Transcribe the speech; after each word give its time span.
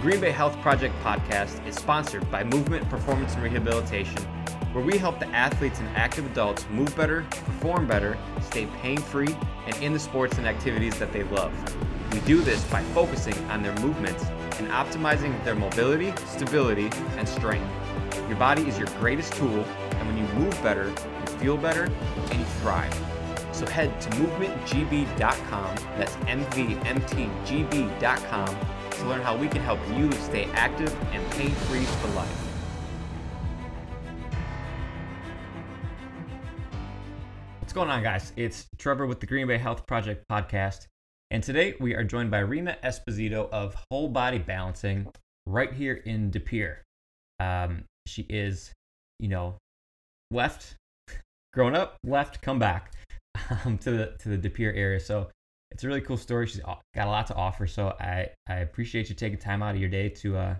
Green 0.00 0.18
Bay 0.18 0.30
Health 0.30 0.58
Project 0.62 0.94
podcast 1.04 1.66
is 1.66 1.74
sponsored 1.74 2.30
by 2.30 2.42
Movement 2.42 2.88
Performance 2.88 3.34
and 3.34 3.42
Rehabilitation, 3.42 4.22
where 4.72 4.82
we 4.82 4.96
help 4.96 5.20
the 5.20 5.28
athletes 5.28 5.78
and 5.78 5.86
active 5.90 6.24
adults 6.24 6.64
move 6.70 6.96
better, 6.96 7.26
perform 7.30 7.86
better, 7.86 8.16
stay 8.40 8.64
pain 8.80 8.96
free, 8.96 9.36
and 9.66 9.76
in 9.82 9.92
the 9.92 9.98
sports 9.98 10.38
and 10.38 10.46
activities 10.46 10.98
that 10.98 11.12
they 11.12 11.24
love. 11.24 11.52
We 12.14 12.20
do 12.20 12.40
this 12.40 12.64
by 12.68 12.82
focusing 12.94 13.34
on 13.50 13.62
their 13.62 13.74
movements 13.80 14.24
and 14.58 14.68
optimizing 14.68 15.44
their 15.44 15.54
mobility, 15.54 16.14
stability, 16.24 16.90
and 17.18 17.28
strength. 17.28 17.70
Your 18.26 18.38
body 18.38 18.62
is 18.62 18.78
your 18.78 18.88
greatest 19.00 19.34
tool, 19.34 19.64
and 19.64 20.08
when 20.08 20.16
you 20.16 20.24
move 20.32 20.58
better, 20.62 20.88
you 20.88 21.26
feel 21.38 21.58
better 21.58 21.84
and 22.30 22.38
you 22.38 22.46
thrive. 22.62 22.98
So 23.52 23.66
head 23.66 24.00
to 24.00 24.08
movementgb.com, 24.10 25.76
that's 25.98 26.16
MVMTGB.com, 26.16 26.70
to 29.00 29.08
learn 29.08 29.22
how 29.22 29.34
we 29.34 29.48
can 29.48 29.62
help 29.62 29.80
you 29.96 30.12
stay 30.12 30.44
active 30.52 30.94
and 31.12 31.30
pain 31.32 31.50
free 31.50 31.84
for 31.84 32.08
life. 32.08 32.28
What's 37.60 37.72
going 37.72 37.88
on, 37.88 38.02
guys? 38.02 38.32
It's 38.36 38.66
Trevor 38.76 39.06
with 39.06 39.20
the 39.20 39.26
Green 39.26 39.46
Bay 39.46 39.56
Health 39.56 39.86
Project 39.86 40.24
podcast. 40.30 40.86
And 41.30 41.42
today 41.42 41.76
we 41.80 41.94
are 41.94 42.04
joined 42.04 42.30
by 42.30 42.40
Rena 42.40 42.76
Esposito 42.84 43.48
of 43.50 43.74
Whole 43.90 44.08
Body 44.08 44.38
Balancing 44.38 45.06
right 45.46 45.72
here 45.72 46.02
in 46.04 46.30
De 46.30 46.40
Pere. 46.40 46.82
Um, 47.38 47.84
she 48.06 48.26
is, 48.28 48.72
you 49.18 49.28
know, 49.28 49.56
left, 50.30 50.74
grown 51.54 51.74
up, 51.74 51.96
left, 52.04 52.42
come 52.42 52.58
back 52.58 52.92
um, 53.64 53.78
to 53.78 53.92
the 53.92 54.06
to 54.18 54.28
the 54.28 54.36
De 54.36 54.50
Pere 54.50 54.74
area. 54.74 55.00
So 55.00 55.28
it's 55.70 55.84
a 55.84 55.86
really 55.86 56.00
cool 56.00 56.16
story. 56.16 56.46
She's 56.46 56.60
got 56.60 56.80
a 56.96 57.06
lot 57.06 57.26
to 57.28 57.34
offer. 57.34 57.66
So 57.66 57.94
I 58.00 58.30
I 58.48 58.56
appreciate 58.56 59.08
you 59.08 59.14
taking 59.14 59.38
time 59.38 59.62
out 59.62 59.74
of 59.74 59.80
your 59.80 59.90
day 59.90 60.08
to 60.08 60.36
uh, 60.36 60.54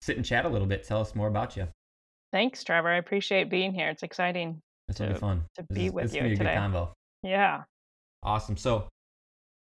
sit 0.00 0.16
and 0.16 0.24
chat 0.24 0.44
a 0.44 0.48
little 0.48 0.66
bit. 0.66 0.84
Tell 0.84 1.00
us 1.00 1.14
more 1.14 1.28
about 1.28 1.56
you. 1.56 1.68
Thanks, 2.32 2.64
Trevor. 2.64 2.88
I 2.88 2.96
appreciate 2.96 3.50
being 3.50 3.72
here. 3.74 3.88
It's 3.90 4.02
exciting 4.02 4.58
It's 4.88 4.98
gonna 4.98 5.12
be 5.12 5.18
fun 5.18 5.42
to 5.56 5.66
This 5.68 5.78
be 5.78 5.86
is- 5.86 5.92
with 5.92 6.04
this 6.04 6.14
you 6.14 6.22
be 6.22 6.26
a 6.32 6.36
today. 6.36 6.54
good 6.54 6.60
convo. 6.60 6.92
Yeah. 7.22 7.64
Awesome. 8.22 8.56
So, 8.56 8.88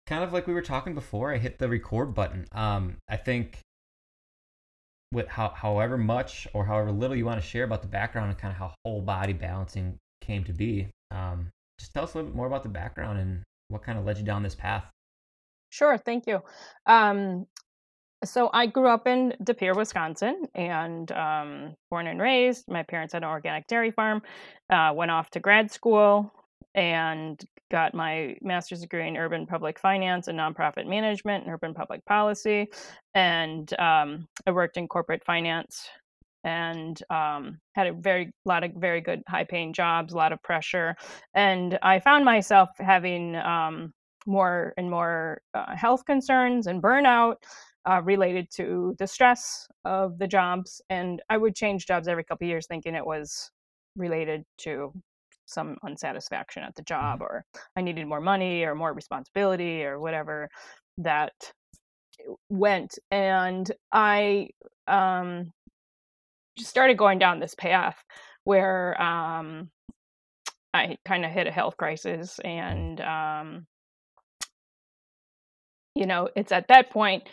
kind 0.08 0.24
of 0.24 0.34
like 0.34 0.48
we 0.48 0.54
were 0.54 0.62
talking 0.62 0.94
before, 0.96 1.34
I 1.34 1.38
hit 1.38 1.60
the 1.60 1.70
record 1.70 2.14
button. 2.16 2.48
Um, 2.54 2.98
I 3.08 3.18
think 3.18 3.60
with 5.12 5.28
how, 5.28 5.50
however 5.50 5.98
much 5.98 6.48
or 6.54 6.66
however 6.66 6.92
little 6.92 7.16
you 7.16 7.26
want 7.26 7.40
to 7.40 7.46
share 7.48 7.64
about 7.64 7.82
the 7.82 7.88
background 7.88 8.30
and 8.30 8.38
kind 8.38 8.52
of 8.52 8.58
how 8.58 8.74
whole 8.84 9.02
body 9.02 9.34
balancing 9.34 9.98
came 10.22 10.44
to 10.46 10.54
be, 10.54 10.88
um, 11.12 11.50
just 11.80 11.94
tell 11.94 12.04
us 12.04 12.14
a 12.14 12.18
little 12.18 12.32
bit 12.32 12.36
more 12.36 12.48
about 12.48 12.64
the 12.64 12.70
background 12.70 13.20
and 13.20 13.44
what 13.70 13.84
kind 13.84 13.98
of 13.98 14.06
led 14.06 14.18
you 14.18 14.24
down 14.24 14.44
this 14.44 14.56
path. 14.56 14.86
Sure. 15.70 15.98
Thank 15.98 16.28
you. 16.28 16.42
Um, 16.86 17.48
so 18.24 18.50
I 18.54 18.66
grew 18.66 18.88
up 18.88 19.08
in 19.08 19.34
De 19.44 19.54
Pere, 19.54 19.74
Wisconsin, 19.74 20.46
and 20.56 21.12
um, 21.12 21.76
born 21.90 22.08
and 22.08 22.22
raised. 22.22 22.66
My 22.68 22.84
parents 22.84 23.14
had 23.14 23.24
an 23.24 23.30
organic 23.30 23.68
dairy 23.68 23.92
farm. 23.92 24.22
Uh, 24.70 24.94
went 24.96 25.12
off 25.12 25.30
to 25.32 25.40
grad 25.40 25.72
school 25.72 26.32
and 26.74 27.44
got 27.72 27.94
my 27.94 28.36
master's 28.42 28.82
degree 28.82 29.08
in 29.08 29.18
urban 29.18 29.46
public 29.46 29.80
finance 29.80 30.28
and 30.28 30.40
nonprofit 30.40 30.88
management 30.88 31.44
and 31.44 31.54
urban 31.54 31.74
public 31.74 32.06
policy. 32.06 32.68
And 33.14 33.72
um, 33.80 34.28
I 34.46 34.52
worked 34.52 34.78
in 34.78 34.88
corporate 34.88 35.24
finance 35.26 35.88
and 36.46 37.02
um, 37.10 37.58
had 37.74 37.88
a 37.88 37.94
very 37.94 38.32
lot 38.46 38.64
of 38.64 38.72
very 38.76 39.02
good 39.02 39.22
high 39.28 39.44
paying 39.44 39.74
jobs, 39.74 40.14
a 40.14 40.18
lot 40.18 40.32
of 40.32 40.42
pressure. 40.44 40.96
And 41.34 41.78
I 41.82 42.00
found 42.00 42.24
myself 42.24 42.70
having 42.80 43.36
um, 43.36 43.92
more 44.28 44.74
and 44.78 44.90
more 44.90 45.42
uh, 45.56 45.76
health 45.76 46.06
concerns 46.06 46.68
and 46.68 46.82
burnout 46.82 47.36
uh, 47.90 48.02
related 48.04 48.48
to 48.52 48.96
the 49.00 49.08
stress 49.08 49.68
of 49.86 50.20
the 50.20 50.28
jobs. 50.28 50.82
And 50.90 51.22
I 51.30 51.38
would 51.38 51.56
change 51.56 51.88
jobs 51.88 52.08
every 52.08 52.24
couple 52.24 52.46
of 52.46 52.50
years, 52.50 52.68
thinking 52.68 52.94
it 52.96 53.06
was 53.06 53.50
related 53.96 54.44
to 54.60 54.94
some 55.48 55.78
unsatisfaction 55.84 56.64
at 56.64 56.76
the 56.76 56.84
job, 56.84 57.22
or 57.22 57.44
I 57.76 57.82
needed 57.82 58.08
more 58.08 58.22
money, 58.22 58.64
or 58.64 58.76
more 58.76 58.94
responsibility, 58.94 59.84
or 59.84 60.00
whatever 60.00 60.50
that 60.98 61.34
went. 62.50 62.98
And 63.12 63.72
I 63.92 64.50
um, 64.88 65.52
started 66.58 66.98
going 66.98 67.20
down 67.20 67.40
this 67.40 67.56
path 67.56 67.98
where 68.44 69.00
um, 69.02 69.70
I 70.74 70.98
kind 71.06 71.26
of 71.26 71.32
hit 71.32 71.48
a 71.48 71.52
health 71.52 71.78
crisis 71.78 72.40
and 72.40 73.02
um, 73.02 73.68
you 75.96 76.06
know, 76.06 76.30
it's 76.36 76.52
at 76.52 76.68
that 76.68 76.90
point 76.90 77.24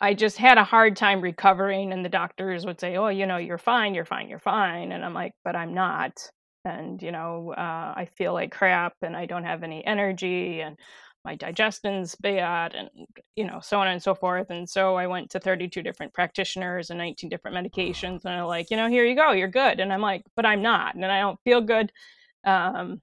I 0.00 0.14
just 0.14 0.38
had 0.38 0.58
a 0.58 0.64
hard 0.64 0.96
time 0.96 1.20
recovering, 1.20 1.92
and 1.92 2.04
the 2.04 2.08
doctors 2.08 2.66
would 2.66 2.80
say, 2.80 2.96
"Oh, 2.96 3.08
you 3.08 3.26
know, 3.26 3.36
you're 3.36 3.58
fine, 3.58 3.94
you're 3.94 4.04
fine, 4.04 4.28
you're 4.28 4.38
fine," 4.38 4.92
and 4.92 5.04
I'm 5.04 5.14
like, 5.14 5.32
"But 5.44 5.56
I'm 5.56 5.74
not." 5.74 6.30
And 6.64 7.00
you 7.02 7.12
know, 7.12 7.52
uh, 7.56 7.94
I 7.96 8.08
feel 8.16 8.32
like 8.32 8.52
crap, 8.52 8.94
and 9.02 9.16
I 9.16 9.26
don't 9.26 9.44
have 9.44 9.62
any 9.62 9.84
energy, 9.86 10.60
and 10.60 10.76
my 11.24 11.34
digestion's 11.34 12.14
bad, 12.16 12.74
and 12.74 12.90
you 13.36 13.44
know, 13.44 13.60
so 13.62 13.80
on 13.80 13.88
and 13.88 14.02
so 14.02 14.14
forth. 14.14 14.50
And 14.50 14.68
so 14.68 14.96
I 14.96 15.06
went 15.06 15.30
to 15.30 15.40
32 15.40 15.82
different 15.82 16.12
practitioners 16.12 16.90
and 16.90 16.98
19 16.98 17.30
different 17.30 17.56
medications, 17.56 18.24
and 18.24 18.34
they're 18.34 18.44
like, 18.44 18.70
"You 18.70 18.76
know, 18.76 18.88
here 18.88 19.04
you 19.04 19.16
go, 19.16 19.32
you're 19.32 19.48
good." 19.48 19.80
And 19.80 19.92
I'm 19.92 20.02
like, 20.02 20.22
"But 20.36 20.46
I'm 20.46 20.62
not, 20.62 20.94
and 20.94 21.04
I 21.06 21.20
don't 21.20 21.40
feel 21.44 21.60
good." 21.60 21.92
Um, 22.44 23.00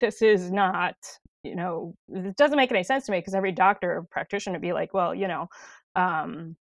this 0.00 0.22
is 0.22 0.50
not 0.50 0.96
you 1.44 1.56
know 1.56 1.94
it 2.08 2.36
doesn't 2.36 2.56
make 2.56 2.70
any 2.70 2.84
sense 2.84 3.06
to 3.06 3.12
me 3.12 3.18
because 3.18 3.34
every 3.34 3.52
doctor 3.52 3.98
or 3.98 4.02
practitioner 4.10 4.54
would 4.54 4.62
be 4.62 4.72
like 4.72 4.94
well 4.94 5.14
you 5.14 5.28
know 5.28 5.48
um, 5.96 6.56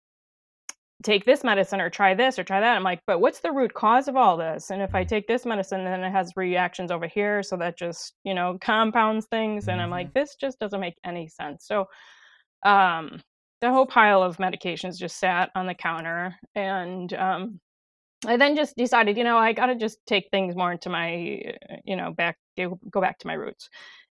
take 1.03 1.25
this 1.25 1.45
medicine 1.45 1.81
or 1.81 1.91
try 1.91 2.15
this 2.15 2.39
or 2.39 2.45
try 2.45 2.61
that. 2.61 2.77
I'm 2.77 2.83
like 2.83 3.01
but 3.07 3.21
what's 3.21 3.41
the 3.41 3.53
root 3.53 3.75
cause 3.75 4.09
of 4.09 4.17
all 4.17 4.37
this? 4.37 4.71
And 4.71 4.83
if 4.83 4.95
i 4.95 5.05
take 5.05 5.27
this 5.29 5.47
medicine 5.47 5.85
then 5.85 6.03
it 6.03 6.11
has 6.11 6.33
reactions 6.37 6.91
over 6.91 7.07
here 7.07 7.43
so 7.43 7.57
that 7.57 7.79
just 7.79 8.15
you 8.25 8.35
know 8.35 8.59
compounds 8.61 9.27
things. 9.27 9.69
And 9.69 9.81
i'm 9.81 9.91
like 9.91 10.13
this 10.15 10.37
just 10.41 10.59
doesn't 10.59 10.81
make 10.81 10.97
any 11.05 11.29
sense. 11.29 11.67
So 11.67 11.87
um, 12.65 13.21
the 13.61 13.71
whole 13.71 13.87
pile 13.87 14.23
of 14.23 14.39
medications 14.39 14.99
just 14.99 15.19
sat 15.19 15.51
on 15.55 15.67
the 15.67 15.75
counter 15.75 16.35
and 16.55 17.13
um, 17.15 17.61
I 18.27 18.37
then 18.37 18.57
just 18.57 18.77
decided, 18.77 19.17
you 19.17 19.25
know, 19.25 19.39
I 19.39 19.53
got 19.53 19.67
to 19.67 19.77
just 19.77 19.99
take 20.07 20.29
things 20.31 20.57
more 20.57 20.73
into 20.73 20.91
my, 20.91 21.41
you 21.85 21.97
know, 21.97 22.13
back 22.13 22.37
go 22.57 22.79
go 22.91 23.01
back 23.01 23.19
to 23.21 23.27
my 23.29 23.35
roots, 23.35 23.69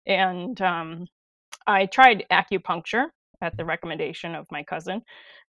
and 0.05 0.59
um, 0.61 1.07
I 1.65 1.87
tried 1.87 2.25
acupuncture 2.31 3.07
at 3.41 3.57
the 3.57 3.65
recommendation 3.65 4.35
of 4.35 4.45
my 4.51 4.63
cousin, 4.63 5.01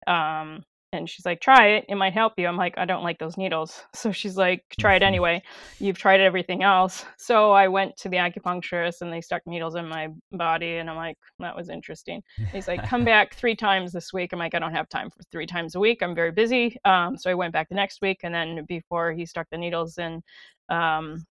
um, 0.05 0.63
and 0.93 1.09
she's 1.09 1.25
like, 1.25 1.41
"Try 1.41 1.67
it; 1.67 1.85
it 1.89 1.95
might 1.95 2.13
help 2.13 2.33
you." 2.37 2.47
I'm 2.47 2.57
like, 2.57 2.77
"I 2.77 2.85
don't 2.85 3.03
like 3.03 3.19
those 3.19 3.37
needles," 3.37 3.83
so 3.93 4.11
she's 4.11 4.37
like, 4.37 4.63
"Try 4.79 4.95
it 4.95 5.03
anyway. 5.03 5.41
You've 5.79 5.97
tried 5.97 6.21
everything 6.21 6.63
else." 6.63 7.05
So 7.17 7.51
I 7.51 7.67
went 7.67 7.97
to 7.97 8.09
the 8.09 8.17
acupuncturist, 8.17 9.01
and 9.01 9.11
they 9.11 9.21
stuck 9.21 9.41
needles 9.45 9.75
in 9.75 9.87
my 9.87 10.09
body, 10.31 10.77
and 10.77 10.89
I'm 10.89 10.95
like, 10.95 11.17
"That 11.39 11.55
was 11.55 11.69
interesting." 11.69 12.21
He's 12.51 12.67
like, 12.67 12.83
come 12.83 13.05
back 13.13 13.35
three 13.35 13.55
times 13.55 13.91
this 13.91 14.13
week. 14.13 14.33
I'm 14.33 14.39
like, 14.39 14.55
I 14.55 14.59
don't 14.59 14.73
have 14.73 14.89
time 14.89 15.09
for 15.09 15.23
three 15.31 15.45
times 15.45 15.75
a 15.75 15.79
week. 15.79 16.01
I'm 16.01 16.15
very 16.15 16.31
busy. 16.31 16.77
Um, 16.85 17.17
so 17.17 17.29
I 17.29 17.33
went 17.33 17.53
back 17.53 17.69
the 17.69 17.75
next 17.75 18.01
week. 18.01 18.19
And 18.23 18.33
then 18.33 18.65
before 18.67 19.11
he 19.13 19.25
stuck 19.25 19.47
the 19.49 19.57
needles 19.57 19.97
in, 19.97 20.21
um, 20.69 21.25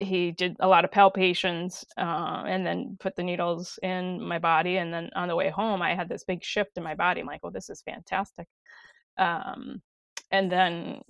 he 0.00 0.30
did 0.30 0.56
a 0.60 0.68
lot 0.68 0.84
of 0.84 0.90
palpations 0.90 1.84
uh, 1.96 2.44
and 2.46 2.64
then 2.64 2.96
put 3.00 3.16
the 3.16 3.22
needles 3.22 3.78
in 3.82 4.20
my 4.20 4.38
body. 4.38 4.76
And 4.76 4.92
then 4.92 5.10
on 5.16 5.28
the 5.28 5.36
way 5.36 5.50
home, 5.50 5.82
I 5.82 5.94
had 5.94 6.08
this 6.08 6.24
big 6.24 6.44
shift 6.44 6.76
in 6.76 6.82
my 6.82 6.94
body. 6.94 7.20
I'm 7.20 7.26
like, 7.26 7.40
oh, 7.42 7.50
this 7.50 7.68
is 7.68 7.82
fantastic. 7.82 8.46
Um, 9.18 9.82
and 10.30 10.50
then 10.50 11.02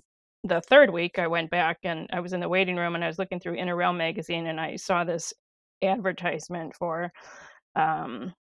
the 0.43 0.61
third 0.61 0.91
week, 0.91 1.19
I 1.19 1.27
went 1.27 1.51
back 1.51 1.79
and 1.83 2.07
I 2.11 2.19
was 2.19 2.33
in 2.33 2.39
the 2.39 2.49
waiting 2.49 2.77
room 2.77 2.95
and 2.95 3.03
I 3.03 3.07
was 3.07 3.19
looking 3.19 3.39
through 3.39 3.55
Inner 3.55 3.75
Realm 3.75 3.97
magazine 3.97 4.47
and 4.47 4.59
I 4.59 4.75
saw 4.77 5.03
this 5.03 5.33
advertisement 5.83 6.75
for 6.75 7.11
um, 7.75 8.33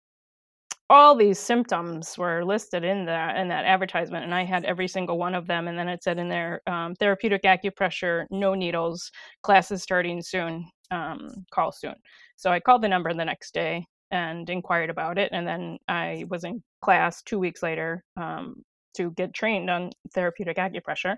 all 0.90 1.16
these 1.16 1.38
symptoms 1.38 2.18
were 2.18 2.46
listed 2.46 2.84
in 2.84 3.06
that 3.06 3.36
in 3.38 3.48
that 3.48 3.66
advertisement 3.66 4.24
and 4.24 4.34
i 4.34 4.44
had 4.44 4.64
every 4.66 4.88
single 4.88 5.18
one 5.18 5.36
of 5.36 5.48
them 5.48 5.68
and 5.68 5.78
then 5.78 5.90
it 5.90 6.04
said 6.04 6.18
in 6.18 6.30
there 6.30 6.62
um, 6.68 6.96
therapeutic 6.96 7.44
acupressure 7.44 8.26
no 8.32 8.54
needles 8.54 9.12
classes 9.44 9.84
starting 9.84 10.22
soon 10.22 10.66
um, 10.92 11.30
call 11.52 11.72
soon 11.72 11.96
so 12.36 12.52
i 12.52 12.60
called 12.60 12.82
the 12.82 12.88
number 12.88 13.14
the 13.14 13.26
next 13.26 13.54
day 13.54 13.86
and 14.12 14.50
inquired 14.50 14.90
about 14.90 15.18
it 15.18 15.30
and 15.34 15.46
then 15.46 15.78
i 15.90 16.24
was 16.30 16.46
in 16.46 16.64
class 16.82 17.22
two 17.24 17.40
weeks 17.40 17.62
later 17.62 18.04
um, 18.16 18.56
to 18.98 19.12
get 19.12 19.34
trained 19.34 19.70
on 19.70 19.92
therapeutic 20.14 20.58
acupressure, 20.58 21.16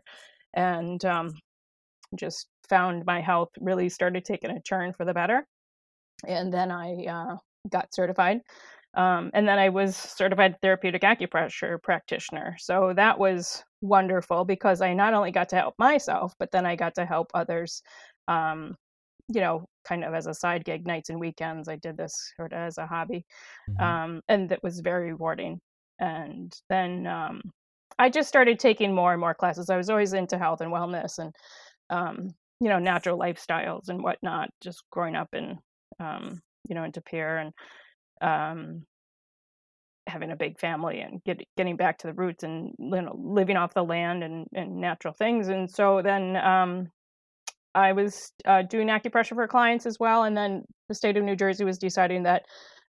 and 0.53 1.03
um, 1.05 1.31
just 2.15 2.47
found 2.69 3.05
my 3.05 3.21
health 3.21 3.49
really 3.59 3.89
started 3.89 4.23
taking 4.25 4.51
a 4.51 4.61
turn 4.61 4.93
for 4.93 5.05
the 5.05 5.13
better. 5.13 5.47
And 6.27 6.53
then 6.53 6.71
I 6.71 7.05
uh, 7.05 7.37
got 7.71 7.93
certified. 7.93 8.41
Um, 8.99 9.31
and 9.33 9.47
then 9.47 9.57
I 9.57 9.69
was 9.69 9.95
certified 9.95 10.57
therapeutic 10.61 11.03
acupressure 11.03 11.81
practitioner. 11.81 12.57
So 12.59 12.91
that 12.97 13.17
was 13.17 13.63
wonderful 13.79 14.43
because 14.43 14.81
I 14.81 14.93
not 14.93 15.13
only 15.13 15.31
got 15.31 15.47
to 15.49 15.55
help 15.55 15.75
myself, 15.79 16.33
but 16.37 16.51
then 16.51 16.65
I 16.65 16.75
got 16.75 16.95
to 16.95 17.05
help 17.05 17.31
others. 17.33 17.81
Um, 18.27 18.75
you 19.29 19.39
know, 19.39 19.63
kind 19.87 20.03
of 20.03 20.13
as 20.13 20.27
a 20.27 20.33
side 20.33 20.65
gig, 20.65 20.85
nights 20.85 21.09
and 21.09 21.17
weekends. 21.19 21.69
I 21.69 21.77
did 21.77 21.95
this 21.95 22.33
sort 22.35 22.51
of 22.51 22.59
as 22.59 22.77
a 22.77 22.85
hobby, 22.87 23.25
mm-hmm. 23.69 23.81
um, 23.81 24.21
and 24.27 24.51
it 24.51 24.59
was 24.63 24.81
very 24.81 25.11
rewarding. 25.11 25.61
And 25.99 26.53
then 26.67 27.07
um, 27.07 27.41
I 27.99 28.09
just 28.09 28.27
started 28.27 28.59
taking 28.59 28.93
more 28.93 29.13
and 29.13 29.21
more 29.21 29.33
classes. 29.33 29.69
I 29.69 29.77
was 29.77 29.89
always 29.89 30.11
into 30.11 30.37
health 30.37 30.59
and 30.59 30.73
wellness, 30.73 31.19
and 31.19 31.33
um, 31.89 32.33
you 32.59 32.67
know, 32.67 32.79
natural 32.79 33.17
lifestyles 33.17 33.87
and 33.87 34.03
whatnot. 34.03 34.49
Just 34.61 34.83
growing 34.91 35.15
up 35.15 35.29
in, 35.33 35.57
um, 36.01 36.41
you 36.67 36.75
know, 36.75 36.83
in 36.83 36.91
De 36.91 37.01
Pere 37.01 37.37
and 37.37 37.53
um, 38.21 38.83
having 40.07 40.31
a 40.31 40.35
big 40.35 40.59
family 40.59 41.01
and 41.01 41.23
get, 41.23 41.41
getting 41.55 41.77
back 41.77 41.97
to 41.99 42.07
the 42.07 42.13
roots 42.13 42.43
and 42.43 42.73
you 42.79 43.01
know, 43.01 43.15
living 43.17 43.57
off 43.57 43.73
the 43.73 43.83
land 43.83 44.23
and, 44.23 44.47
and 44.53 44.75
natural 44.77 45.13
things. 45.13 45.47
And 45.47 45.69
so 45.69 46.01
then 46.01 46.35
um, 46.35 46.89
I 47.75 47.93
was 47.93 48.31
uh, 48.45 48.63
doing 48.63 48.87
acupressure 48.87 49.35
for 49.35 49.47
clients 49.47 49.85
as 49.85 49.97
well. 49.99 50.23
And 50.23 50.35
then 50.35 50.63
the 50.87 50.95
state 50.95 51.17
of 51.17 51.23
New 51.23 51.35
Jersey 51.35 51.63
was 51.63 51.77
deciding 51.77 52.23
that 52.23 52.43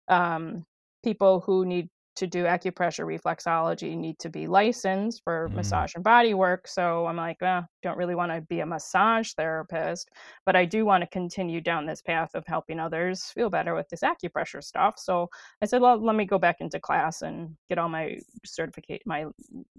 um, 0.08 0.64
people 1.04 1.40
who 1.40 1.66
need 1.66 1.88
to 2.18 2.26
do 2.26 2.44
acupressure 2.44 3.06
reflexology 3.06 3.96
need 3.96 4.18
to 4.18 4.28
be 4.28 4.48
licensed 4.48 5.22
for 5.22 5.48
mm. 5.48 5.54
massage 5.54 5.94
and 5.94 6.02
body 6.02 6.34
work. 6.34 6.66
So 6.66 7.06
I'm 7.06 7.16
like, 7.16 7.36
oh, 7.42 7.62
don't 7.82 7.96
really 7.96 8.16
want 8.16 8.32
to 8.32 8.40
be 8.40 8.58
a 8.58 8.66
massage 8.66 9.32
therapist, 9.34 10.10
but 10.44 10.56
I 10.56 10.64
do 10.64 10.84
want 10.84 11.02
to 11.02 11.06
continue 11.10 11.60
down 11.60 11.86
this 11.86 12.02
path 12.02 12.34
of 12.34 12.44
helping 12.48 12.80
others 12.80 13.26
feel 13.26 13.50
better 13.50 13.72
with 13.72 13.88
this 13.88 14.00
acupressure 14.00 14.62
stuff. 14.62 14.94
So 14.98 15.28
I 15.62 15.66
said, 15.66 15.80
well, 15.80 15.96
let 15.96 16.16
me 16.16 16.24
go 16.24 16.38
back 16.38 16.56
into 16.60 16.80
class 16.80 17.22
and 17.22 17.56
get 17.68 17.78
all 17.78 17.88
my 17.88 18.18
certificate, 18.44 19.02
my 19.06 19.26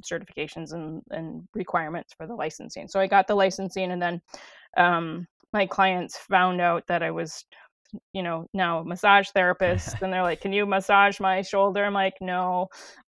certifications 0.01 0.71
and, 0.71 1.01
and 1.09 1.45
requirements 1.53 2.13
for 2.13 2.25
the 2.25 2.35
licensing. 2.35 2.87
So 2.87 3.01
I 3.01 3.07
got 3.07 3.27
the 3.27 3.35
licensing 3.35 3.91
and 3.91 4.01
then 4.01 4.21
um, 4.77 5.27
my 5.51 5.65
clients 5.65 6.17
found 6.17 6.61
out 6.61 6.87
that 6.87 7.03
I 7.03 7.11
was 7.11 7.43
you 8.13 8.21
know 8.23 8.47
now 8.53 8.83
massage 8.83 9.29
therapist 9.29 9.95
and 10.01 10.11
they're 10.11 10.23
like 10.23 10.41
can 10.41 10.53
you 10.53 10.65
massage 10.65 11.19
my 11.19 11.41
shoulder? 11.41 11.83
I'm 11.83 11.93
like 11.93 12.15
no 12.21 12.67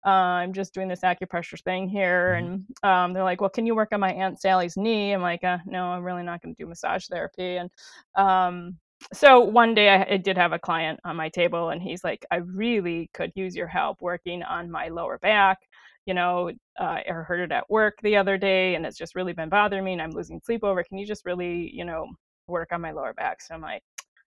uh, 0.07 0.11
i'm 0.11 0.53
just 0.53 0.75
doing 0.75 0.89
this 0.89 1.01
acupressure 1.01 1.63
thing 1.63 1.89
here 1.89 2.39
mm-hmm. 2.41 2.55
and 2.55 2.85
um, 2.85 3.13
they're 3.13 3.25
like 3.25 3.41
well 3.41 3.51
can 3.51 3.67
you 3.67 3.75
work 3.75 3.91
on 3.93 4.01
my 4.01 4.13
aunt 4.13 4.41
sally's 4.41 4.77
knee? 4.77 5.13
I'm 5.13 5.23
like 5.23 5.45
uh, 5.45 5.59
no 5.67 5.85
i'm 5.85 6.05
really 6.05 6.23
not 6.23 6.43
going 6.43 6.55
to 6.55 6.63
do 6.63 6.69
massage 6.69 7.07
therapy 7.07 7.57
and 7.57 7.71
um, 8.17 8.77
so 9.13 9.41
one 9.41 9.75
day 9.75 9.91
I, 9.91 10.15
I, 10.15 10.17
did 10.17 10.37
have 10.37 10.53
a 10.53 10.59
client 10.59 10.99
on 11.05 11.15
my 11.15 11.29
table 11.29 11.71
and 11.71 11.81
he's 11.81 12.03
like 12.03 12.27
i 12.31 12.37
really 12.37 13.11
could 13.15 13.33
use 13.37 13.55
your 13.55 13.69
help 13.69 14.01
working 14.01 14.43
on 14.43 14.71
my 14.71 14.89
lower 14.89 15.19
back 15.19 15.59
you 16.05 16.15
know 16.15 16.51
uh, 16.81 16.99
i 17.09 17.13
heard 17.13 17.41
it 17.41 17.53
at 17.53 17.71
work 17.71 17.99
the 18.03 18.17
other 18.17 18.37
day 18.37 18.75
and 18.75 18.85
it's 18.85 18.99
just 18.99 19.15
really 19.15 19.33
been 19.33 19.49
bothering 19.49 19.85
me 19.85 19.93
and 19.93 20.03
i'm 20.03 20.11
losing 20.11 20.41
sleep 20.45 20.65
over 20.65 20.83
can 20.83 20.99
you 20.99 21.07
just 21.07 21.25
really 21.25 21.71
you 21.73 21.85
know 21.85 22.09
work 22.49 22.73
on 22.73 22.81
my 22.81 22.91
lower 22.91 23.13
back? 23.13 23.41
So 23.41 23.55
i'm 23.55 23.61
like 23.61 23.83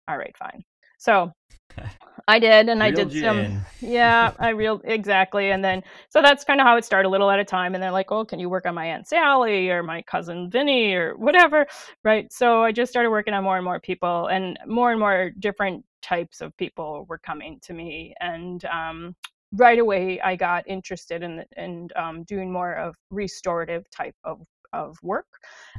all 0.07 0.17
right, 0.17 0.35
fine. 0.37 0.63
So 0.97 1.31
I 2.27 2.39
did, 2.39 2.69
and 2.69 2.83
I 2.83 2.91
did 2.91 3.11
some. 3.11 3.65
yeah, 3.81 4.33
I 4.39 4.49
reeled 4.49 4.81
exactly, 4.85 5.51
and 5.51 5.63
then 5.63 5.83
so 6.09 6.21
that's 6.21 6.43
kind 6.43 6.59
of 6.61 6.67
how 6.67 6.77
it 6.77 6.85
started, 6.85 7.07
a 7.07 7.11
little 7.11 7.29
at 7.29 7.39
a 7.39 7.45
time. 7.45 7.73
And 7.73 7.83
they're 7.83 7.91
like, 7.91 8.11
"Oh, 8.11 8.25
can 8.25 8.39
you 8.39 8.49
work 8.49 8.65
on 8.65 8.75
my 8.75 8.85
aunt 8.85 9.07
Sally 9.07 9.69
or 9.69 9.83
my 9.83 10.01
cousin 10.03 10.49
Vinny 10.49 10.93
or 10.93 11.15
whatever?" 11.17 11.65
Right. 12.03 12.31
So 12.31 12.63
I 12.63 12.71
just 12.71 12.91
started 12.91 13.09
working 13.09 13.33
on 13.33 13.43
more 13.43 13.57
and 13.57 13.65
more 13.65 13.79
people, 13.79 14.27
and 14.27 14.57
more 14.65 14.91
and 14.91 14.99
more 14.99 15.31
different 15.39 15.83
types 16.01 16.41
of 16.41 16.55
people 16.57 17.05
were 17.09 17.19
coming 17.19 17.59
to 17.63 17.73
me, 17.73 18.13
and 18.19 18.63
um, 18.65 19.15
right 19.53 19.79
away 19.79 20.19
I 20.21 20.35
got 20.35 20.67
interested 20.67 21.23
in 21.23 21.43
in 21.57 21.89
um, 21.95 22.23
doing 22.23 22.51
more 22.51 22.73
of 22.73 22.95
restorative 23.09 23.89
type 23.89 24.15
of 24.23 24.41
of 24.73 24.97
work. 25.03 25.27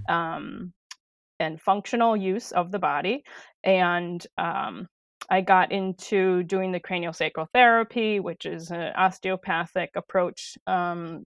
Um, 0.08 0.72
and 1.42 1.60
functional 1.60 2.16
use 2.16 2.52
of 2.52 2.70
the 2.72 2.78
body. 2.78 3.24
And 3.64 4.26
um, 4.38 4.88
I 5.30 5.40
got 5.42 5.72
into 5.72 6.42
doing 6.44 6.72
the 6.72 6.80
craniosacral 6.80 7.48
therapy, 7.52 8.20
which 8.20 8.46
is 8.46 8.70
an 8.70 8.92
osteopathic 8.96 9.90
approach 9.96 10.56
um, 10.66 11.24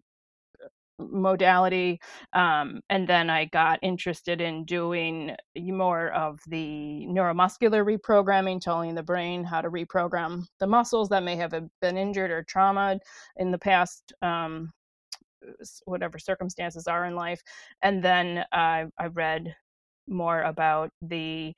modality. 0.98 2.00
Um, 2.32 2.80
and 2.88 3.06
then 3.08 3.30
I 3.30 3.46
got 3.46 3.78
interested 3.82 4.40
in 4.40 4.64
doing 4.64 5.34
more 5.56 6.10
of 6.10 6.38
the 6.46 7.06
neuromuscular 7.08 7.84
reprogramming, 7.84 8.60
telling 8.60 8.94
the 8.94 9.02
brain 9.02 9.44
how 9.44 9.60
to 9.60 9.70
reprogram 9.70 10.44
the 10.60 10.66
muscles 10.66 11.08
that 11.10 11.22
may 11.22 11.36
have 11.36 11.54
been 11.82 11.98
injured 11.98 12.30
or 12.30 12.44
traumatized 12.44 13.00
in 13.36 13.50
the 13.50 13.58
past. 13.58 14.12
Um, 14.22 14.70
whatever 15.84 16.19
circumstances 16.19 16.88
are 16.88 17.04
in 17.04 17.14
life 17.14 17.40
and 17.82 18.02
then 18.02 18.38
uh, 18.52 18.84
i 18.98 19.06
read 19.12 19.54
more 20.08 20.43
about 20.43 20.91
the 21.03 21.55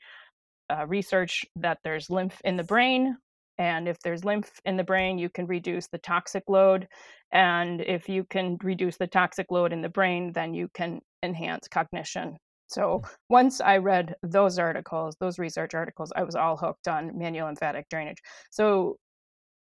uh, 0.71 0.87
research 0.87 1.45
that 1.57 1.79
there's 1.85 2.11
lymph 2.11 2.41
in 2.45 2.57
the 2.57 2.65
brain. 2.65 3.17
And 3.59 3.89
if 3.89 3.99
there's 4.01 4.25
lymph 4.25 4.51
in 4.65 4.77
the 4.77 4.85
brain, 4.85 5.19
you 5.19 5.29
can 5.29 5.47
reduce 5.47 5.89
the 5.89 5.99
toxic 5.99 6.45
load. 6.49 6.87
And 7.33 7.81
if 7.81 8.09
you 8.09 8.25
can 8.25 8.57
reduce 8.63 8.97
the 8.97 9.07
toxic 9.07 9.47
load 9.51 9.73
in 9.73 9.83
the 9.83 9.89
brain, 9.89 10.33
then 10.33 10.55
you 10.55 10.69
can 10.75 11.01
enhance 11.23 11.67
cognition. 11.69 12.37
So 12.69 12.99
hmm. 12.99 13.09
once 13.29 13.61
I 13.61 13.79
read 13.79 14.15
those 14.23 14.59
articles, 14.59 15.17
those 15.19 15.39
research 15.39 15.75
articles, 15.75 16.13
I 16.15 16.23
was 16.23 16.37
all 16.37 16.57
hooked 16.57 16.89
on 16.89 17.19
manual 17.19 17.47
lymphatic 17.47 17.89
drainage. 17.89 18.19
So 18.51 18.97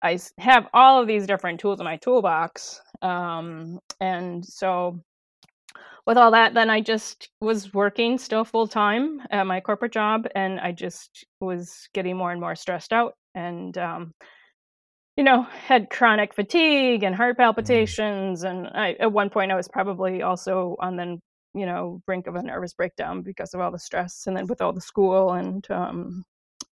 I 0.02 0.20
have 0.38 0.68
all 0.74 1.02
of 1.02 1.08
these 1.08 1.28
different 1.28 1.60
tools 1.60 1.80
in 1.80 1.86
my 1.86 1.98
toolbox. 1.98 2.82
Um, 3.02 3.80
and 4.00 4.46
so 4.46 5.02
with 6.06 6.18
all 6.18 6.32
that, 6.32 6.54
then 6.54 6.70
I 6.70 6.82
just 6.82 7.30
was 7.42 7.74
working 7.74 8.18
still 8.18 8.46
full 8.46 8.68
time 8.68 9.22
at 9.32 9.48
my 9.48 9.60
corporate 9.60 9.94
job, 9.94 10.28
and 10.36 10.60
I 10.60 10.72
just 10.72 11.26
was 11.40 11.88
getting 11.94 12.18
more 12.18 12.32
and 12.32 12.42
more 12.42 12.56
stressed 12.56 12.94
out, 12.94 13.14
and 13.36 13.78
um, 13.78 14.14
you 15.18 15.24
know, 15.24 15.44
had 15.44 15.90
chronic 15.90 16.34
fatigue 16.34 17.04
and 17.04 17.16
heart 17.16 17.36
mm-hmm. 17.36 17.44
palpitations, 17.44 18.44
and 18.44 18.68
I, 18.68 18.96
at 19.00 19.12
one 19.12 19.30
point 19.30 19.52
I 19.52 19.56
was 19.56 19.68
probably 19.68 20.22
also 20.22 20.76
on 20.80 20.96
the 20.96 21.20
you 21.54 21.66
know 21.66 22.02
brink 22.06 22.28
of 22.28 22.36
a 22.36 22.44
nervous 22.44 22.74
breakdown 22.74 23.22
because 23.22 23.54
of 23.54 23.60
all 23.62 23.72
the 23.72 23.80
stress, 23.80 24.28
and 24.28 24.38
then 24.38 24.48
with 24.48 24.62
all 24.62 24.74
the 24.74 24.82
school 24.82 25.34
and 25.34 25.70
um, 25.72 26.24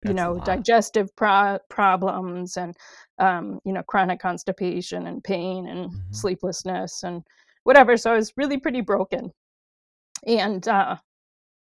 you 0.05 0.13
know 0.13 0.39
digestive 0.45 1.13
pro- 1.15 1.59
problems 1.69 2.57
and 2.57 2.75
um, 3.19 3.59
you 3.65 3.73
know 3.73 3.83
chronic 3.83 4.19
constipation 4.19 5.07
and 5.07 5.23
pain 5.23 5.67
and 5.67 5.89
mm-hmm. 5.89 6.13
sleeplessness 6.13 7.03
and 7.03 7.23
whatever. 7.67 7.97
So 7.97 8.13
I 8.13 8.15
was 8.15 8.31
really 8.37 8.57
pretty 8.57 8.79
broken. 8.79 9.29
And 10.25 10.65
uh, 10.69 10.95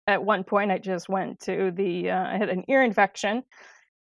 at 0.06 0.22
one 0.22 0.44
point, 0.44 0.70
I 0.70 0.78
just 0.78 1.08
went 1.08 1.40
to 1.42 1.72
the, 1.72 2.12
uh, 2.12 2.28
I 2.28 2.38
had 2.38 2.50
an 2.50 2.66
ear 2.68 2.84
infection. 2.84 3.42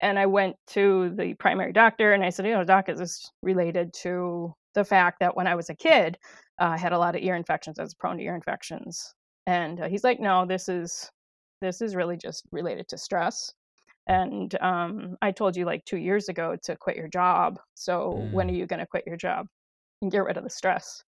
And 0.02 0.18
I 0.18 0.26
went 0.26 0.56
to 0.70 1.14
the 1.16 1.36
primary 1.36 1.72
doctor 1.72 2.14
and 2.14 2.24
I 2.24 2.30
said, 2.32 2.48
you 2.48 2.54
know, 2.54 2.64
doc, 2.64 2.90
is 2.90 2.98
this 2.98 3.32
related 3.44 3.94
to 4.02 4.52
the 4.74 4.84
fact 4.84 5.20
that 5.20 5.38
when 5.38 5.46
I 5.46 5.54
was 5.54 5.70
a 5.70 5.76
kid, 5.76 6.18
uh, 6.60 6.70
I 6.70 6.78
had 6.78 6.92
a 6.92 6.98
lot 6.98 7.16
of 7.16 7.22
ear 7.22 7.36
infections. 7.36 7.78
I 7.78 7.84
was 7.84 7.94
prone 7.94 8.18
to 8.18 8.24
ear 8.24 8.36
infections. 8.36 9.14
And 9.46 9.80
uh, 9.80 9.88
he's 9.88 10.04
like, 10.04 10.20
no, 10.20 10.44
this 10.46 10.68
is 10.68 11.10
this 11.62 11.82
is 11.82 11.96
really 11.96 12.18
just 12.18 12.44
related 12.52 12.88
to 12.90 12.98
stress. 12.98 13.54
And 14.08 14.60
um, 14.60 15.18
I 15.22 15.32
told 15.32 15.56
you 15.56 15.66
like 15.66 15.86
two 15.86 15.98
years 15.98 16.30
ago 16.30 16.58
to 16.64 16.76
quit 16.76 16.98
your 16.98 17.08
job. 17.08 17.60
So 17.76 18.16
mm. 18.18 18.32
when 18.34 18.50
are 18.50 18.54
you 18.54 18.66
going 18.66 18.80
to 18.80 18.88
quit 18.88 19.06
your 19.06 19.18
job 19.18 19.46
and 20.02 20.12
get 20.12 20.24
rid 20.26 20.38
of 20.38 20.44
the 20.44 20.50
stress? 20.50 21.05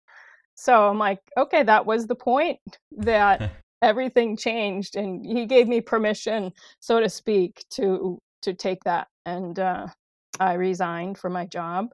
So 0.55 0.89
I'm 0.89 0.97
like, 0.97 1.19
okay, 1.37 1.63
that 1.63 1.85
was 1.85 2.07
the 2.07 2.15
point 2.15 2.59
that 2.97 3.51
everything 3.81 4.37
changed, 4.37 4.95
and 4.95 5.25
he 5.25 5.45
gave 5.45 5.67
me 5.67 5.81
permission, 5.81 6.51
so 6.79 6.99
to 6.99 7.09
speak, 7.09 7.63
to 7.71 8.19
to 8.41 8.53
take 8.53 8.83
that. 8.85 9.07
And 9.25 9.57
uh, 9.59 9.87
I 10.39 10.53
resigned 10.53 11.17
from 11.17 11.33
my 11.33 11.45
job 11.45 11.87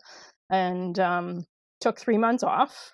and 0.49 0.99
um, 0.99 1.45
took 1.79 1.99
three 1.99 2.17
months 2.17 2.43
off 2.43 2.93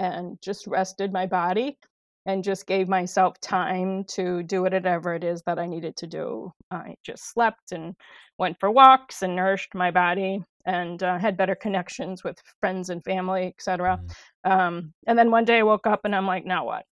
and 0.00 0.36
just 0.42 0.66
rested 0.66 1.12
my 1.12 1.26
body 1.26 1.78
and 2.26 2.44
just 2.44 2.66
gave 2.66 2.88
myself 2.88 3.40
time 3.40 4.04
to 4.04 4.42
do 4.42 4.62
whatever 4.62 5.14
it 5.14 5.24
is 5.24 5.42
that 5.46 5.58
I 5.58 5.66
needed 5.66 5.96
to 5.96 6.06
do. 6.06 6.52
I 6.70 6.94
just 7.04 7.32
slept 7.32 7.72
and 7.72 7.94
went 8.38 8.58
for 8.60 8.70
walks 8.70 9.22
and 9.22 9.34
nourished 9.34 9.74
my 9.74 9.90
body 9.90 10.42
and 10.68 11.02
uh, 11.02 11.18
had 11.18 11.36
better 11.36 11.54
connections 11.54 12.22
with 12.22 12.36
friends 12.60 12.90
and 12.90 13.02
family, 13.02 13.46
etc. 13.46 13.98
Mm. 14.46 14.50
Um, 14.50 14.92
and 15.06 15.18
then 15.18 15.30
one 15.30 15.46
day 15.46 15.58
I 15.58 15.62
woke 15.62 15.86
up 15.86 16.00
and 16.04 16.14
I'm 16.14 16.26
like, 16.26 16.44
now 16.44 16.66
what? 16.66 16.84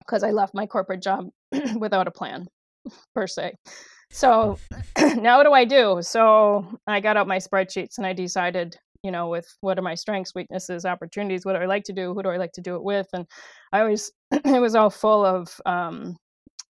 Because 0.00 0.24
I 0.24 0.30
left 0.30 0.54
my 0.54 0.66
corporate 0.66 1.02
job 1.02 1.26
without 1.78 2.08
a 2.08 2.10
plan, 2.10 2.46
per 3.14 3.26
se. 3.26 3.52
So 4.10 4.58
now 5.16 5.36
what 5.36 5.44
do 5.44 5.52
I 5.52 5.66
do? 5.66 5.98
So 6.00 6.66
I 6.86 7.00
got 7.00 7.18
out 7.18 7.28
my 7.28 7.36
spreadsheets 7.36 7.98
and 7.98 8.06
I 8.06 8.14
decided, 8.14 8.76
you 9.02 9.10
know, 9.10 9.28
with 9.28 9.46
what 9.60 9.78
are 9.78 9.82
my 9.82 9.94
strengths, 9.94 10.34
weaknesses, 10.34 10.86
opportunities, 10.86 11.44
what 11.44 11.52
do 11.52 11.58
I 11.58 11.66
like 11.66 11.84
to 11.84 11.92
do, 11.92 12.14
who 12.14 12.22
do 12.22 12.30
I 12.30 12.38
like 12.38 12.52
to 12.52 12.62
do 12.62 12.76
it 12.76 12.82
with, 12.82 13.08
and 13.12 13.26
I 13.72 13.80
always 13.80 14.10
it 14.32 14.60
was 14.60 14.74
all 14.74 14.90
full 14.90 15.24
of 15.24 15.48
um, 15.66 16.16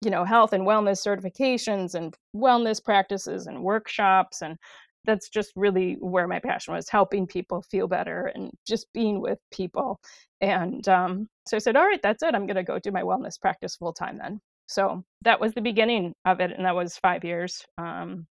you 0.03 0.11
know 0.11 0.23
health 0.23 0.53
and 0.53 0.65
wellness 0.65 1.05
certifications 1.05 1.95
and 1.95 2.15
wellness 2.35 2.83
practices 2.83 3.47
and 3.47 3.61
workshops 3.63 4.41
and 4.41 4.57
that's 5.05 5.29
just 5.29 5.51
really 5.55 5.97
where 5.99 6.27
my 6.27 6.39
passion 6.39 6.73
was 6.73 6.89
helping 6.89 7.27
people 7.27 7.61
feel 7.61 7.87
better 7.87 8.31
and 8.35 8.51
just 8.67 8.91
being 8.93 9.21
with 9.21 9.39
people. 9.51 9.99
And 10.41 10.87
um, 10.87 11.27
so 11.47 11.57
i 11.57 11.59
said 11.59 11.75
all 11.75 11.85
right 11.85 12.01
that's 12.01 12.23
it. 12.23 12.35
I'm 12.35 12.45
going 12.47 12.55
to 12.55 12.63
go 12.63 12.79
do 12.79 12.91
my 12.91 13.01
wellness 13.03 13.39
practice 13.39 13.75
full 13.75 13.93
time 13.93 14.17
then. 14.17 14.39
So 14.67 15.03
that 15.23 15.39
was 15.39 15.53
the 15.53 15.61
beginning 15.61 16.13
of 16.25 16.39
it 16.39 16.51
and 16.55 16.65
that 16.65 16.75
was 16.75 16.97
five 16.97 17.23
years 17.23 17.63
um, 17.77 18.25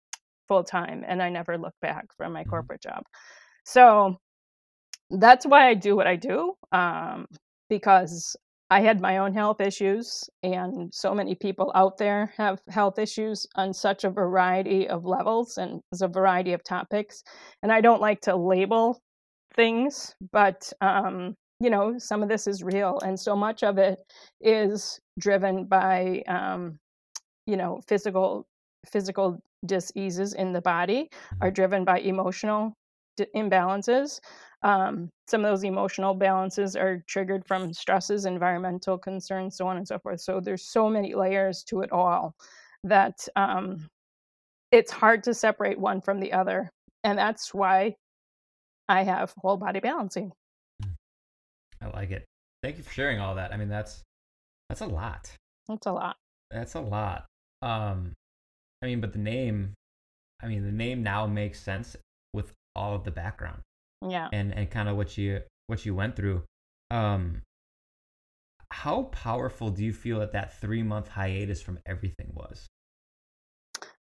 full 0.47 0.63
time 0.63 1.03
and 1.07 1.21
i 1.21 1.29
never 1.29 1.57
looked 1.57 1.79
back 1.81 2.05
from 2.17 2.33
my 2.33 2.41
mm-hmm. 2.41 2.49
corporate 2.49 2.81
job. 2.81 3.03
So 3.65 4.17
that's 5.09 5.45
why 5.45 5.67
i 5.67 5.73
do 5.73 5.95
what 5.95 6.07
i 6.07 6.15
do 6.15 6.53
um, 6.71 7.25
because 7.69 8.35
I 8.71 8.79
had 8.79 9.01
my 9.01 9.17
own 9.17 9.33
health 9.33 9.59
issues, 9.59 10.23
and 10.43 10.93
so 10.93 11.13
many 11.13 11.35
people 11.35 11.73
out 11.75 11.97
there 11.97 12.31
have 12.37 12.61
health 12.69 12.97
issues 12.99 13.45
on 13.55 13.73
such 13.73 14.05
a 14.05 14.09
variety 14.09 14.87
of 14.87 15.03
levels 15.03 15.57
and 15.57 15.81
a 16.01 16.07
variety 16.07 16.53
of 16.53 16.63
topics. 16.63 17.21
And 17.63 17.71
I 17.71 17.81
don't 17.81 17.99
like 17.99 18.21
to 18.21 18.35
label 18.35 18.97
things, 19.55 20.15
but 20.31 20.71
um, 20.79 21.35
you 21.59 21.69
know, 21.69 21.95
some 21.97 22.23
of 22.23 22.29
this 22.29 22.47
is 22.47 22.63
real, 22.63 22.97
and 23.01 23.19
so 23.19 23.35
much 23.35 23.61
of 23.61 23.77
it 23.77 23.99
is 24.39 24.97
driven 25.19 25.65
by 25.65 26.23
um, 26.29 26.79
you 27.45 27.57
know 27.57 27.81
physical 27.89 28.45
physical 28.89 29.37
diseases 29.65 30.33
in 30.33 30.53
the 30.53 30.61
body, 30.61 31.09
are 31.41 31.49
mm-hmm. 31.49 31.55
driven 31.55 31.83
by 31.83 31.99
emotional 31.99 32.73
imbalances 33.35 34.19
um, 34.63 35.09
some 35.27 35.43
of 35.43 35.51
those 35.51 35.63
emotional 35.63 36.13
balances 36.13 36.75
are 36.75 37.03
triggered 37.07 37.45
from 37.45 37.73
stresses, 37.73 38.25
environmental 38.25 38.97
concerns, 38.97 39.55
so 39.55 39.67
on 39.67 39.77
and 39.77 39.87
so 39.87 39.97
forth. 39.97 40.21
So 40.21 40.39
there's 40.39 40.63
so 40.63 40.89
many 40.89 41.15
layers 41.15 41.63
to 41.63 41.81
it 41.81 41.91
all 41.91 42.35
that 42.83 43.27
um, 43.35 43.87
it's 44.71 44.91
hard 44.91 45.23
to 45.23 45.33
separate 45.33 45.79
one 45.79 46.01
from 46.01 46.19
the 46.19 46.33
other. 46.33 46.69
And 47.03 47.17
that's 47.17 47.53
why 47.53 47.95
I 48.87 49.03
have 49.03 49.33
whole 49.37 49.57
body 49.57 49.79
balancing. 49.79 50.31
I 51.81 51.87
like 51.93 52.11
it. 52.11 52.25
Thank 52.61 52.77
you 52.77 52.83
for 52.83 52.93
sharing 52.93 53.19
all 53.19 53.35
that. 53.35 53.51
I 53.51 53.57
mean, 53.57 53.69
that's 53.69 54.03
that's 54.69 54.81
a 54.81 54.85
lot. 54.85 55.31
That's 55.67 55.87
a 55.87 55.91
lot. 55.91 56.15
That's 56.51 56.75
a 56.75 56.79
lot. 56.79 57.25
Um, 57.63 58.13
I 58.83 58.85
mean, 58.85 59.01
but 59.01 59.13
the 59.13 59.19
name, 59.19 59.73
I 60.43 60.47
mean, 60.47 60.63
the 60.63 60.71
name 60.71 61.01
now 61.01 61.25
makes 61.25 61.59
sense 61.59 61.95
with 62.33 62.51
all 62.75 62.93
of 62.93 63.03
the 63.03 63.11
background 63.11 63.61
yeah 64.07 64.27
and 64.33 64.53
and 64.53 64.69
kind 64.69 64.89
of 64.89 64.97
what 64.97 65.17
you 65.17 65.41
what 65.67 65.85
you 65.85 65.95
went 65.95 66.15
through 66.15 66.43
um 66.89 67.41
how 68.71 69.03
powerful 69.03 69.69
do 69.69 69.83
you 69.83 69.93
feel 69.93 70.19
that 70.19 70.31
that 70.31 70.59
three 70.59 70.83
month 70.83 71.07
hiatus 71.07 71.61
from 71.61 71.79
everything 71.85 72.31
was 72.33 72.67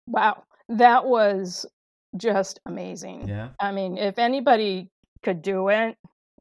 wow 0.07 0.43
that 0.69 1.05
was 1.05 1.67
just 2.17 2.61
amazing 2.67 3.29
yeah 3.29 3.49
i 3.61 3.71
mean 3.71 3.99
if 3.99 4.19
anybody 4.19 4.89
could 5.23 5.43
do 5.43 5.69
it 5.69 5.97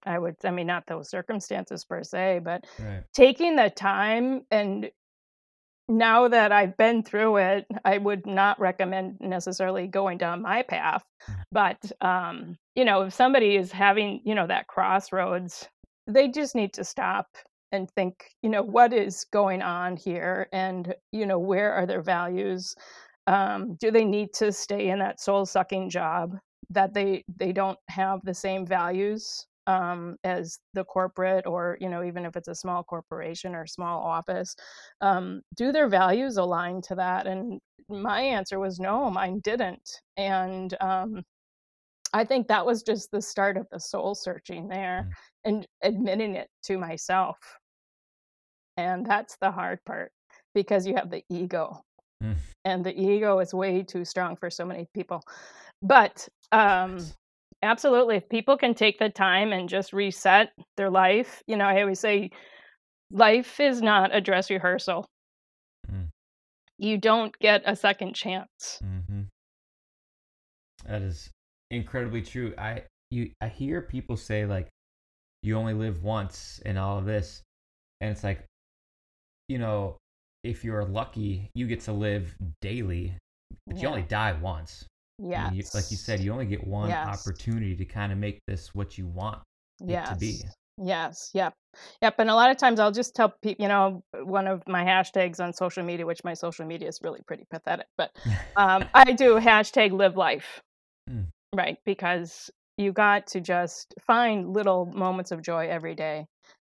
i 0.06 0.18
would 0.18 0.36
i 0.44 0.52
mean 0.52 0.68
not 0.68 0.86
those 0.88 1.10
circumstances 1.10 1.86
per 1.86 2.04
se 2.04 2.40
but 2.44 2.66
right. 2.80 3.04
taking 3.14 3.56
the 3.56 3.70
time 3.70 4.42
and 4.52 4.90
now 5.90 6.28
that 6.28 6.52
I've 6.52 6.78
been 6.78 7.04
through 7.04 7.38
it, 7.38 7.66
I 7.84 7.98
would 7.98 8.26
not 8.26 8.60
recommend 8.60 9.18
necessarily 9.20 9.88
going 9.88 10.20
down 10.20 10.44
my 10.44 10.62
path. 10.62 11.04
Mm. 11.28 11.36
But 11.52 11.92
um, 12.00 12.58
you 12.80 12.86
know, 12.86 13.02
if 13.02 13.14
somebody 13.14 13.58
is 13.58 13.74
having, 13.74 14.22
you 14.24 14.34
know, 14.34 14.48
that 14.48 14.68
crossroads, 14.68 15.68
they 16.08 16.30
just 16.30 16.56
need 16.56 16.72
to 16.76 16.86
stop 16.86 17.28
and 17.74 17.92
think, 17.92 18.24
you 18.42 18.50
know, 18.50 18.64
what 18.64 18.94
is 18.94 19.26
going 19.34 19.62
on 19.62 19.98
here, 19.98 20.48
and 20.54 20.96
you 21.12 21.26
know, 21.26 21.38
where 21.38 21.74
are 21.74 21.86
their 21.86 22.02
values? 22.02 22.74
Um, 23.28 23.76
do 23.82 23.92
they 23.92 24.06
need 24.06 24.30
to 24.36 24.54
stay 24.54 24.92
in 24.92 25.00
that 25.00 25.20
soul 25.20 25.46
sucking 25.46 25.90
job 25.90 26.38
that 26.70 26.94
they 26.94 27.26
they 27.36 27.52
don't 27.52 27.78
have 27.90 28.22
the 28.24 28.34
same 28.34 28.66
values 28.66 29.46
um, 29.68 30.16
as 30.24 30.60
the 30.74 30.86
corporate 30.86 31.46
or 31.46 31.78
you 31.82 31.90
know 31.90 32.02
even 32.04 32.26
if 32.26 32.38
it's 32.38 32.48
a 32.48 32.56
small 32.56 32.82
corporation 32.82 33.56
or 33.56 33.68
small 33.68 34.02
office? 34.02 34.56
Um, 35.02 35.42
do 35.58 35.74
their 35.74 35.90
values 35.90 36.38
align 36.38 36.82
to 36.84 36.96
that? 36.96 37.28
And 37.28 37.60
my 37.90 38.22
answer 38.22 38.58
was 38.58 38.80
no 38.80 39.10
mine 39.10 39.42
didn't. 39.44 40.02
And 40.16 40.74
um, 40.80 41.26
i 42.14 42.24
think 42.24 42.48
that 42.48 42.66
was 42.66 42.84
just 42.84 43.12
the 43.12 43.22
start 43.22 43.58
of 43.58 43.68
the 43.72 43.80
soul 43.80 44.16
searching 44.16 44.68
there 44.68 45.08
mm. 45.08 45.14
and 45.46 45.68
admitting 45.84 46.36
it 46.36 46.50
to 46.64 46.78
myself 46.78 47.38
and 48.78 49.06
that's 49.06 49.36
the 49.42 49.52
hard 49.52 49.80
part 49.86 50.12
because 50.56 50.88
you 50.88 50.96
have 50.96 51.10
the 51.10 51.24
ego 51.30 51.82
mm. 52.24 52.36
and 52.66 52.84
the 52.84 52.98
ego 53.00 53.40
is 53.40 53.54
way 53.54 53.84
too 53.84 54.06
strong 54.06 54.36
for 54.36 54.50
so 54.50 54.66
many 54.66 54.88
people 54.94 55.22
but 55.82 56.28
um 56.52 57.00
absolutely 57.62 58.16
if 58.16 58.30
people 58.30 58.58
can 58.58 58.74
take 58.74 59.00
the 59.00 59.10
time 59.10 59.52
and 59.52 59.68
just 59.68 59.94
reset 59.94 60.52
their 60.78 60.90
life 60.90 61.44
you 61.48 61.58
know 61.58 61.66
i 61.66 61.82
always 61.82 62.00
say 62.00 62.30
life 63.12 63.60
is 63.60 63.82
not 63.82 64.16
a 64.16 64.22
dress 64.22 64.50
rehearsal 64.50 65.06
mm. 65.92 66.08
you 66.78 66.98
don't 66.98 67.38
get 67.40 67.62
a 67.66 67.76
second 67.76 68.14
chance 68.14 68.80
mm-hmm. 68.84 69.24
that 70.86 71.02
is 71.02 71.30
incredibly 71.72 72.22
true 72.22 72.54
i 72.58 72.82
you 73.12 73.30
i 73.42 73.48
hear 73.48 73.82
people 73.82 74.18
say 74.18 74.46
like 74.46 74.68
you 75.44 75.56
only 75.56 75.74
live 75.74 76.04
once 76.04 76.62
and 76.66 76.78
all 76.78 76.98
of 76.98 77.06
this 77.06 77.42
and 78.02 78.12
it's 78.12 78.24
like 78.24 78.46
you 79.48 79.58
know 79.58 79.98
if 80.44 80.64
you're 80.64 80.86
lucky 80.86 81.50
you 81.54 81.68
get 81.68 81.82
to 81.82 81.92
live 81.92 82.36
daily 82.62 83.14
but 83.68 83.76
yeah. 83.76 83.82
you 83.82 83.88
only 83.88 84.04
die 84.04 84.34
once 84.42 84.86
yeah. 85.22 85.50
Like 85.74 85.92
you 85.92 85.98
said, 85.98 86.22
you 86.22 86.32
only 86.32 86.46
get 86.46 86.66
one 86.66 86.90
yes. 86.90 87.08
opportunity 87.08 87.76
to 87.76 87.86
kind 87.86 88.12
of 88.12 88.18
make 88.18 88.40
this 88.48 88.74
what 88.74 88.98
you 88.98 89.06
want 89.08 89.40
yes. 89.86 90.10
it 90.10 90.14
to 90.14 90.20
be. 90.20 90.42
Yes. 90.82 91.32
Yep. 91.34 91.54
Yep. 92.02 92.16
And 92.20 92.30
a 92.30 92.36
lot 92.36 92.52
of 92.52 92.58
times 92.58 92.80
I'll 92.80 92.92
just 92.92 93.16
tell 93.16 93.34
people, 93.42 93.62
you 93.62 93.68
know, 93.68 94.02
one 94.24 94.48
of 94.48 94.64
my 94.66 94.84
hashtags 94.84 95.42
on 95.42 95.52
social 95.52 95.84
media, 95.84 96.06
which 96.06 96.24
my 96.24 96.34
social 96.34 96.66
media 96.66 96.88
is 96.88 97.00
really 97.04 97.20
pretty 97.28 97.46
pathetic, 97.52 97.88
but 97.98 98.12
um, 98.56 98.86
I 98.94 99.12
do 99.12 99.36
hashtag 99.36 99.92
live 99.92 100.16
life. 100.16 100.62
Right. 101.56 101.78
Because 101.86 102.50
you 102.78 102.92
got 102.92 103.28
to 103.28 103.42
just 103.42 103.94
find 104.00 104.54
little 104.54 104.86
moments 104.86 105.32
of 105.32 105.42
joy 105.42 105.68
every 105.68 105.96
day 105.96 106.26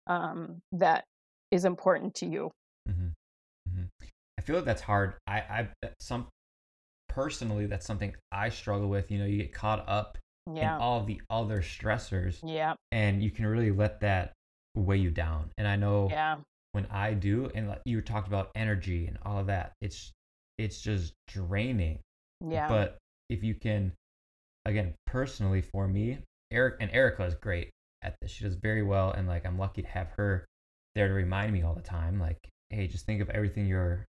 um, 0.07 0.61
that 0.73 1.05
is 1.51 1.65
important 1.65 2.15
to 2.17 2.27
you. 2.27 2.51
Mm-hmm. 2.89 3.09
Mm-hmm. 3.69 3.85
I 4.39 4.43
feel 4.43 4.57
like 4.57 4.65
that's 4.65 4.83
hard. 4.83 5.15
I, 5.27 5.39
I, 5.39 5.69
some, 6.01 6.27
personally 7.09 7.67
that's 7.67 7.87
something 7.87 8.15
I 8.33 8.49
struggle 8.49 8.89
with. 8.89 9.11
You 9.11 9.19
know, 9.19 9.27
you 9.27 9.39
get 9.39 9.53
caught 9.53 9.85
up 9.89 10.17
yeah. 10.53 10.77
in 10.77 10.81
all 10.81 11.05
the 11.05 11.21
other 11.29 11.61
stressors. 11.61 12.39
Yeah. 12.45 12.75
And 12.93 13.23
you 13.23 13.31
can 13.31 13.47
really 13.47 13.71
let 13.71 14.01
that 14.01 14.33
weigh 14.75 14.99
you 14.99 15.11
down. 15.11 15.51
And 15.59 15.67
I 15.67 15.77
know 15.77 16.09
yeah. 16.11 16.37
when 16.73 16.87
I 16.91 17.15
do, 17.15 17.51
and 17.55 17.69
like 17.69 17.83
you 17.85 18.01
talked 18.01 18.29
about 18.29 18.51
energy 18.55 19.07
and 19.07 19.19
all 19.25 19.39
of 19.39 19.47
that, 19.49 19.73
it's 19.81 20.13
it's 20.59 20.81
just 20.81 21.15
draining. 21.29 22.01
Yeah. 22.47 22.69
But 22.69 22.99
if 23.29 23.43
you 23.43 23.55
can 23.55 23.93
again, 24.65 24.95
personally 25.07 25.63
for 25.63 25.89
me, 25.89 26.19
Eric 26.51 26.77
and 26.81 26.91
Erica 26.93 27.25
is 27.25 27.35
great 27.35 27.71
at 28.03 28.15
this. 28.21 28.31
She 28.31 28.45
does 28.45 28.55
very 28.55 28.83
well 28.83 29.13
and 29.13 29.29
like 29.29 29.47
I'm 29.47 29.59
lucky 29.59 29.83
to 29.83 29.89
have 29.89 30.09
her 30.17 30.45
there 30.95 31.09
to 31.09 31.15
remind 31.15 31.53
me 31.53 31.63
all 31.63 31.75
the 31.75 31.83
time, 31.83 32.19
like, 32.19 32.39
hey, 32.71 32.87
just 32.87 33.07
think 33.07 33.21
of 33.21 33.31
everything 33.31 33.67
you're 33.67 34.07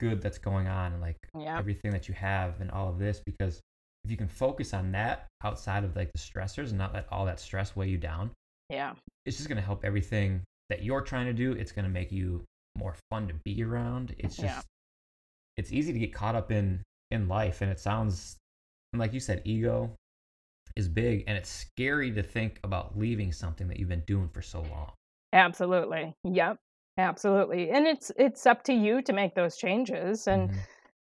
good 0.00 0.20
that's 0.20 0.38
going 0.38 0.66
on 0.66 0.92
and 0.92 1.00
like 1.00 1.16
yeah. 1.38 1.58
everything 1.58 1.90
that 1.90 2.08
you 2.08 2.14
have 2.14 2.60
and 2.60 2.70
all 2.70 2.88
of 2.88 2.98
this 2.98 3.20
because 3.24 3.60
if 4.04 4.10
you 4.10 4.16
can 4.16 4.28
focus 4.28 4.74
on 4.74 4.92
that 4.92 5.26
outside 5.44 5.84
of 5.84 5.94
like 5.94 6.10
the 6.12 6.18
stressors 6.18 6.70
and 6.70 6.78
not 6.78 6.92
let 6.92 7.06
all 7.10 7.24
that 7.24 7.38
stress 7.38 7.76
weigh 7.76 7.88
you 7.88 7.96
down 7.96 8.30
yeah 8.70 8.92
it's 9.24 9.36
just 9.36 9.48
going 9.48 9.56
to 9.56 9.64
help 9.64 9.84
everything 9.84 10.42
that 10.68 10.82
you're 10.82 11.00
trying 11.00 11.26
to 11.26 11.32
do 11.32 11.52
it's 11.52 11.72
going 11.72 11.84
to 11.84 11.90
make 11.90 12.10
you 12.10 12.42
more 12.76 12.96
fun 13.08 13.28
to 13.28 13.34
be 13.44 13.62
around 13.62 14.14
it's 14.18 14.36
just 14.36 14.56
yeah. 14.56 14.60
it's 15.56 15.72
easy 15.72 15.92
to 15.92 15.98
get 15.98 16.12
caught 16.12 16.34
up 16.34 16.50
in 16.50 16.82
in 17.10 17.28
life 17.28 17.60
and 17.60 17.70
it 17.70 17.78
sounds 17.78 18.36
like 18.98 19.12
you 19.12 19.20
said 19.20 19.40
ego 19.44 19.90
is 20.76 20.88
big 20.88 21.24
and 21.26 21.36
it's 21.36 21.50
scary 21.50 22.10
to 22.10 22.22
think 22.22 22.58
about 22.64 22.98
leaving 22.98 23.32
something 23.32 23.68
that 23.68 23.78
you've 23.78 23.88
been 23.88 24.02
doing 24.06 24.28
for 24.28 24.42
so 24.42 24.60
long 24.62 24.90
absolutely 25.32 26.14
yep 26.24 26.58
Absolutely. 26.96 27.70
And 27.70 27.86
it's 27.86 28.12
it's 28.16 28.46
up 28.46 28.62
to 28.64 28.72
you 28.72 29.02
to 29.02 29.12
make 29.12 29.34
those 29.34 29.56
changes 29.56 30.28
and 30.28 30.48
mm-hmm. 30.48 30.58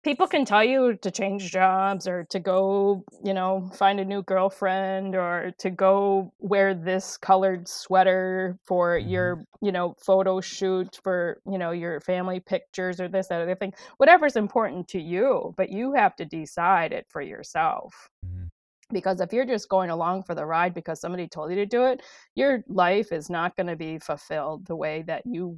People 0.04 0.28
can 0.28 0.46
tell 0.46 0.64
you 0.64 0.96
to 0.96 1.12
change 1.12 1.52
jobs 1.52 2.08
or 2.08 2.24
to 2.30 2.40
go, 2.40 3.04
you 3.24 3.34
know, 3.34 3.70
find 3.76 4.00
a 4.00 4.06
new 4.06 4.24
girlfriend 4.24 5.16
or 5.16 5.54
to 5.60 5.70
go 5.70 6.34
wear 6.40 6.74
this 6.74 7.18
colored 7.18 7.68
sweater 7.68 8.58
for 8.66 8.98
mm-hmm. 8.98 9.10
your, 9.10 9.44
you 9.62 9.72
know, 9.72 9.96
photo 10.04 10.42
shoot 10.42 11.00
for, 11.04 11.40
you 11.50 11.58
know, 11.58 11.72
your 11.72 12.00
family 12.00 12.40
pictures 12.40 13.00
or 13.00 13.08
this 13.08 13.28
that 13.28 13.42
other 13.42 13.56
thing. 13.56 13.74
Whatever's 13.98 14.36
important 14.36 14.88
to 14.90 15.02
you, 15.02 15.54
but 15.58 15.70
you 15.70 15.94
have 15.94 16.16
to 16.16 16.26
decide 16.26 16.94
it 16.94 17.06
for 17.10 17.22
yourself. 17.22 17.94
Mm-hmm. 18.26 18.46
because 18.94 19.22
if 19.22 19.32
you're 19.32 19.46
just 19.46 19.70
going 19.70 19.90
along 19.90 20.24
for 20.24 20.36
the 20.36 20.46
ride 20.46 20.74
because 20.74 21.00
somebody 21.00 21.28
told 21.28 21.50
you 21.50 21.56
to 21.56 21.66
do 21.66 21.86
it 21.86 22.02
your 22.36 22.64
life 22.68 23.12
is 23.12 23.30
not 23.30 23.56
going 23.56 23.68
to 23.68 23.76
be 23.76 23.98
fulfilled 23.98 24.66
the 24.68 24.76
way 24.76 25.04
that 25.08 25.24
you 25.26 25.58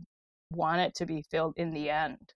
want 0.52 0.82
it 0.82 0.96
to 0.96 1.06
be 1.06 1.24
filled 1.30 1.54
in 1.58 1.72
the 1.72 1.90
end. 1.90 2.34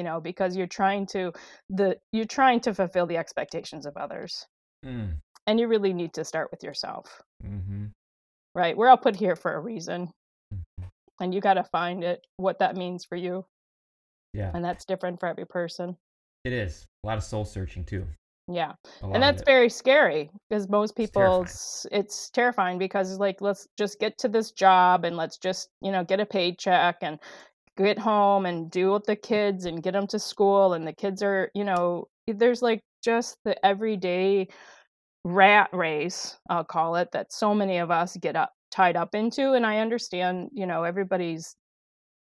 You 0.00 0.04
know 0.04 0.18
because 0.18 0.56
you're 0.56 0.66
trying 0.80 1.04
to 1.06 1.30
the 1.68 1.94
you're 2.10 2.24
trying 2.40 2.58
to 2.58 2.72
fulfill 2.72 3.06
the 3.06 3.18
expectations 3.18 3.84
of 3.84 3.94
others 3.98 4.46
Mm. 4.82 5.18
and 5.46 5.60
you 5.60 5.68
really 5.68 5.92
need 5.92 6.14
to 6.14 6.24
start 6.24 6.48
with 6.50 6.62
yourself 6.62 7.20
mm-hmm. 7.44 7.88
right 8.54 8.74
we're 8.74 8.88
all 8.88 8.96
put 8.96 9.14
here 9.14 9.36
for 9.36 9.52
a 9.52 9.60
reason 9.60 10.08
Mhm. 10.54 10.88
and 11.20 11.34
you 11.34 11.42
got 11.42 11.54
to 11.60 11.64
find 11.64 12.02
it 12.02 12.20
what 12.38 12.58
that 12.60 12.76
means 12.76 13.04
for 13.04 13.16
you 13.16 13.44
Yeah, 14.32 14.52
and 14.54 14.64
that's 14.64 14.86
different 14.86 15.20
for 15.20 15.26
every 15.28 15.44
person 15.44 15.98
it 16.44 16.54
is 16.54 16.86
a 17.04 17.08
lot 17.08 17.18
of 17.18 17.24
soul 17.24 17.44
searching 17.44 17.84
too. 17.84 18.06
yeah 18.48 18.72
and 19.02 19.22
that's 19.22 19.42
very 19.44 19.68
scary 19.68 20.30
because 20.48 20.66
most 20.68 20.98
It's 20.98 21.12
terrifying. 21.12 22.00
it's 22.00 22.30
terrifying 22.30 22.78
because 22.78 23.18
like 23.18 23.42
let's 23.42 23.68
just 23.76 24.00
get 24.00 24.16
to 24.22 24.28
this 24.28 24.50
job 24.52 25.04
and 25.04 25.14
let's 25.22 25.36
just 25.36 25.68
you 25.82 25.92
know 25.92 26.04
get 26.04 26.20
a 26.20 26.26
paycheck 26.26 26.96
and 27.02 27.20
get 27.76 27.98
home 27.98 28.46
and 28.46 28.70
deal 28.70 28.92
with 28.92 29.04
the 29.04 29.16
kids 29.16 29.64
and 29.64 29.82
get 29.82 29.92
them 29.92 30.06
to 30.06 30.18
school 30.18 30.74
and 30.74 30.86
the 30.86 30.92
kids 30.92 31.22
are 31.22 31.50
you 31.54 31.64
know 31.64 32.06
there's 32.26 32.62
like 32.62 32.80
just 33.02 33.36
the 33.44 33.64
everyday 33.64 34.46
rat 35.24 35.68
race 35.72 36.38
i'll 36.48 36.64
call 36.64 36.96
it 36.96 37.08
that 37.12 37.32
so 37.32 37.54
many 37.54 37.78
of 37.78 37.90
us 37.90 38.16
get 38.18 38.36
up 38.36 38.52
tied 38.70 38.96
up 38.96 39.14
into 39.14 39.52
and 39.52 39.66
i 39.66 39.78
understand 39.78 40.48
you 40.52 40.66
know 40.66 40.82
everybody's 40.84 41.54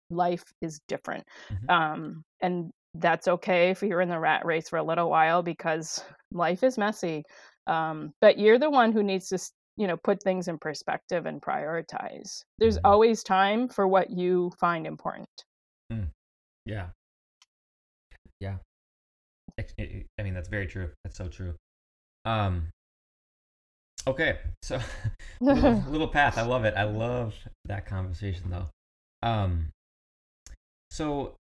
life 0.10 0.44
is 0.62 0.80
different 0.88 1.26
Mhm. 1.52 1.70
um 1.70 2.24
and 2.42 2.72
that's 2.96 3.28
okay 3.28 3.70
if 3.72 3.82
you're 3.82 4.02
in 4.02 4.10
the 4.10 4.20
rat 4.20 4.46
race 4.46 4.70
for 4.70 4.78
a 4.78 4.84
little 4.84 5.10
while 5.10 5.44
because 5.44 6.04
life 6.32 6.64
is 6.64 6.78
messy 6.78 7.24
um 7.68 8.14
but 8.22 8.38
you're 8.38 8.60
the 8.60 8.70
one 8.70 8.92
who 8.92 9.04
needs 9.04 9.28
to 9.28 9.38
you 9.78 9.88
know 9.88 9.98
put 9.98 10.22
things 10.24 10.48
in 10.48 10.58
perspective 10.58 11.26
and 11.26 11.42
prioritize 11.42 12.44
there's 12.60 12.78
Mhm. 12.78 12.82
always 12.86 13.24
time 13.24 13.68
for 13.68 13.88
what 13.88 14.10
you 14.10 14.52
find 14.60 14.86
important 14.88 15.30
Yeah. 16.68 16.90
Yeah. 18.40 18.58
I- 19.60 19.66
i- 19.80 20.06
I 20.18 20.24
mean, 20.24 20.34
that's 20.34 20.50
very 20.50 20.66
true. 20.66 20.92
That's 21.04 21.16
so 21.16 21.28
true. 21.28 21.56
Um. 22.26 22.70
Okay, 24.08 24.40
so 24.64 24.80
little, 25.42 25.74
little 25.90 26.08
path. 26.08 26.38
I 26.40 26.42
love 26.42 26.66
it. 26.66 26.74
I 26.76 26.84
love 26.84 27.36
that 27.66 27.86
conversation 27.86 28.50
though. 28.50 28.68
Um. 29.22 29.70
So, 30.90 31.36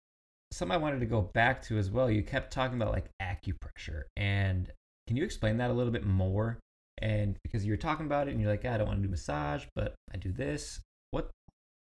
something 0.52 0.74
I 0.74 0.78
wanted 0.78 1.00
to 1.00 1.06
go 1.06 1.22
back 1.22 1.62
to 1.62 1.78
as 1.78 1.90
well. 1.90 2.10
You 2.10 2.22
kept 2.22 2.52
talking 2.52 2.76
about 2.80 2.92
like 2.92 3.08
acupressure, 3.22 4.02
and 4.16 4.70
can 5.06 5.16
you 5.16 5.24
explain 5.24 5.56
that 5.56 5.70
a 5.70 5.74
little 5.74 5.92
bit 5.92 6.04
more? 6.04 6.58
And 7.02 7.36
because 7.42 7.64
you 7.64 7.72
were 7.72 7.76
talking 7.76 8.06
about 8.06 8.28
it, 8.28 8.32
and 8.32 8.40
you're 8.40 8.50
like, 8.50 8.64
yeah, 8.64 8.74
I 8.74 8.78
don't 8.78 8.86
want 8.86 9.00
to 9.00 9.06
do 9.06 9.10
massage, 9.10 9.64
but 9.74 9.94
I 10.12 10.16
do 10.16 10.32
this. 10.32 10.80
What? 11.10 11.30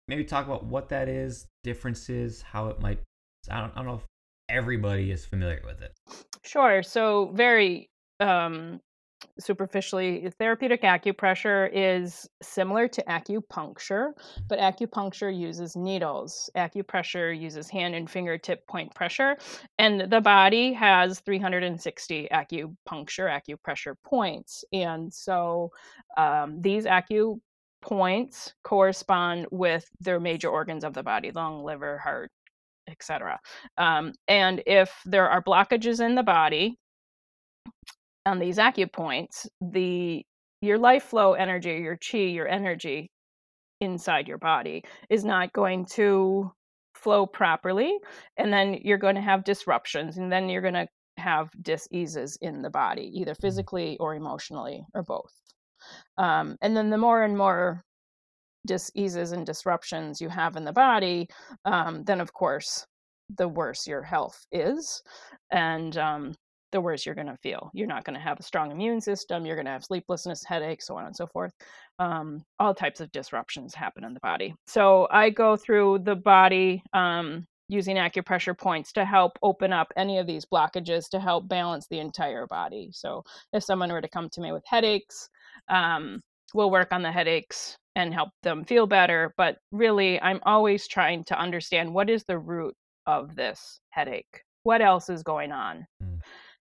Maybe 0.06 0.24
talk 0.24 0.46
about 0.46 0.64
what 0.64 0.88
that 0.90 1.08
is, 1.08 1.46
differences, 1.64 2.42
how 2.42 2.68
it 2.68 2.80
might. 2.80 3.00
I 3.50 3.60
don't, 3.60 3.72
I 3.72 3.76
don't 3.76 3.86
know 3.86 3.94
if 3.94 4.06
everybody 4.48 5.10
is 5.10 5.24
familiar 5.24 5.62
with 5.64 5.82
it. 5.82 5.92
Sure. 6.44 6.82
So, 6.82 7.30
very 7.34 7.88
um, 8.20 8.80
superficially, 9.38 10.30
therapeutic 10.38 10.82
acupressure 10.82 11.70
is 11.72 12.28
similar 12.42 12.88
to 12.88 13.02
acupuncture, 13.04 14.12
but 14.48 14.58
acupuncture 14.58 15.36
uses 15.36 15.76
needles. 15.76 16.50
Acupressure 16.56 17.38
uses 17.38 17.68
hand 17.68 17.94
and 17.94 18.10
fingertip 18.10 18.66
point 18.66 18.94
pressure, 18.94 19.36
and 19.78 20.10
the 20.10 20.20
body 20.20 20.72
has 20.72 21.20
360 21.20 22.28
acupuncture, 22.32 22.76
acupressure 23.30 23.94
points. 24.04 24.64
And 24.72 25.12
so, 25.12 25.70
um, 26.16 26.60
these 26.60 26.84
acu 26.84 27.38
points 27.80 28.54
correspond 28.64 29.46
with 29.50 29.88
their 30.00 30.18
major 30.18 30.48
organs 30.48 30.82
of 30.84 30.94
the 30.94 31.02
body 31.02 31.30
lung 31.30 31.62
liver 31.62 31.96
heart 31.98 32.30
etc 32.88 33.38
um, 33.76 34.12
and 34.26 34.62
if 34.66 34.92
there 35.04 35.28
are 35.28 35.42
blockages 35.42 36.04
in 36.04 36.16
the 36.16 36.22
body 36.22 36.76
on 38.28 38.38
these 38.38 38.58
acupoints, 38.58 39.46
the 39.60 40.24
your 40.60 40.78
life 40.78 41.04
flow 41.04 41.32
energy, 41.34 41.70
your 41.70 41.96
chi, 41.98 42.18
your 42.18 42.48
energy 42.48 43.10
inside 43.80 44.28
your 44.28 44.38
body 44.38 44.82
is 45.08 45.24
not 45.24 45.52
going 45.52 45.86
to 45.86 46.50
flow 46.94 47.26
properly, 47.26 47.96
and 48.36 48.52
then 48.52 48.74
you're 48.82 48.98
going 48.98 49.14
to 49.14 49.20
have 49.20 49.44
disruptions, 49.44 50.18
and 50.18 50.30
then 50.30 50.48
you're 50.48 50.62
going 50.62 50.74
to 50.74 50.86
have 51.16 51.48
diseases 51.62 52.36
in 52.40 52.62
the 52.62 52.70
body, 52.70 53.10
either 53.14 53.34
physically 53.34 53.96
or 53.98 54.14
emotionally 54.14 54.84
or 54.94 55.02
both. 55.02 55.32
Um, 56.16 56.56
and 56.60 56.76
then 56.76 56.90
the 56.90 56.98
more 56.98 57.22
and 57.22 57.36
more 57.36 57.82
diseases 58.66 59.32
and 59.32 59.46
disruptions 59.46 60.20
you 60.20 60.28
have 60.28 60.56
in 60.56 60.64
the 60.64 60.72
body, 60.72 61.28
um, 61.64 62.02
then 62.04 62.20
of 62.20 62.32
course 62.32 62.84
the 63.36 63.48
worse 63.48 63.86
your 63.86 64.02
health 64.02 64.44
is, 64.50 65.02
and 65.52 65.96
um, 65.96 66.34
the 66.72 66.80
worse 66.80 67.06
you're 67.06 67.14
going 67.14 67.26
to 67.26 67.36
feel. 67.42 67.70
You're 67.72 67.86
not 67.86 68.04
going 68.04 68.14
to 68.14 68.20
have 68.20 68.38
a 68.40 68.42
strong 68.42 68.70
immune 68.70 69.00
system. 69.00 69.44
You're 69.44 69.56
going 69.56 69.66
to 69.66 69.72
have 69.72 69.84
sleeplessness, 69.84 70.44
headaches, 70.44 70.86
so 70.86 70.96
on 70.96 71.06
and 71.06 71.16
so 71.16 71.26
forth. 71.26 71.52
Um, 71.98 72.44
all 72.58 72.74
types 72.74 73.00
of 73.00 73.10
disruptions 73.12 73.74
happen 73.74 74.04
in 74.04 74.14
the 74.14 74.20
body. 74.20 74.54
So 74.66 75.08
I 75.10 75.30
go 75.30 75.56
through 75.56 76.00
the 76.00 76.16
body 76.16 76.82
um, 76.92 77.46
using 77.68 77.96
acupressure 77.96 78.56
points 78.56 78.92
to 78.92 79.04
help 79.04 79.38
open 79.42 79.72
up 79.72 79.92
any 79.96 80.18
of 80.18 80.26
these 80.26 80.44
blockages 80.44 81.08
to 81.10 81.20
help 81.20 81.48
balance 81.48 81.86
the 81.90 82.00
entire 82.00 82.46
body. 82.46 82.90
So 82.92 83.22
if 83.52 83.62
someone 83.64 83.92
were 83.92 84.00
to 84.00 84.08
come 84.08 84.28
to 84.30 84.40
me 84.40 84.52
with 84.52 84.64
headaches, 84.66 85.28
um, 85.68 86.20
we'll 86.54 86.70
work 86.70 86.92
on 86.92 87.02
the 87.02 87.12
headaches 87.12 87.76
and 87.96 88.14
help 88.14 88.30
them 88.42 88.64
feel 88.64 88.86
better. 88.86 89.34
But 89.36 89.58
really, 89.72 90.20
I'm 90.20 90.40
always 90.44 90.86
trying 90.86 91.24
to 91.24 91.38
understand 91.38 91.92
what 91.92 92.08
is 92.08 92.24
the 92.24 92.38
root 92.38 92.74
of 93.08 93.34
this 93.34 93.80
headache? 93.90 94.42
What 94.62 94.82
else 94.82 95.08
is 95.08 95.22
going 95.22 95.50
on? 95.50 95.86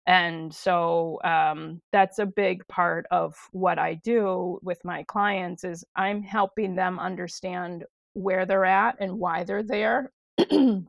And 0.05 0.53
so 0.53 1.19
um, 1.23 1.81
that's 1.91 2.19
a 2.19 2.25
big 2.25 2.67
part 2.67 3.05
of 3.09 3.35
what 3.51 3.79
I 3.79 3.95
do 3.95 4.59
with 4.61 4.83
my 4.83 5.03
clients 5.03 5.63
is 5.63 5.85
I'm 5.95 6.21
helping 6.21 6.75
them 6.75 6.99
understand 6.99 7.85
where 8.13 8.45
they're 8.45 8.65
at 8.65 8.97
and 8.99 9.17
why 9.17 9.43
they're 9.43 9.63
there. 9.63 10.11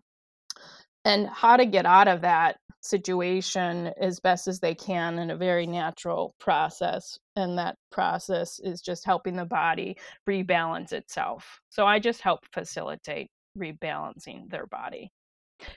And 1.07 1.29
how 1.29 1.59
to 1.59 1.67
get 1.67 1.85
out 1.85 2.09
of 2.09 2.23
that 2.23 2.57
situation 2.81 3.93
as 4.01 4.21
best 4.21 4.47
as 4.47 4.61
they 4.61 4.75
can 4.75 5.19
in 5.19 5.31
a 5.31 5.37
very 5.37 5.67
natural 5.67 6.35
process 6.39 7.19
and 7.37 7.59
that 7.59 7.77
process 7.91 8.61
is 8.61 8.81
just 8.83 9.05
helping 9.05 9.37
the 9.37 9.45
body 9.45 9.97
rebalance 10.29 10.93
itself. 10.93 11.61
So 11.71 11.87
i 11.87 11.99
just 11.99 12.21
help 12.21 12.41
facilitate 12.53 13.29
rebalancing 13.59 14.51
their 14.51 14.67
body. 14.67 15.11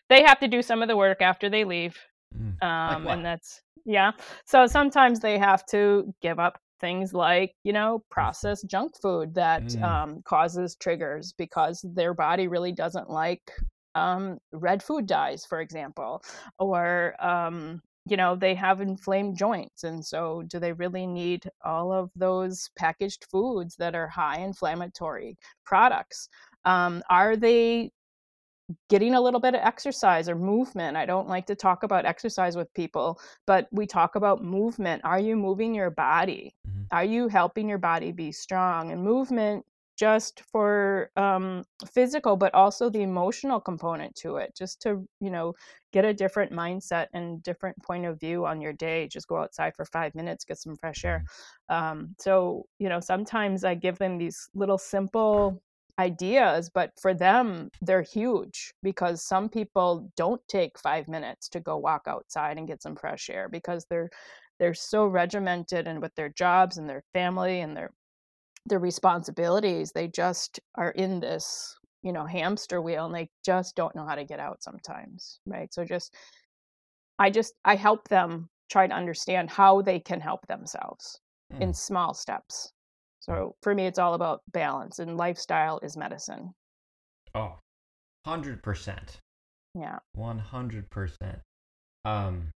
They 0.10 0.24
have 0.24 0.40
to 0.40 0.48
do 0.48 0.62
some 0.62 0.82
of 0.82 0.88
the 0.90 0.98
work 0.98 1.22
after 1.22 1.50
they 1.50 1.64
leave 1.64 1.98
Mm. 2.36 2.62
um 2.62 3.04
what? 3.04 3.20
and 3.20 3.26
that's 3.26 3.62
yeah 3.86 4.12
so 4.46 4.68
sometimes 4.68 5.20
they 5.20 5.38
have 5.38 5.66
to 5.66 6.14
give 6.22 6.40
up 6.40 6.60
things 6.80 7.14
like 7.14 7.54
you 7.64 7.74
know 7.74 8.04
processed 8.12 8.68
junk 8.68 8.94
food 9.02 9.34
that 9.34 9.68
Mm. 9.70 9.82
um, 9.84 10.22
causes 10.26 10.76
triggers 10.76 11.34
because 11.38 11.84
their 11.96 12.14
body 12.14 12.48
really 12.48 12.72
doesn't 12.72 13.10
like 13.10 13.52
um, 13.96 14.38
red 14.52 14.84
food 14.84 15.08
dyes 15.08 15.46
for 15.46 15.60
example 15.62 16.22
or 16.60 17.16
um, 17.20 17.82
you 18.06 18.16
know 18.18 18.36
they 18.36 18.54
have 18.54 18.80
inflamed 18.82 19.36
joints 19.38 19.84
and 19.84 20.06
so 20.06 20.44
do 20.48 20.60
they 20.60 20.74
really 20.74 21.08
need 21.08 21.50
all 21.66 21.92
of 21.92 22.12
those 22.16 22.70
packaged 22.78 23.26
foods 23.32 23.76
that 23.78 23.96
are 23.96 24.08
high 24.08 24.40
inflammatory 24.40 25.36
products 25.66 26.30
um, 26.66 27.02
are 27.10 27.36
they 27.36 27.92
getting 28.90 29.14
a 29.16 29.22
little 29.22 29.40
bit 29.40 29.56
of 29.56 29.62
exercise 29.62 30.28
or 30.30 30.36
movement. 30.36 30.98
I 30.98 31.06
don't 31.06 31.28
like 31.28 31.46
to 31.48 31.56
talk 31.56 31.84
about 31.84 32.06
exercise 32.06 32.56
with 32.56 32.74
people, 32.74 33.20
but 33.46 33.68
we 33.72 33.86
talk 33.88 34.16
about 34.16 34.44
movement. 34.44 35.04
Are 35.06 35.20
you 35.20 35.36
moving 35.36 35.74
your 35.76 35.90
body? 35.90 36.56
Mhm. 36.66 36.88
Are 36.92 37.04
you 37.06 37.28
helping 37.28 37.70
your 37.70 37.78
body 37.78 38.12
be 38.12 38.32
strong? 38.32 38.92
And 38.92 39.04
movement 39.04 39.66
just 39.98 40.42
for 40.42 41.10
um, 41.16 41.64
physical, 41.92 42.38
but 42.38 42.54
also 42.54 42.88
the 42.90 43.02
emotional 43.02 43.60
component 43.60 44.16
to 44.16 44.38
it, 44.38 44.56
just 44.56 44.80
to, 44.84 45.08
you 45.20 45.32
know, 45.32 45.54
get 45.92 46.06
a 46.06 46.14
different 46.14 46.52
mindset 46.52 47.08
and 47.14 47.42
different 47.42 47.82
point 47.82 48.06
of 48.06 48.20
view 48.20 48.46
on 48.46 48.62
your 48.62 48.74
day. 48.74 49.08
Just 49.08 49.28
go 49.28 49.38
outside 49.38 49.76
for 49.76 49.86
five 49.86 50.14
minutes, 50.14 50.46
get 50.46 50.60
some 50.60 50.76
fresh 50.76 51.04
air. 51.04 51.24
Um, 51.70 52.16
so, 52.20 52.68
you 52.80 52.90
know, 52.90 53.00
sometimes 53.00 53.64
I 53.64 53.76
give 53.76 53.98
them 53.98 54.18
these 54.18 54.50
little 54.54 54.78
simple 54.78 55.62
ideas, 56.00 56.70
but 56.74 56.92
for 57.00 57.14
them, 57.14 57.72
they're 57.82 58.02
huge 58.04 58.74
because 58.84 59.24
some 59.26 59.50
people 59.50 60.12
don't 60.16 60.42
take 60.48 60.78
five 60.80 61.08
minutes 61.08 61.50
to 61.50 61.60
go 61.60 61.78
walk 61.78 62.04
outside 62.08 62.58
and 62.58 62.68
get 62.68 62.84
some 62.84 62.96
fresh 62.96 63.30
air 63.30 63.50
because 63.50 63.86
they're 63.90 64.10
they're 64.60 64.74
so 64.74 65.06
regimented 65.06 65.88
and 65.88 66.02
with 66.02 66.16
their 66.16 66.30
jobs 66.30 66.78
and 66.78 66.90
their 66.90 67.04
family 67.14 67.60
and 67.62 67.78
their 67.78 67.94
their 68.66 68.80
responsibilities 68.80 69.92
they 69.94 70.08
just 70.08 70.60
are 70.76 70.92
in 70.92 71.20
this 71.20 71.76
you 72.04 72.12
know 72.14 72.26
hamster 72.26 72.82
wheel 72.82 73.06
and 73.06 73.16
they 73.16 73.30
just 73.46 73.76
don't 73.76 73.96
know 73.96 74.06
how 74.06 74.16
to 74.16 74.26
get 74.26 74.40
out 74.40 74.62
sometimes 74.64 75.40
right 75.46 75.74
so 75.74 75.86
just 75.86 76.14
i 77.20 77.30
just 77.30 77.54
i 77.66 77.76
help 77.76 78.08
them 78.10 78.50
try 78.70 78.88
to 78.88 78.94
understand 78.94 79.50
how 79.50 79.82
they 79.82 80.00
can 80.00 80.20
help 80.20 80.46
themselves 80.48 81.22
in 81.60 81.74
Mm. 81.74 81.74
small 81.74 82.14
steps. 82.14 82.74
So 83.30 83.56
for 83.62 83.76
me, 83.76 83.86
it's 83.86 84.00
all 84.00 84.14
about 84.14 84.42
balance, 84.52 85.00
and 85.00 85.18
lifestyle 85.18 85.80
is 85.84 85.98
medicine. 85.98 86.54
Oh, 87.36 87.56
100%. 88.26 89.18
Yeah. 89.76 90.00
100%. 90.18 91.40
Um, 92.06 92.50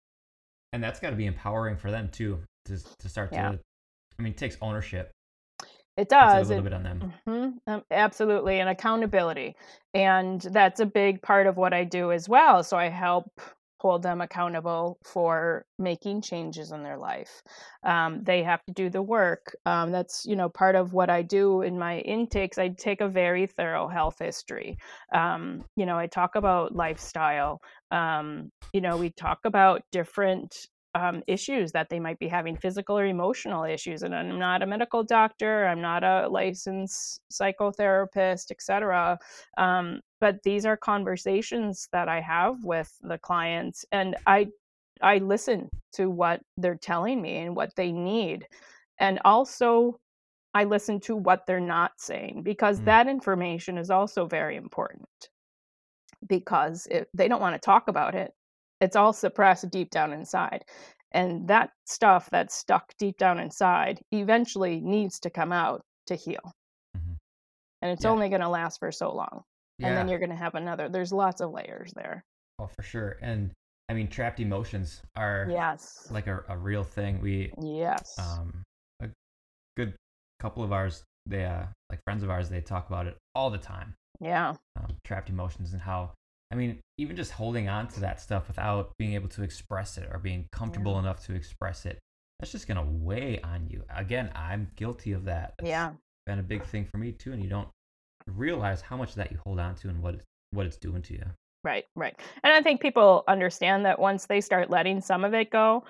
and 0.72 0.82
that's 0.82 0.98
got 1.00 1.10
to 1.10 1.16
be 1.16 1.26
empowering 1.26 1.76
for 1.76 1.90
them 1.90 2.08
too 2.08 2.40
to, 2.66 2.78
to 2.98 3.08
start 3.08 3.32
Yeah. 3.32 3.50
to, 3.52 3.60
I 4.18 4.22
mean, 4.22 4.32
it 4.32 4.38
takes 4.38 4.56
ownership. 4.60 5.10
It 5.96 6.08
does. 6.08 6.50
it 6.50 6.52
a 6.52 6.54
little 6.54 6.62
It, 6.62 6.64
bit 6.64 6.72
on 6.72 6.82
them. 6.82 7.12
hmm 7.26 7.48
um, 7.66 7.82
absolutely, 7.90 8.60
and 8.60 8.68
accountability, 8.70 9.56
and 9.92 10.40
that's 10.40 10.80
a 10.80 10.86
big 10.86 11.20
part 11.20 11.46
of 11.46 11.56
what 11.58 11.74
I 11.74 11.84
do 11.84 12.12
as 12.12 12.28
well. 12.28 12.64
So 12.64 12.78
I 12.78 12.88
help 12.88 13.30
hold 13.82 14.02
them 14.02 14.20
accountable 14.20 14.96
for 15.04 15.66
making 15.78 16.22
changes 16.22 16.70
in 16.70 16.84
their 16.84 16.96
life. 16.96 17.42
Um, 17.84 18.22
they 18.22 18.44
have 18.44 18.64
to 18.66 18.72
do 18.72 18.88
the 18.88 19.02
work. 19.02 19.54
Um, 19.66 19.90
that's 19.90 20.24
you 20.24 20.36
know 20.36 20.48
part 20.48 20.76
of 20.76 20.92
what 20.92 21.10
I 21.10 21.22
do 21.22 21.62
in 21.62 21.78
my 21.78 21.98
intakes. 21.98 22.58
I 22.58 22.68
take 22.68 23.00
a 23.00 23.08
very 23.08 23.46
thorough 23.46 23.88
health 23.88 24.18
history. 24.20 24.78
Um, 25.12 25.64
you 25.76 25.84
know, 25.84 25.98
I 25.98 26.06
talk 26.06 26.36
about 26.36 26.76
lifestyle. 26.76 27.60
Um, 27.90 28.50
you 28.72 28.80
know, 28.80 28.96
we 28.96 29.10
talk 29.10 29.40
about 29.44 29.82
different 29.90 30.68
um, 30.94 31.22
issues 31.26 31.72
that 31.72 31.88
they 31.88 32.00
might 32.00 32.18
be 32.18 32.28
having, 32.28 32.56
physical 32.56 32.98
or 32.98 33.06
emotional 33.06 33.64
issues. 33.64 34.02
And 34.02 34.14
I'm 34.14 34.38
not 34.38 34.62
a 34.62 34.66
medical 34.66 35.02
doctor, 35.02 35.66
I'm 35.66 35.80
not 35.80 36.04
a 36.04 36.28
licensed 36.28 37.20
psychotherapist, 37.32 38.50
etc. 38.50 39.18
Um, 39.58 40.00
but 40.20 40.42
these 40.44 40.66
are 40.66 40.76
conversations 40.76 41.88
that 41.92 42.08
I 42.08 42.20
have 42.20 42.64
with 42.64 42.90
the 43.02 43.18
clients, 43.18 43.84
and 43.92 44.16
I 44.26 44.48
I 45.02 45.18
listen 45.18 45.68
to 45.94 46.08
what 46.10 46.40
they're 46.56 46.76
telling 46.76 47.20
me 47.22 47.38
and 47.38 47.56
what 47.56 47.74
they 47.76 47.90
need, 47.92 48.46
and 49.00 49.18
also 49.24 49.98
I 50.54 50.64
listen 50.64 51.00
to 51.00 51.16
what 51.16 51.46
they're 51.46 51.60
not 51.60 51.92
saying 51.98 52.42
because 52.42 52.80
Mm. 52.80 52.84
that 52.86 53.08
information 53.08 53.78
is 53.78 53.90
also 53.90 54.26
very 54.26 54.56
important. 54.56 55.08
Because 56.28 56.86
if 56.90 57.06
they 57.14 57.28
don't 57.28 57.40
want 57.40 57.54
to 57.54 57.60
talk 57.64 57.88
about 57.88 58.14
it, 58.14 58.32
it's 58.82 58.96
all 58.96 59.12
suppressed 59.12 59.70
deep 59.70 59.90
down 59.90 60.12
inside. 60.12 60.64
And 61.12 61.46
that 61.48 61.70
stuff 61.86 62.28
that's 62.30 62.54
stuck 62.54 62.92
deep 62.98 63.16
down 63.16 63.38
inside 63.38 64.00
eventually 64.12 64.80
needs 64.80 65.20
to 65.20 65.30
come 65.30 65.52
out 65.52 65.82
to 66.06 66.14
heal. 66.16 66.52
Mhm. 66.96 67.16
And 67.80 67.90
it's 67.92 68.04
Yeah. 68.04 68.10
only 68.10 68.28
going 68.28 68.40
to 68.40 68.48
last 68.48 68.78
for 68.78 68.90
so 68.92 69.14
long. 69.14 69.44
And 69.80 69.96
then 69.96 70.08
you're 70.08 70.20
going 70.20 70.30
to 70.30 70.36
have 70.36 70.54
another. 70.54 70.88
There's 70.88 71.12
lots 71.12 71.40
of 71.40 71.50
layers 71.50 71.92
there. 71.94 72.24
Oh, 72.58 72.66
for 72.68 72.82
sure. 72.82 73.18
And 73.20 73.52
I 73.88 73.94
mean, 73.94 74.08
trapped 74.08 74.38
emotions 74.40 75.02
are 75.16 75.46
Yes. 75.50 76.08
like 76.10 76.26
a, 76.28 76.44
a 76.48 76.56
real 76.56 76.84
thing. 76.84 77.20
We, 77.20 77.52
yes. 77.60 78.16
um, 78.18 78.62
a 79.00 79.10
good 79.76 79.94
couple 80.38 80.62
of 80.62 80.72
ours, 80.72 81.02
they, 81.26 81.44
uh, 81.44 81.66
like 81.90 82.00
friends 82.04 82.22
of 82.22 82.30
ours, 82.30 82.48
they 82.48 82.60
talk 82.60 82.88
about 82.88 83.06
it 83.06 83.16
all 83.34 83.50
the 83.50 83.58
time. 83.58 83.94
yeah. 84.20 84.54
Um, 84.76 84.96
trapped 85.04 85.28
emotions 85.30 85.72
and 85.72 85.82
how, 85.82 86.14
I 86.52 86.54
mean, 86.54 86.80
even 86.98 87.16
just 87.16 87.32
holding 87.32 87.68
on 87.70 87.88
to 87.88 88.00
that 88.00 88.20
stuff 88.20 88.46
without 88.46 88.92
being 88.98 89.14
able 89.14 89.28
to 89.30 89.42
express 89.42 89.96
it 89.96 90.06
or 90.12 90.18
being 90.18 90.46
comfortable 90.52 90.92
Yeah. 90.92 90.98
enough 91.00 91.24
to 91.24 91.34
express 91.34 91.86
it, 91.86 91.98
that's 92.38 92.52
just 92.52 92.68
gonna 92.68 92.84
weigh 92.84 93.40
on 93.40 93.66
you. 93.68 93.84
Again, 93.88 94.30
I'm 94.34 94.70
guilty 94.76 95.12
of 95.12 95.24
that. 95.24 95.54
It's 95.58 95.68
Yeah. 95.68 95.94
been 96.26 96.38
a 96.38 96.42
big 96.42 96.62
thing 96.64 96.84
for 96.84 96.98
me 96.98 97.12
too, 97.12 97.32
and 97.32 97.42
you 97.42 97.48
don't 97.48 97.68
realize 98.26 98.82
how 98.82 98.96
much 98.98 99.10
of 99.10 99.14
that 99.16 99.32
you 99.32 99.40
hold 99.46 99.58
on 99.60 99.74
to 99.76 99.88
and 99.88 100.02
what 100.02 100.14
it's, 100.14 100.24
what 100.50 100.66
it's 100.66 100.76
doing 100.76 101.00
to 101.02 101.14
you. 101.14 101.24
Right, 101.64 101.86
right. 101.96 102.20
And 102.42 102.52
I 102.52 102.60
think 102.60 102.80
people 102.82 103.24
understand 103.28 103.86
that 103.86 103.98
once 103.98 104.26
they 104.26 104.40
start 104.40 104.68
letting 104.68 105.00
some 105.00 105.24
of 105.24 105.32
it 105.32 105.50
go, 105.50 105.84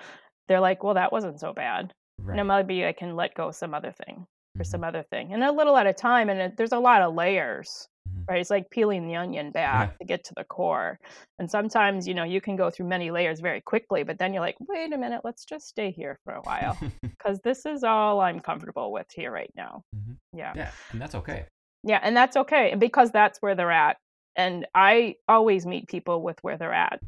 they're 0.47 0.59
like, 0.61 0.83
well, 0.83 0.93
that 0.93 1.11
wasn't 1.11 1.39
so 1.39 1.51
bad. 1.51 1.91
Right. 2.19 2.37
Now 2.37 2.43
maybe 2.43 2.85
I 2.85 2.93
can 2.93 3.15
let 3.15 3.33
go 3.33 3.51
some 3.51 3.73
other 3.73 3.91
thing 3.91 4.25
or 4.57 4.61
Mhm. 4.61 4.67
some 4.67 4.83
other 4.83 5.03
thing. 5.03 5.33
And 5.33 5.43
a 5.43 5.51
little 5.51 5.75
at 5.75 5.87
a 5.87 5.93
time. 5.93 6.29
And 6.29 6.39
it, 6.39 6.57
there's 6.57 6.71
a 6.71 6.79
lot 6.79 7.01
of 7.01 7.13
layers. 7.15 7.87
Right? 8.27 8.39
It's 8.39 8.49
like 8.49 8.69
peeling 8.69 9.07
the 9.07 9.15
onion 9.15 9.51
back 9.51 9.89
Yeah. 9.91 9.97
to 9.99 10.05
get 10.05 10.23
to 10.25 10.33
the 10.35 10.43
core. 10.43 10.99
And 11.39 11.49
sometimes, 11.49 12.07
you 12.07 12.13
know, 12.13 12.23
you 12.23 12.41
can 12.41 12.55
go 12.55 12.69
through 12.69 12.87
many 12.87 13.11
layers 13.11 13.39
very 13.39 13.61
quickly, 13.61 14.03
but 14.03 14.17
then 14.19 14.33
you're 14.33 14.41
like, 14.41 14.55
wait 14.61 14.93
a 14.93 14.97
minute, 14.97 15.21
let's 15.23 15.45
just 15.45 15.67
stay 15.67 15.91
here 15.91 16.17
for 16.23 16.33
a 16.33 16.41
while 16.41 16.77
because 17.01 17.39
this 17.43 17.65
is 17.65 17.83
all 17.83 18.21
I'm 18.21 18.39
comfortable 18.39 18.91
with 18.91 19.07
here 19.13 19.31
right 19.31 19.51
now. 19.55 19.83
Mm-hmm. 19.95 20.37
Yeah. 20.37 20.53
yeah, 20.55 20.71
and 20.91 21.01
that's 21.01 21.15
okay. 21.15 21.45
Yeah, 21.83 21.99
and 22.01 22.15
that's 22.15 22.37
okay 22.37 22.75
because 22.77 23.11
that's 23.11 23.39
where 23.41 23.55
they're 23.55 23.71
at. 23.71 23.97
And 24.35 24.65
I 24.73 25.15
always 25.27 25.65
meet 25.65 25.87
people 25.87 26.21
with 26.21 26.37
where 26.41 26.57
they're 26.57 26.73
at. 26.73 26.99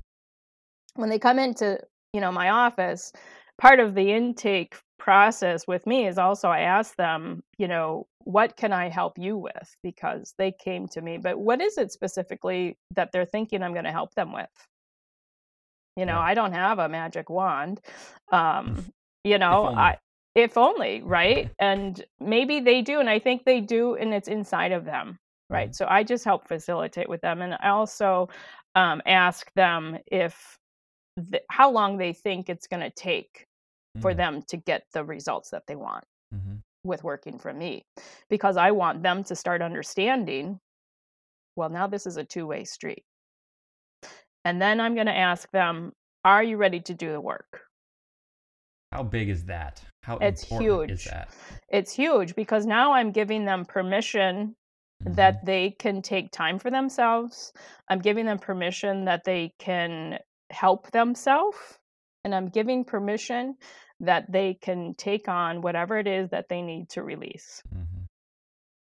When 0.96 1.10
they 1.10 1.20
come 1.20 1.40
into, 1.40 1.80
you 2.14 2.22
know, 2.22 2.32
my 2.32 2.50
office, 2.50 3.12
part 3.60 3.80
of 3.80 3.96
the 3.96 4.12
intake 4.12 4.76
process 5.00 5.68
with 5.68 5.86
me 5.88 6.08
is 6.08 6.18
also 6.18 6.50
I 6.50 6.62
ask 6.62 6.96
them, 6.96 7.42
you 7.58 7.68
know, 7.68 8.06
what 8.26 8.58
can 8.58 8.74
I 8.74 8.90
help 8.90 9.18
you 9.18 9.38
with 9.38 9.76
because 9.84 10.34
they 10.38 10.52
came 10.52 10.88
to 10.90 11.02
me, 11.02 11.18
but 11.18 11.40
what 11.40 11.62
is 11.62 11.78
it 11.78 11.92
specifically 11.92 12.78
that 12.96 13.12
they're 13.12 13.26
thinking 13.26 13.64
I'm 13.64 13.74
going 13.74 13.86
to 13.86 13.92
help 13.92 14.14
them 14.16 14.34
with? 14.34 14.50
You 15.96 16.06
know, 16.06 16.16
Yeah. 16.16 16.20
I 16.20 16.34
don't 16.34 16.54
have 16.54 16.80
a 16.80 16.90
magic 16.90 17.30
wand. 17.30 17.80
Um, 18.32 18.86
you 19.24 19.38
know, 19.38 19.68
only. 19.68 19.76
I 19.78 19.98
if 20.36 20.58
only, 20.58 21.02
right? 21.02 21.50
and 21.60 22.04
maybe 22.20 22.60
they 22.60 22.82
do 22.82 23.00
and 23.00 23.10
I 23.10 23.20
think 23.20 23.46
they 23.46 23.62
do 23.62 23.96
and 23.96 24.14
it's 24.14 24.28
inside 24.28 24.74
of 24.74 24.84
them 24.86 25.18
right 25.52 25.70
Mhm. 25.70 25.76
so 25.76 25.86
i 25.88 26.04
just 26.04 26.26
help 26.26 26.48
facilitate 26.48 27.08
with 27.08 27.22
them 27.22 27.44
and 27.44 27.54
i 27.62 27.70
also 27.70 28.28
um, 28.74 29.00
ask 29.06 29.54
them 29.54 29.96
if 30.08 30.58
th- 31.32 31.44
how 31.52 31.70
long 31.70 31.98
they 31.98 32.14
think 32.14 32.50
it's 32.50 32.66
going 32.68 32.82
to 32.82 32.90
take 32.90 33.46
for 34.02 34.12
Mm. 34.14 34.18
them 34.18 34.42
to 34.48 34.58
get 34.58 34.84
the 34.92 35.04
results 35.06 35.52
that 35.52 35.68
they 35.68 35.76
want 35.76 36.04
Mhm. 36.34 36.64
With 36.86 37.04
working 37.04 37.38
for 37.40 37.54
me 37.54 37.82
because 38.30 38.58
i 38.58 38.72
want 38.72 39.04
them 39.04 39.24
to 39.24 39.36
start 39.36 39.62
understanding 39.62 40.60
well 41.56 41.70
now 41.70 41.88
this 41.88 42.06
is 42.06 42.18
a 42.18 42.24
two-way 42.24 42.64
street 42.64 43.04
and 44.46 44.62
then 44.62 44.80
i'm 44.80 44.94
going 44.94 45.08
to 45.08 45.18
ask 45.18 45.50
them 45.52 45.92
are 46.24 46.44
you 46.44 46.58
ready 46.58 46.80
to 46.80 46.94
do 46.94 47.12
the 47.12 47.22
work 47.22 47.62
How 48.92 49.04
big 49.04 49.30
is 49.30 49.44
that? 49.46 49.82
How 50.04 50.18
It's 50.20 50.44
important 50.44 50.92
is 50.92 51.04
huge. 51.04 51.12
that? 51.12 51.30
it's 51.70 51.94
huge 51.94 52.36
because 52.36 52.66
now 52.66 52.94
i'm 52.94 53.12
giving 53.12 53.46
them 53.46 53.66
permission 53.66 54.56
Mhm. 55.04 55.16
that 55.16 55.46
they 55.46 55.72
can 55.72 56.02
take 56.02 56.32
time 56.32 56.58
for 56.58 56.72
themselves. 56.72 57.52
I'm 57.90 58.00
giving 58.00 58.26
them 58.26 58.40
permission 58.40 59.06
that 59.06 59.24
they 59.26 59.54
can 59.60 60.20
help 60.52 60.90
themselves. 60.92 61.58
And 62.24 62.34
I'm 62.34 62.48
giving 62.48 62.86
permission 62.86 63.56
that 64.00 64.32
they 64.32 64.56
can 64.62 64.94
take 64.96 65.28
on 65.28 65.62
whatever 65.62 65.98
it 65.98 66.08
is 66.08 66.30
that 66.30 66.50
they 66.50 66.62
need 66.62 66.90
to 66.90 67.04
release. 67.04 67.62
Mm-hmm. 67.74 68.04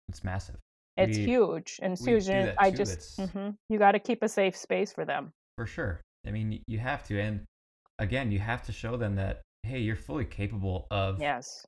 It's 0.09 0.23
massive. 0.25 0.57
It's 0.97 1.17
We- 1.19 1.25
huge. 1.25 1.79
And 1.83 1.99
Susan, 1.99 2.53
I 2.59 2.71
just, 2.71 3.19
mhm, 3.19 3.55
you 3.69 3.79
got 3.79 3.93
to 3.93 3.99
keep 3.99 4.23
a 4.23 4.29
safe 4.29 4.57
space 4.57 4.93
for 4.93 5.05
them. 5.05 5.33
For 5.57 5.67
sure. 5.67 6.01
I 6.27 6.31
mean, 6.31 6.63
you 6.67 6.79
have 6.79 7.05
to. 7.05 7.21
And 7.21 7.45
again, 7.99 8.31
you 8.33 8.39
have 8.41 8.63
to 8.65 8.73
show 8.73 8.97
them 8.97 9.15
that, 9.17 9.41
hey, 9.63 9.79
you're 9.79 9.97
fully 9.97 10.25
capable 10.25 10.87
of 10.91 11.21
Yes. 11.21 11.65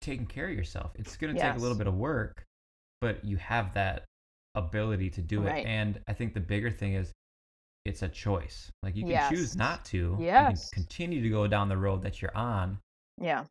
taking 0.00 0.26
care 0.26 0.48
of 0.48 0.54
yourself. 0.54 0.92
It's 0.96 1.16
going 1.16 1.34
to 1.34 1.40
take 1.40 1.54
a 1.54 1.58
little 1.58 1.76
bit 1.76 1.86
of 1.86 1.94
work, 1.94 2.44
but 3.00 3.24
you 3.24 3.36
have 3.36 3.74
that 3.74 4.04
ability 4.54 5.10
to 5.10 5.22
do 5.22 5.42
Right. 5.42 5.64
it. 5.64 5.66
And 5.68 6.00
I 6.08 6.14
think 6.14 6.34
the 6.34 6.40
bigger 6.40 6.70
thing 6.70 6.94
is 6.94 7.12
it's 7.84 8.02
a 8.02 8.08
choice. 8.08 8.70
Like 8.82 8.94
you 8.96 9.02
can 9.02 9.10
Yes. 9.10 9.30
choose 9.30 9.56
not 9.56 9.84
to. 9.86 10.16
Yes. 10.20 10.70
You 10.72 10.80
can 10.80 10.84
continue 10.84 11.22
to 11.22 11.28
go 11.28 11.46
down 11.46 11.68
the 11.68 11.76
road 11.76 12.02
that 12.02 12.22
you're 12.22 12.36
on, 12.36 12.78
Yeah, 13.18 13.44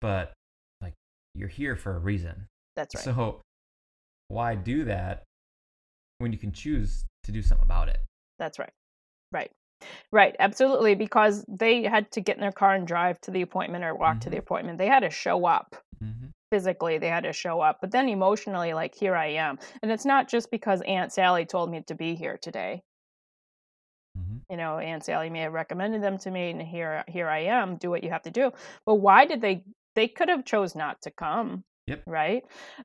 but 0.00 0.32
like 0.80 0.94
you're 1.34 1.48
here 1.48 1.76
for 1.76 1.94
a 1.96 1.98
reason. 1.98 2.46
that's 2.74 2.94
right. 2.94 3.04
So 3.04 3.40
why 4.28 4.54
do 4.54 4.84
that 4.84 5.22
when 6.18 6.32
you 6.32 6.38
can 6.38 6.52
choose 6.52 7.04
to 7.24 7.32
do 7.32 7.42
something 7.42 7.64
about 7.64 7.88
it? 7.88 8.00
That's 8.38 8.58
right. 8.58 8.72
Right. 9.32 9.50
Right. 10.10 10.34
Absolutely. 10.38 10.94
Because 10.94 11.44
they 11.48 11.82
had 11.84 12.10
to 12.12 12.20
get 12.20 12.36
in 12.36 12.40
their 12.40 12.52
car 12.52 12.74
and 12.74 12.86
drive 12.86 13.20
to 13.22 13.30
the 13.30 13.42
appointment 13.42 13.84
or 13.84 13.94
walk 13.94 14.20
to 14.20 14.30
the 14.30 14.36
Mhm. 14.36 14.40
appointment. 14.40 14.78
They 14.78 14.88
had 14.88 15.00
to 15.00 15.10
show 15.10 15.44
up. 15.46 15.76
mm-hmm. 16.02 16.26
physically 16.52 16.98
they 16.98 17.08
had 17.08 17.24
to 17.24 17.32
show 17.32 17.60
up 17.62 17.78
but 17.80 17.90
then 17.90 18.06
emotionally 18.08 18.74
like 18.74 18.94
here 18.94 19.16
i 19.16 19.26
am 19.28 19.58
and 19.82 19.90
it's 19.90 20.04
not 20.04 20.28
just 20.28 20.50
because 20.50 20.82
aunt 20.82 21.10
sally 21.10 21.46
told 21.46 21.70
me 21.70 21.80
to 21.80 21.94
be 21.94 22.14
here 22.14 22.36
today 22.36 22.82
you 24.50 24.56
know 24.56 24.78
aunt 24.78 25.04
sally 25.04 25.30
may 25.30 25.40
have 25.40 25.52
recommended 25.52 26.02
them 26.02 26.18
to 26.18 26.30
me 26.30 26.50
and 26.50 26.62
here 26.62 27.04
here 27.08 27.28
i 27.28 27.38
am 27.40 27.76
do 27.76 27.90
what 27.90 28.04
you 28.04 28.10
have 28.10 28.22
to 28.22 28.30
do. 28.30 28.52
But 28.84 28.96
why 28.96 29.26
did 29.26 29.40
they 29.40 29.62
they 29.94 30.08
could 30.08 30.28
have 30.28 30.44
chose 30.44 30.74
not 30.74 31.00
to 31.02 31.10
come 31.10 31.64
Yep. 31.86 32.02
right? 32.06 32.42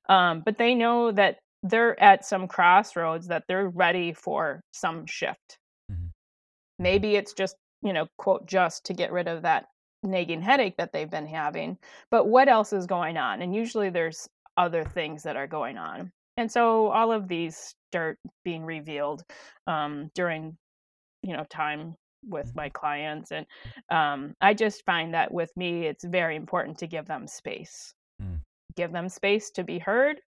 Um 0.09 0.41
but 0.45 0.57
they 0.57 0.75
know 0.75 1.11
that 1.11 1.39
they're 1.63 1.99
at 2.01 2.25
some 2.25 2.47
crossroads 2.47 3.27
that 3.27 3.43
they're 3.47 3.69
ready 3.69 4.13
for 4.13 4.61
some 4.71 5.05
shift. 5.05 5.57
Mm-hmm. 5.91 6.07
maybe 6.79 7.15
it's 7.15 7.33
just 7.33 7.55
you 7.83 7.93
know 7.93 8.07
quote 8.17 8.45
just 8.47 8.85
to 8.85 8.93
get 8.93 9.11
rid 9.11 9.27
of 9.27 9.43
that 9.43 9.65
nagging 10.03 10.41
headache 10.41 10.77
that 10.77 10.91
they've 10.93 11.09
been 11.09 11.27
having 11.27 11.77
but 12.09 12.27
what 12.27 12.47
else 12.49 12.73
is 12.73 12.85
going 12.87 13.17
on? 13.17 13.41
And 13.41 13.53
usually 13.55 13.89
there's 13.89 14.27
other 14.57 14.83
things 14.83 15.23
that 15.23 15.35
are 15.35 15.47
going 15.47 15.77
on. 15.77 16.11
And 16.37 16.51
so 16.51 16.87
all 16.87 17.11
of 17.11 17.27
these 17.27 17.75
start 17.91 18.17
being 18.43 18.63
revealed 18.63 19.23
um, 19.67 20.09
during 20.15 20.57
you 21.23 21.35
know 21.35 21.43
time 21.49 21.95
with 22.23 22.47
Mhm. 22.51 22.55
my 22.55 22.69
clients 22.69 23.31
and 23.31 23.45
um, 23.89 24.35
i 24.41 24.53
just 24.53 24.85
find 24.85 25.13
that 25.13 25.31
with 25.33 25.55
me 25.57 25.85
it's 25.87 26.03
very 26.03 26.35
important 26.35 26.77
to 26.79 26.87
give 26.87 27.05
them 27.07 27.27
space 27.27 27.93
Mm. 28.21 28.39
give 28.75 28.91
them 28.91 29.09
space 29.09 29.49
to 29.51 29.63
be 29.63 29.79
heard 29.79 30.21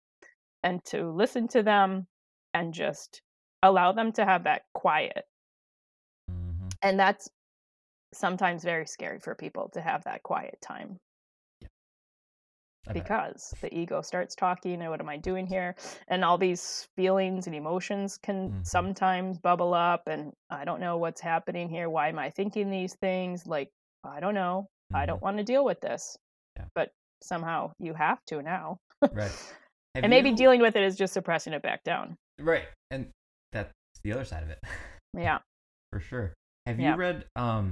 and 0.63 0.83
to 0.85 1.09
listen 1.11 1.47
to 1.49 1.61
them 1.63 2.07
and 2.53 2.73
just 2.73 3.21
allow 3.63 3.91
them 3.91 4.11
to 4.13 4.23
have 4.25 4.43
that 4.45 4.63
quiet 4.73 5.25
hmm 6.29 6.69
and 6.81 6.99
that's 6.99 7.29
sometimes 8.13 8.63
very 8.63 8.85
scary 8.85 9.19
for 9.19 9.35
people 9.35 9.69
to 9.69 9.81
have 9.81 10.03
that 10.05 10.23
quiet 10.23 10.57
time 10.61 10.97
Bet. 12.85 12.93
because 12.95 13.53
the 13.61 13.71
ego 13.77 14.01
starts 14.01 14.33
talking 14.35 14.81
and 14.81 14.89
what 14.89 14.99
am 14.99 15.07
i 15.09 15.15
doing 15.17 15.45
here 15.45 15.75
and 16.07 16.25
all 16.25 16.37
these 16.37 16.87
feelings 16.95 17.45
and 17.45 17.55
emotions 17.55 18.17
can 18.17 18.49
Mhm. 18.51 18.65
sometimes 18.67 19.37
bubble 19.37 19.73
up 19.75 20.07
and 20.07 20.33
i 20.49 20.65
don't 20.65 20.79
know 20.79 20.97
what's 20.97 21.21
happening 21.21 21.69
here 21.69 21.89
why 21.91 22.07
am 22.09 22.17
i 22.17 22.29
thinking 22.31 22.71
these 22.71 22.95
things 22.95 23.45
like 23.45 23.69
i 24.03 24.19
don't 24.19 24.33
know 24.33 24.67
i 24.93 25.03
Mhm. 25.03 25.07
don't 25.07 25.21
want 25.21 25.37
to 25.37 25.43
deal 25.43 25.63
with 25.63 25.79
this 25.81 26.17
Yeah. 26.57 26.65
but 26.73 26.89
somehow 27.21 27.71
you 27.77 27.93
have 27.93 28.17
to 28.27 28.41
now 28.41 28.77
Right. 29.11 29.31
Have 29.95 30.03
and 30.05 30.09
maybe 30.09 30.29
you- 30.31 30.35
dealing 30.37 30.61
with 30.61 30.75
it 30.75 30.83
is 30.83 30.95
just 30.97 31.13
suppressing 31.13 31.53
it 31.53 31.61
back 31.61 31.83
down 31.83 32.17
Right, 32.39 32.65
and 32.89 33.11
that's 33.51 33.71
the 34.03 34.11
other 34.13 34.25
side 34.25 34.41
of 34.41 34.49
it, 34.49 34.57
yeah 35.13 35.37
for 35.91 35.99
sure. 35.99 36.33
Have 36.65 36.79
Yeah. 36.79 36.93
you 36.93 36.97
read 36.97 37.25
um 37.35 37.69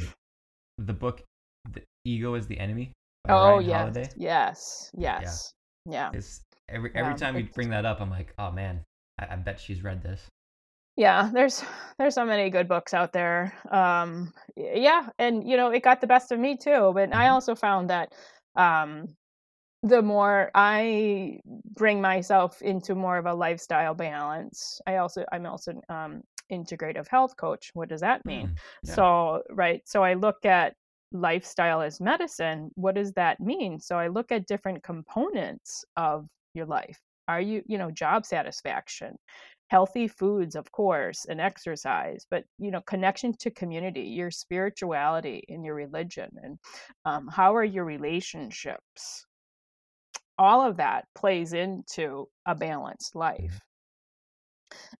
the 0.77 0.93
book 0.93 1.23
"The 1.65 1.81
Ego 2.05 2.35
Is 2.35 2.45
the 2.47 2.59
Enemy" 2.59 2.91
oh 3.27 3.59
Ryan 3.59 3.59
yes 3.59 3.89
Holiday? 3.89 4.09
yes 4.15 4.91
yes 4.95 5.53
yeah 5.85 6.13
It's 6.13 6.41
every 6.67 6.91
every 6.95 7.13
Yeah, 7.13 7.15
time 7.15 7.37
you 7.37 7.45
bring 7.53 7.69
that 7.69 7.85
up, 7.85 7.99
I'm 8.01 8.09
like, 8.09 8.33
oh 8.37 8.51
man, 8.51 8.85
I, 9.19 9.33
I 9.33 9.35
bet 9.35 9.59
she's 9.59 9.83
read 9.83 10.01
this. 10.01 10.29
yeah 10.95 11.29
there's 11.33 11.63
there's 11.97 12.15
so 12.15 12.25
many 12.25 12.49
good 12.49 12.67
books 12.67 12.93
out 12.93 13.13
there 13.13 13.53
um 13.71 14.33
yeah 14.55 15.09
and 15.17 15.47
you 15.49 15.55
know 15.57 15.69
it 15.71 15.83
got 15.83 16.01
the 16.01 16.07
best 16.07 16.31
of 16.31 16.39
me 16.39 16.57
too 16.57 16.91
but 16.93 17.13
i 17.13 17.27
Mhm. 17.27 17.29
also 17.29 17.55
found 17.55 17.89
that 17.89 18.13
um 18.55 19.07
the 19.83 20.01
more 20.01 20.51
i 20.55 21.39
bring 21.75 22.01
myself 22.01 22.61
into 22.61 22.95
more 22.95 23.17
of 23.17 23.25
a 23.25 23.33
lifestyle 23.33 23.93
balance 23.93 24.81
i 24.87 24.97
also 24.97 25.23
i'm 25.31 25.45
also 25.45 25.73
um 25.89 26.21
integrative 26.51 27.07
health 27.07 27.35
coach 27.37 27.71
what 27.73 27.89
does 27.89 28.01
that 28.01 28.25
mean 28.25 28.49
Mm, 28.49 28.57
yeah. 28.83 28.95
so 28.95 29.41
right 29.51 29.81
so 29.87 30.03
i 30.03 30.13
look 30.15 30.45
at 30.45 30.75
lifestyle 31.11 31.81
as 31.81 31.99
medicine 31.99 32.71
what 32.75 32.95
does 32.95 33.11
that 33.13 33.39
mean? 33.39 33.79
So 33.79 33.97
i 33.97 34.07
look 34.07 34.31
at 34.31 34.45
different 34.47 34.83
components 34.83 35.83
of 35.97 36.27
your 36.53 36.65
life. 36.65 36.99
Are 37.27 37.41
you 37.41 37.61
you 37.67 37.77
know 37.77 37.91
job 37.91 38.25
satisfaction 38.25 39.15
healthy 39.69 40.07
foods 40.07 40.55
of 40.55 40.71
course 40.71 41.25
and 41.29 41.39
exercise 41.39 42.25
but 42.31 42.43
you 42.57 42.71
know 42.71 42.81
connection 42.87 43.31
to 43.37 43.51
community 43.51 44.01
your 44.01 44.31
spirituality 44.31 45.43
and 45.47 45.63
your 45.63 45.75
religion 45.75 46.29
and 46.41 46.57
um, 47.05 47.27
how 47.27 47.55
are 47.55 47.63
your 47.63 47.85
relationships? 47.85 49.25
All 50.37 50.61
of 50.65 50.77
that 50.77 51.05
plays 51.15 51.53
into 51.53 52.27
a 52.47 52.55
balanced 52.55 53.15
life 53.15 53.59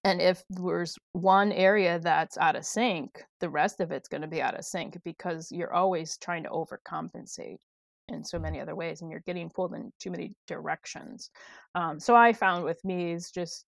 and 0.04 0.22
if 0.22 0.44
there's 0.50 0.98
one 1.14 1.52
area 1.52 2.00
that's 2.00 2.38
out 2.38 2.56
of 2.56 2.66
sync 2.66 3.24
the 3.40 3.50
rest 3.50 3.80
of 3.80 3.92
it's 3.92 4.10
going 4.10 4.22
to 4.22 4.28
be 4.28 4.42
out 4.42 4.58
of 4.58 4.66
sync 4.66 4.98
because 5.04 5.52
you're 5.52 5.74
always 5.74 6.18
trying 6.18 6.44
to 6.44 6.50
overcompensate 6.50 7.58
in 8.08 8.24
so 8.24 8.40
many 8.40 8.60
other 8.60 8.76
ways 8.76 9.02
and 9.02 9.12
you're 9.12 9.24
getting 9.26 9.50
pulled 9.50 9.74
in 9.74 9.92
too 10.00 10.10
many 10.12 10.34
directions 10.48 11.30
um, 11.76 12.00
so 12.00 12.16
i 12.16 12.34
found 12.34 12.64
with 12.64 12.84
me 12.84 13.12
is 13.12 13.32
just 13.32 13.66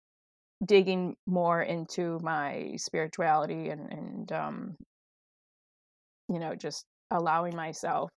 digging 0.66 1.16
more 1.26 1.64
into 1.64 2.20
my 2.22 2.72
spirituality 2.78 3.70
and 3.70 3.92
and 3.92 4.32
um, 4.32 4.76
you 6.30 6.40
know 6.40 6.56
just 6.56 6.86
allowing 7.12 7.56
myself 7.56 8.10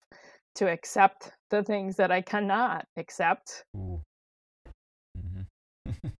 to 0.54 0.70
accept 0.70 1.32
the 1.50 1.62
things 1.62 1.96
that 1.96 2.10
i 2.10 2.20
cannot 2.20 2.86
accept 2.96 3.64
Ooh. 3.76 4.00
Mhm. 5.18 5.46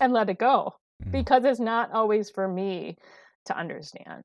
and 0.00 0.12
let 0.12 0.28
it 0.28 0.38
go 0.38 0.74
Mm, 1.04 1.12
because 1.12 1.44
it's 1.44 1.60
not 1.60 1.92
always 1.92 2.30
for 2.30 2.48
me 2.48 2.96
to 3.46 3.56
understand 3.56 4.24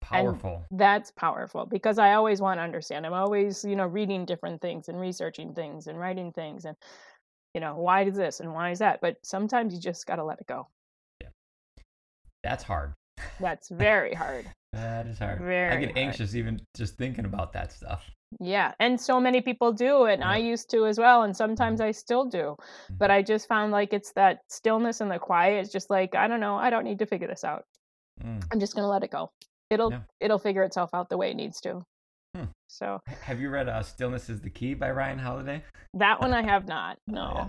Powerful. 0.00 0.64
that's 0.70 1.10
powerful 1.10 1.66
because 1.66 1.98
i 1.98 2.14
always 2.14 2.40
want 2.40 2.58
to 2.58 2.62
understand 2.62 3.04
i'm 3.04 3.12
always 3.12 3.64
you 3.64 3.74
know 3.74 3.86
reading 3.86 4.24
different 4.24 4.60
things 4.60 4.88
and 4.88 5.00
researching 5.00 5.52
things 5.52 5.88
and 5.88 5.98
writing 5.98 6.32
things 6.32 6.64
and 6.64 6.76
you 7.54 7.60
know 7.60 7.76
why 7.76 8.04
is 8.04 8.16
this 8.16 8.38
and 8.40 8.52
why 8.52 8.70
is 8.70 8.78
that 8.78 9.00
but 9.00 9.16
sometimes 9.24 9.74
you 9.74 9.80
just 9.80 10.06
got 10.06 10.16
to 10.16 10.24
let 10.24 10.38
it 10.38 10.46
go 10.46 10.68
Yeah. 11.20 11.28
That's 12.44 12.62
hard. 12.62 12.94
That's 13.40 13.68
very 13.70 14.14
hard 14.14 14.46
That 14.72 15.06
is 15.06 15.18
hard. 15.18 15.38
Very 15.40 15.72
I 15.72 15.80
get 15.80 15.88
hard. 15.92 15.98
anxious 15.98 16.34
even 16.34 16.60
just 16.76 16.96
thinking 16.96 17.24
about 17.24 17.52
that 17.54 17.72
stuff. 17.72 18.04
yeah 18.40 18.72
and 18.80 19.00
so 19.00 19.20
many 19.20 19.40
people 19.40 19.72
do 19.72 20.04
and 20.04 20.22
i 20.24 20.36
used 20.36 20.68
to 20.70 20.84
as 20.86 20.98
well 20.98 21.22
and 21.22 21.34
sometimes 21.36 21.80
i 21.80 21.90
still 21.92 22.24
do 22.24 22.56
but 22.98 23.08
Mhm. 23.10 23.14
i 23.14 23.22
just 23.22 23.46
found 23.48 23.70
like 23.72 23.92
it's 23.92 24.12
that 24.14 24.40
stillness 24.48 25.00
and 25.00 25.10
the 25.10 25.18
quiet 25.18 25.60
it's 25.62 25.72
just 25.72 25.88
like 25.90 26.14
i 26.16 26.26
don't 26.28 26.40
know 26.40 26.56
i 26.56 26.68
don't 26.68 26.84
need 26.84 26.98
to 26.98 27.06
figure 27.06 27.28
this 27.28 27.44
out 27.44 27.64
Mm. 28.24 28.42
i'm 28.50 28.60
just 28.60 28.74
going 28.74 28.82
to 28.82 28.88
let 28.88 29.04
it 29.04 29.10
go 29.10 29.28
it'll 29.70 29.92
Yeah. 29.92 30.00
it'll 30.20 30.38
figure 30.38 30.62
itself 30.64 30.90
out 30.94 31.08
the 31.08 31.16
way 31.18 31.30
it 31.30 31.36
needs 31.36 31.60
to 31.62 31.82
Hmm. 32.34 32.44
so 32.68 33.00
Have 33.06 33.40
you 33.40 33.48
read 33.50 33.68
uh, 33.68 33.82
"Stillness 33.82 34.28
Is 34.28 34.40
the 34.42 34.50
Key" 34.50 34.74
by 34.74 34.90
Ryan 34.90 35.18
Holiday? 35.18 35.62
that 35.94 36.20
one 36.20 36.32
i 36.34 36.42
have 36.52 36.66
not 36.66 36.98
Oh, 37.08 37.12
no 37.12 37.32
yeah. 37.34 37.48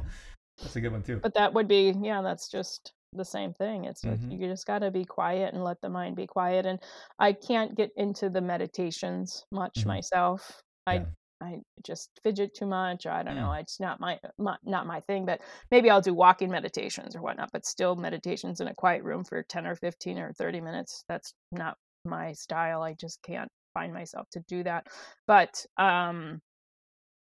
That's 0.62 0.76
a 0.76 0.82
good 0.82 0.92
one 0.92 1.04
too. 1.04 1.20
but 1.24 1.34
that 1.34 1.54
would 1.54 1.68
be 1.68 1.94
yeah 2.02 2.22
that's 2.22 2.50
just 2.50 2.94
the 3.14 3.26
same 3.26 3.54
thing 3.54 3.86
it's 3.86 4.04
Mhm. 4.04 4.32
you 4.32 4.48
just 4.48 4.66
got 4.66 4.80
to 4.80 4.92
be 4.92 5.06
quiet 5.06 5.54
and 5.54 5.64
let 5.64 5.80
the 5.82 5.90
mind 5.90 6.16
be 6.16 6.28
quiet 6.28 6.66
and 6.66 6.80
i 7.20 7.32
can't 7.32 7.76
get 7.76 7.92
into 7.96 8.30
the 8.30 8.42
meditations 8.42 9.46
much 9.52 9.80
Mhm. 9.80 9.88
myself 9.88 10.62
i 10.88 10.96
Yeah. 10.96 11.06
i 11.42 11.62
just 11.84 12.10
fidget 12.24 12.54
too 12.54 12.66
much 12.66 13.06
i 13.06 13.24
don't 13.24 13.36
know 13.36 13.52
Mm. 13.52 13.60
it's 13.62 13.80
not 13.80 14.00
my, 14.00 14.20
my 14.38 14.58
not 14.64 14.86
my 14.86 15.00
thing 15.02 15.26
but 15.26 15.42
maybe 15.72 15.90
i'll 15.90 16.02
do 16.02 16.14
walking 16.14 16.50
meditations 16.52 17.16
or 17.16 17.22
whatnot 17.22 17.50
but 17.54 17.66
still 17.66 17.96
meditations 17.96 18.60
in 18.60 18.68
a 18.68 18.76
quiet 18.76 19.04
room 19.04 19.24
for 19.24 19.42
10 19.44 19.66
or 19.66 19.76
15 19.76 20.20
or 20.20 20.34
30 20.34 20.62
minutes 20.62 21.04
that's 21.08 21.34
not 21.52 21.78
my 22.06 22.34
style 22.34 22.82
i 22.82 22.94
just 22.94 23.22
can't 23.24 23.50
find 23.74 23.94
myself 23.94 24.28
to 24.32 24.40
do 24.48 24.64
that 24.64 24.88
but 25.28 25.66
um 25.78 26.42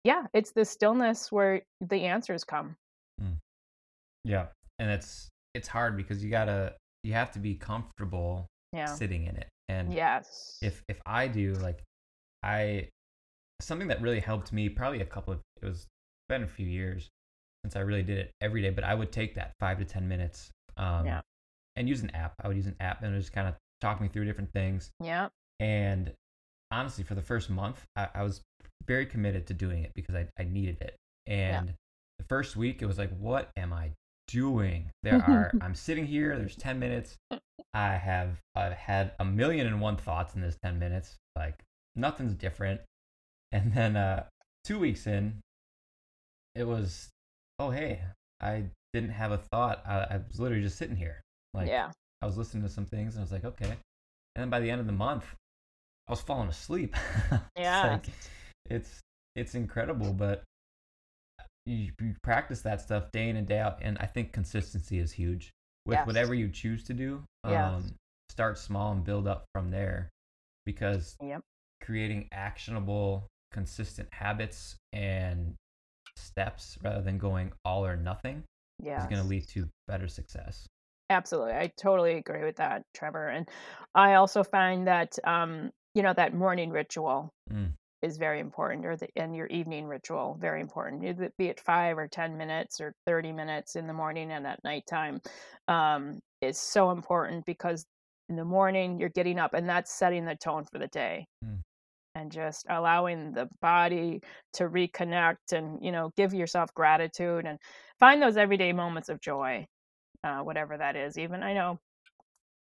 yeah 0.04 0.26
it's 0.34 0.52
the 0.52 0.64
stillness 0.64 1.32
where 1.32 1.62
the 1.80 2.04
answers 2.04 2.44
come 2.44 2.76
Yeah, 4.24 4.46
and 4.78 4.90
it's 4.90 5.28
it's 5.54 5.68
hard 5.68 5.96
because 5.96 6.22
you 6.22 6.30
gotta 6.30 6.74
you 7.02 7.12
have 7.12 7.30
to 7.32 7.38
be 7.38 7.54
comfortable 7.54 8.46
yeah 8.72 8.86
sitting 8.86 9.24
in 9.24 9.36
it. 9.36 9.48
And 9.68 9.92
yes 9.92 10.58
if 10.62 10.82
if 10.88 11.00
I 11.06 11.28
do 11.28 11.54
like 11.54 11.82
I 12.42 12.88
something 13.60 13.88
that 13.88 14.02
really 14.02 14.20
helped 14.20 14.52
me 14.52 14.68
probably 14.68 15.00
a 15.00 15.06
couple 15.06 15.32
of 15.32 15.40
it 15.62 15.66
was 15.66 15.86
been 16.28 16.42
a 16.42 16.46
few 16.48 16.66
years 16.66 17.08
since 17.64 17.76
I 17.76 17.80
really 17.80 18.02
did 18.02 18.18
it 18.18 18.30
every 18.40 18.60
day, 18.62 18.70
but 18.70 18.84
I 18.84 18.94
would 18.94 19.12
take 19.12 19.34
that 19.36 19.52
five 19.60 19.78
to 19.78 19.84
ten 19.84 20.08
minutes 20.08 20.50
um 20.76 21.06
Yeah. 21.06 21.20
and 21.76 21.88
use 21.88 22.02
an 22.02 22.10
app. 22.14 22.34
I 22.42 22.48
would 22.48 22.56
use 22.56 22.66
an 22.66 22.76
app 22.80 23.02
and 23.02 23.18
just 23.18 23.32
kind 23.32 23.48
of 23.48 23.54
talk 23.80 24.00
me 24.00 24.08
through 24.08 24.24
different 24.24 24.52
things. 24.52 24.90
yeah 25.00 25.28
And 25.60 26.12
honestly, 26.70 27.04
for 27.04 27.14
the 27.14 27.22
first 27.22 27.48
month, 27.50 27.84
I, 27.96 28.08
I 28.14 28.22
was 28.22 28.42
very 28.86 29.06
committed 29.06 29.46
to 29.46 29.54
doing 29.54 29.84
it 29.84 29.92
because 29.94 30.14
I, 30.14 30.26
I 30.38 30.44
needed 30.44 30.78
it. 30.80 30.96
And 31.26 31.74
the 32.18 32.24
first 32.28 32.56
week, 32.56 32.82
it 32.82 32.86
was 32.86 32.98
like, 32.98 33.10
what 33.18 33.50
am 33.56 33.72
I 33.72 33.92
doing? 34.28 34.90
There 35.02 35.16
are, 35.16 35.52
I'm 35.60 35.74
sitting 35.74 36.06
here, 36.06 36.36
there's 36.38 36.56
10 36.56 36.78
minutes. 36.78 37.16
I 37.72 37.88
have 37.96 38.40
I've 38.54 38.72
had 38.72 39.12
a 39.18 39.24
million 39.24 39.66
and 39.66 39.80
one 39.80 39.96
thoughts 39.96 40.34
in 40.34 40.40
this 40.40 40.56
10 40.62 40.78
minutes. 40.78 41.16
Like, 41.36 41.62
nothing's 41.96 42.34
different. 42.34 42.80
And 43.52 43.72
then 43.72 43.96
uh, 43.96 44.24
two 44.64 44.78
weeks 44.78 45.06
in, 45.06 45.40
it 46.54 46.64
was, 46.66 47.08
oh, 47.58 47.70
hey, 47.70 48.00
I 48.40 48.64
didn't 48.92 49.10
have 49.10 49.32
a 49.32 49.38
thought. 49.38 49.82
I, 49.86 49.94
I 50.10 50.20
was 50.28 50.38
literally 50.38 50.62
just 50.62 50.78
sitting 50.78 50.96
here. 50.96 51.20
Like, 51.52 51.68
yeah 51.68 51.90
I 52.22 52.26
was 52.26 52.38
listening 52.38 52.62
to 52.62 52.70
some 52.70 52.86
things 52.86 53.14
and 53.14 53.20
I 53.20 53.24
was 53.24 53.32
like, 53.32 53.44
okay. 53.44 53.66
And 53.68 53.76
then 54.42 54.50
by 54.50 54.58
the 54.60 54.70
end 54.70 54.80
of 54.80 54.86
the 54.86 54.92
month, 54.92 55.24
I 56.08 56.12
was 56.12 56.20
falling 56.22 56.48
asleep. 56.48 56.96
It's 57.30 57.40
Yeah. 57.56 57.86
like- 57.92 58.06
it's 58.70 59.00
it's 59.36 59.54
incredible, 59.54 60.12
but 60.14 60.42
you, 61.66 61.92
you 62.00 62.14
practice 62.22 62.60
that 62.62 62.80
stuff 62.80 63.10
day 63.12 63.28
in 63.28 63.36
and 63.36 63.46
day 63.46 63.58
out, 63.58 63.78
and 63.82 63.96
I 63.98 64.06
think 64.06 64.32
consistency 64.32 64.98
is 64.98 65.12
huge 65.12 65.50
with 65.86 65.96
Yes. 65.98 66.06
whatever 66.06 66.34
you 66.34 66.48
choose 66.48 66.84
to 66.84 66.94
do. 66.94 67.24
Yes. 67.48 67.74
Um, 67.74 67.94
start 68.30 68.58
small 68.58 68.92
and 68.92 69.04
build 69.04 69.26
up 69.26 69.44
from 69.54 69.70
there, 69.70 70.10
because 70.66 71.16
Yep. 71.22 71.42
creating 71.82 72.28
actionable, 72.32 73.26
consistent 73.52 74.08
habits 74.12 74.76
and 74.92 75.54
steps 76.16 76.78
rather 76.82 77.02
than 77.02 77.18
going 77.18 77.52
all 77.64 77.84
or 77.84 77.96
nothing 77.96 78.42
yeah 78.80 79.00
is 79.00 79.06
going 79.06 79.20
to 79.22 79.28
lead 79.28 79.46
to 79.48 79.68
better 79.88 80.06
success. 80.08 80.66
absolutely 81.10 81.52
i 81.52 81.70
totally 81.80 82.14
agree 82.14 82.44
with 82.44 82.56
that 82.56 82.82
trevor 82.94 83.28
and 83.28 83.48
i 83.94 84.14
also 84.14 84.42
find 84.42 84.86
that 84.86 85.16
um 85.24 85.70
you 85.94 86.02
know 86.02 86.12
that 86.14 86.34
morning 86.34 86.70
ritual 86.70 87.30
Mm. 87.52 87.72
Is 88.04 88.18
very 88.18 88.38
important 88.38 88.84
or 88.84 88.96
the 88.96 89.08
and 89.16 89.34
your 89.34 89.46
evening 89.46 89.86
ritual 89.86 90.36
very 90.38 90.60
important. 90.60 91.02
Either 91.04 91.32
be 91.38 91.48
it 91.48 91.58
five 91.58 91.96
or 91.96 92.06
ten 92.06 92.36
minutes 92.36 92.80
or 92.80 92.94
30 93.06 93.32
minutes 93.32 93.76
in 93.76 93.86
the 93.86 93.92
morning 93.92 94.30
and 94.32 94.46
at 94.46 94.62
nighttime 94.62 95.20
um 95.68 96.20
is 96.42 96.58
so 96.58 96.90
important 96.90 97.44
because 97.46 97.86
in 98.28 98.36
the 98.36 98.44
morning 98.44 99.00
you're 99.00 99.08
getting 99.08 99.38
up 99.38 99.54
and 99.54 99.68
that's 99.68 99.92
setting 99.94 100.24
the 100.24 100.36
tone 100.36 100.64
for 100.70 100.78
the 100.78 100.88
day. 100.88 101.26
Mm. 101.44 101.60
and 102.16 102.30
just 102.30 102.66
allowing 102.68 103.32
the 103.32 103.48
body 103.60 104.20
to 104.52 104.68
reconnect 104.68 105.52
and 105.52 105.82
you 105.82 105.90
know 105.90 106.10
give 106.16 106.34
yourself 106.34 106.72
gratitude 106.74 107.46
and 107.46 107.58
find 107.98 108.22
those 108.22 108.36
everyday 108.36 108.72
moments 108.72 109.08
of 109.08 109.20
joy 109.20 109.66
uh, 110.24 110.40
whatever 110.40 110.76
that 110.76 110.96
is. 110.96 111.18
Even 111.18 111.42
i 111.42 111.52
know 111.54 111.78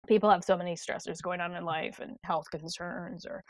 people 0.07 0.29
have 0.29 0.43
so 0.43 0.57
many 0.57 0.75
stressors 0.75 1.21
going 1.21 1.41
on 1.41 1.55
in 1.55 1.63
life 1.63 1.99
and 1.99 2.17
health 2.23 2.49
concerns 2.51 3.25
or 3.25 3.43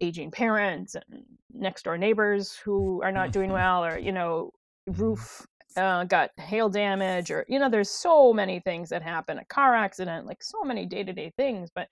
aging 0.00 0.30
parents 0.30 0.94
and 0.94 1.24
next 1.52 1.84
door 1.84 1.96
neighbors 1.96 2.54
who 2.56 3.00
are 3.02 3.12
not 3.12 3.32
doing 3.32 3.50
well 3.52 3.84
or 3.84 3.98
you 3.98 4.12
know 4.12 4.50
Mhm. 4.88 4.98
roof 5.00 5.46
uh, 5.76 6.04
got 6.04 6.30
hail 6.38 6.68
damage 6.68 7.30
or 7.30 7.44
you 7.48 7.58
know 7.58 7.68
there's 7.68 7.90
so 7.90 8.32
many 8.32 8.60
things 8.60 8.88
that 8.90 9.02
happen 9.02 9.38
a 9.38 9.44
car 9.46 9.74
accident 9.74 10.26
like 10.26 10.42
so 10.42 10.62
many 10.64 10.86
day-to-day 10.86 11.32
things 11.36 11.70
but 11.74 11.88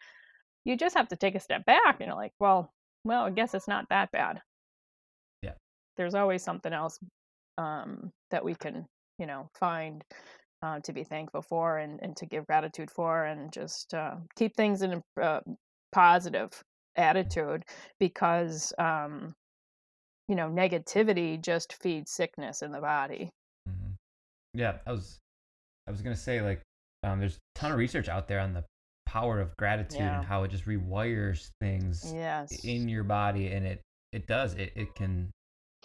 you 0.64 0.76
just 0.76 0.96
have 0.96 1.08
to 1.08 1.16
take 1.16 1.34
a 1.34 1.40
step 1.40 1.64
back 1.66 1.96
and 2.00 2.06
you're 2.08 2.16
like 2.16 2.32
well 2.40 2.70
well 3.04 3.24
i 3.24 3.30
guess 3.30 3.54
it's 3.54 3.68
not 3.68 3.86
that 3.90 4.10
bad 4.12 4.40
Yeah. 5.42 5.54
there's 5.96 6.14
always 6.14 6.42
something 6.42 6.72
else 6.72 6.98
um, 7.58 8.10
that 8.30 8.44
we 8.44 8.54
can 8.54 8.86
you 9.18 9.26
know 9.26 9.48
find 9.58 10.02
uh, 10.62 10.80
to 10.80 10.92
be 10.92 11.04
thankful 11.04 11.42
for 11.42 11.78
and, 11.78 12.00
and 12.02 12.16
to 12.16 12.26
give 12.26 12.46
gratitude 12.46 12.90
for 12.90 13.24
and 13.24 13.52
just 13.52 13.92
uh, 13.94 14.14
keep 14.36 14.56
things 14.56 14.82
in 14.82 15.02
a 15.18 15.22
uh, 15.22 15.40
positive 15.92 16.50
attitude 16.96 17.64
because 18.00 18.72
um, 18.78 19.34
you 20.28 20.34
know 20.36 20.48
negativity 20.48 21.40
just 21.40 21.74
feeds 21.82 22.10
sickness 22.12 22.62
in 22.62 22.72
the 22.72 22.80
body 22.80 23.30
Mhm. 23.68 23.94
Yeah, 24.54 24.78
I 24.86 24.92
was 24.92 25.18
I 25.86 25.90
was 25.90 26.02
gonna 26.02 26.16
say 26.16 26.40
like 26.40 26.60
um, 27.02 27.18
there's 27.20 27.36
a 27.36 27.58
ton 27.58 27.72
of 27.72 27.78
research 27.78 28.08
out 28.08 28.28
there 28.28 28.40
on 28.40 28.52
the 28.54 28.64
power 29.06 29.40
of 29.40 29.56
gratitude 29.56 30.00
Yeah. 30.00 30.16
and 30.18 30.24
how 30.26 30.42
it 30.44 30.50
just 30.50 30.64
rewires 30.64 31.50
things 31.60 32.12
yes 32.14 32.64
in 32.64 32.88
your 32.88 33.04
body, 33.04 33.48
and 33.52 33.66
it 33.66 33.80
it 34.12 34.26
does 34.26 34.54
it 34.54 34.72
it 34.76 34.94
can 34.94 35.30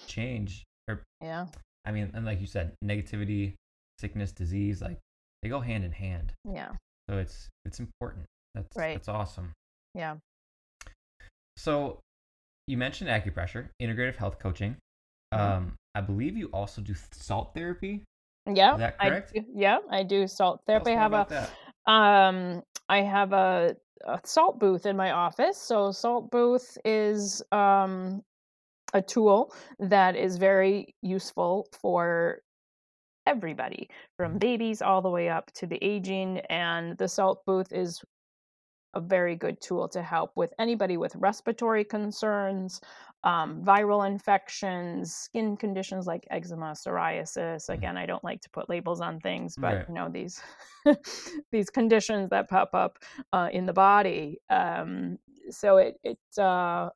change 0.07 0.63
or 0.87 1.03
yeah 1.21 1.47
I 1.85 1.91
mean, 1.91 2.11
and 2.13 2.25
like 2.25 2.39
you 2.41 2.47
said, 2.47 2.73
negativity, 2.83 3.53
sickness, 3.99 4.31
disease, 4.31 4.81
like 4.81 4.99
they 5.41 5.49
go 5.49 5.59
hand 5.61 5.83
in 5.85 5.91
hand. 5.91 6.33
yeah 6.45 6.71
So 7.09 7.17
it's 7.17 7.49
it's 7.65 7.79
important. 7.79 8.25
That's 8.55 8.75
Right. 8.75 8.95
that's 8.95 9.07
awesome. 9.09 9.53
yeah 9.95 10.17
So 11.59 11.99
you 12.67 12.77
mentioned 12.77 13.09
acupressure, 13.09 13.69
integrative 13.81 14.15
health 14.15 14.39
coaching. 14.39 14.77
Mhm. 15.33 15.39
Um, 15.39 15.75
I 15.93 16.01
believe 16.01 16.37
you 16.37 16.47
also 16.53 16.81
do 16.81 16.95
salt 17.11 17.53
therapy. 17.53 18.03
yeah 18.47 18.77
that 18.77 18.95
I 18.99 19.09
correct? 19.09 19.33
do, 19.33 19.45
yeah 19.53 19.77
i 19.91 20.01
do 20.01 20.25
salt 20.25 20.61
therapy 20.65 20.91
i 20.91 20.95
have 20.95 21.13
a 21.13 21.27
that. 21.29 21.49
Um, 21.85 22.63
I 22.87 23.01
have 23.01 23.33
a, 23.33 23.75
a 24.05 24.19
salt 24.23 24.59
booth 24.59 24.85
in 24.85 24.95
my 24.95 25.11
office. 25.11 25.57
So 25.57 25.91
salt 25.91 26.31
booth 26.31 26.77
is 26.85 27.43
um, 27.51 28.23
a 28.93 29.01
tool 29.01 29.53
that 29.79 30.15
is 30.15 30.37
very 30.37 30.95
useful 31.01 31.67
for 31.81 32.41
everybody, 33.25 33.89
from 34.17 34.37
babies 34.37 34.81
all 34.81 35.01
the 35.01 35.09
way 35.09 35.29
up 35.29 35.51
to 35.53 35.67
the 35.67 35.77
aging. 35.83 36.39
And 36.49 36.97
the 36.97 37.07
salt 37.07 37.43
booth 37.45 37.71
is 37.71 38.01
a 38.93 39.01
very 39.01 39.35
good 39.35 39.61
tool 39.61 39.87
to 39.89 40.01
help 40.01 40.31
with 40.35 40.53
anybody 40.59 40.97
with 40.97 41.15
respiratory 41.15 41.83
concerns, 41.83 42.81
um, 43.23 43.63
viral 43.63 44.07
infections, 44.07 45.13
skin 45.13 45.57
conditions 45.57 46.07
like 46.07 46.25
eczema, 46.31 46.71
psoriasis. 46.73 47.69
Mhm. 47.73 47.73
Again, 47.73 47.97
I 47.97 48.05
don't 48.05 48.23
like 48.23 48.41
to 48.41 48.49
put 48.49 48.69
labels 48.69 49.01
on 49.01 49.19
things, 49.19 49.57
but 49.57 49.79
Right. 49.79 49.87
you 49.87 49.93
know 49.93 50.09
these 50.09 50.41
these 51.51 51.69
conditions 51.69 52.29
that 52.29 52.49
pop 52.49 52.73
up 52.73 52.99
uh, 53.33 53.49
in 53.51 53.65
the 53.65 53.73
body. 53.73 54.39
Um, 54.49 55.17
so 55.49 55.77
it 55.77 55.99
it 56.03 56.19
uh, 56.37 56.89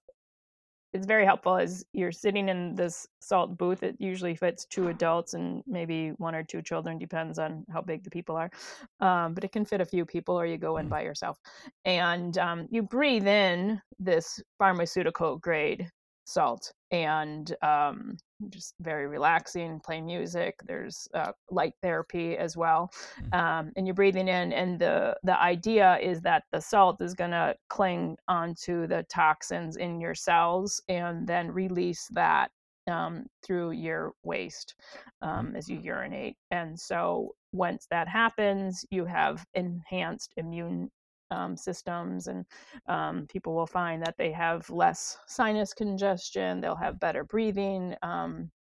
it's 0.93 1.05
very 1.07 1.25
helpful 1.25 1.57
as 1.57 1.85
you're 1.93 2.11
sitting 2.11 2.49
in 2.49 2.75
this 2.75 3.07
salt 3.19 3.57
booth. 3.57 3.83
It 3.83 3.95
usually 3.99 4.35
fits 4.35 4.65
two 4.65 4.89
adults 4.89 5.33
and 5.33 5.63
maybe 5.65 6.09
one 6.17 6.35
or 6.35 6.43
two 6.43 6.61
children, 6.61 6.97
depends 6.99 7.39
on 7.39 7.65
how 7.71 7.81
big 7.81 8.03
the 8.03 8.09
people 8.11 8.35
are. 8.35 8.51
Um, 8.99 9.33
but 9.33 9.43
it 9.43 9.51
can 9.51 9.65
fit 9.65 9.81
a 9.81 9.85
few 9.85 10.05
people, 10.05 10.39
or 10.39 10.45
you 10.45 10.57
go 10.57 10.77
in 10.77 10.85
Mm. 10.85 10.89
by 10.89 11.01
yourself. 11.01 11.39
And 11.85 12.37
um, 12.37 12.67
you 12.69 12.83
breathe 12.83 13.27
in 13.27 13.81
this 13.99 14.39
pharmaceutical 14.57 15.37
grade 15.37 15.89
salt 16.25 16.71
and 16.91 17.55
um, 17.61 18.17
just 18.49 18.75
very 18.79 19.07
relaxing, 19.07 19.79
play 19.79 20.01
music. 20.01 20.59
There's 20.65 21.07
uh, 21.13 21.31
light 21.49 21.73
therapy 21.81 22.37
as 22.37 22.55
well. 22.55 22.91
Mm. 23.31 23.39
Um, 23.39 23.71
and 23.75 23.87
you're 23.87 23.95
breathing 23.95 24.27
in, 24.27 24.53
and 24.53 24.79
the, 24.79 25.15
the 25.23 25.41
idea 25.41 25.97
is 26.01 26.21
that 26.21 26.43
the 26.51 26.61
salt 26.61 27.01
is 27.01 27.13
going 27.13 27.31
to 27.31 27.55
cling 27.69 28.17
onto 28.27 28.87
the 28.87 29.05
toxins 29.09 29.77
in 29.77 29.99
your 29.99 30.15
cells 30.15 30.81
and 30.87 31.27
then 31.27 31.51
release 31.51 32.07
that 32.11 32.51
um, 32.87 33.25
through 33.45 33.71
your 33.71 34.13
waste 34.23 34.75
um, 35.21 35.55
as 35.55 35.69
you 35.69 35.79
urinate. 35.79 36.35
And 36.51 36.79
so 36.79 37.33
once 37.53 37.87
that 37.91 38.07
happens, 38.07 38.85
you 38.91 39.05
have 39.05 39.45
enhanced 39.53 40.33
immune 40.37 40.89
um, 41.33 41.57
systems, 41.57 42.27
and 42.27 42.45
um, 42.87 43.25
people 43.27 43.53
will 43.55 43.67
find 43.67 44.01
that 44.03 44.15
they 44.17 44.31
have 44.31 44.69
less 44.69 45.17
sinus 45.27 45.73
congestion, 45.73 46.61
they'll 46.61 46.75
have 46.75 46.99
better 46.99 47.23
breathing. 47.23 47.95
Um, 48.01 48.51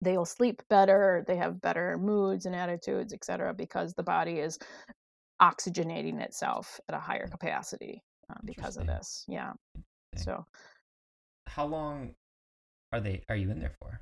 they'll 0.00 0.24
sleep 0.24 0.62
better 0.68 1.24
they 1.28 1.36
have 1.36 1.60
better 1.60 1.96
moods 1.96 2.44
and 2.46 2.56
attitudes 2.56 3.12
etc 3.12 3.54
because 3.54 3.94
the 3.94 4.02
body 4.02 4.40
is 4.40 4.58
oxygenating 5.40 6.20
itself 6.20 6.80
at 6.88 6.94
a 6.96 6.98
higher 6.98 7.28
capacity 7.28 8.02
uh, 8.30 8.34
because 8.44 8.76
of 8.76 8.86
this 8.88 9.24
yeah 9.28 9.52
so 10.16 10.44
How 11.46 11.66
long 11.66 12.14
are 12.92 13.00
they? 13.00 13.22
Are 13.28 13.36
you 13.36 13.50
in 13.50 13.60
there 13.60 13.74
for? 13.80 14.00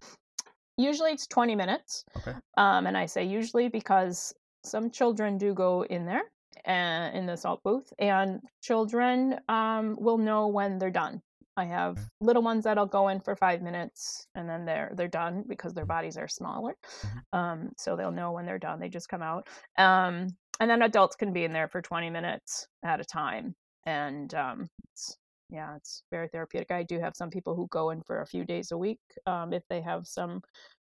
usually 0.79 1.11
it's 1.13 1.27
20 1.27 1.55
minutes 1.55 2.05
Okay. 2.17 2.35
um, 2.57 2.87
and 2.87 2.97
i 2.97 3.07
say 3.07 3.25
usually 3.25 3.69
because 3.69 4.33
some 4.65 4.91
children 4.91 5.37
do 5.39 5.53
go 5.53 5.85
in 5.85 6.07
there 6.07 6.23
and 6.65 7.17
in 7.17 7.27
the 7.27 7.37
salt 7.37 7.63
booth 7.65 7.93
and 7.99 8.41
children 8.63 9.39
um, 9.49 9.97
will 10.01 10.19
know 10.19 10.49
when 10.49 10.79
they're 10.79 10.91
done. 10.91 11.21
I 11.57 11.67
have 11.67 11.99
little 12.21 12.43
ones 12.43 12.65
that'll 12.65 12.87
go 12.87 13.09
in 13.09 13.21
for 13.21 13.37
five 13.37 13.63
minutes 13.63 14.27
and 14.35 14.49
then 14.49 14.65
they're 14.65 14.93
they're 14.97 15.09
done 15.09 15.45
because 15.49 15.73
their 15.75 15.87
bodies 15.87 16.17
are 16.17 16.29
smaller 16.29 16.75
Mhm. 17.05 17.23
um, 17.39 17.71
so 17.79 17.97
they'll 17.97 18.11
know 18.11 18.33
when 18.33 18.47
they're 18.47 18.59
done 18.59 18.81
they 18.81 18.89
just 18.89 19.09
come 19.09 19.23
out. 19.23 19.49
Um, 19.79 20.29
and 20.61 20.71
then 20.71 20.83
adults 20.83 21.17
can 21.17 21.33
be 21.33 21.45
in 21.45 21.53
there 21.53 21.69
for 21.69 21.83
20 21.83 22.11
minutes 22.11 22.67
at 22.85 23.01
a 23.01 23.05
time 23.05 23.55
and 23.87 24.35
um, 24.35 24.69
it's 24.93 25.17
yeah 25.51 25.77
it's 25.77 26.03
very 26.11 26.29
therapeutic. 26.29 26.71
I 26.73 26.83
do 26.83 26.99
have 27.01 27.15
some 27.17 27.31
people 27.31 27.55
who 27.55 27.69
go 27.71 27.91
in 27.91 28.03
for 28.03 28.21
a 28.23 28.27
few 28.27 28.45
days 28.45 28.73
a 28.73 28.79
week 28.79 29.01
um, 29.27 29.53
if 29.53 29.63
they 29.69 29.81
have 29.83 30.07
some 30.07 30.43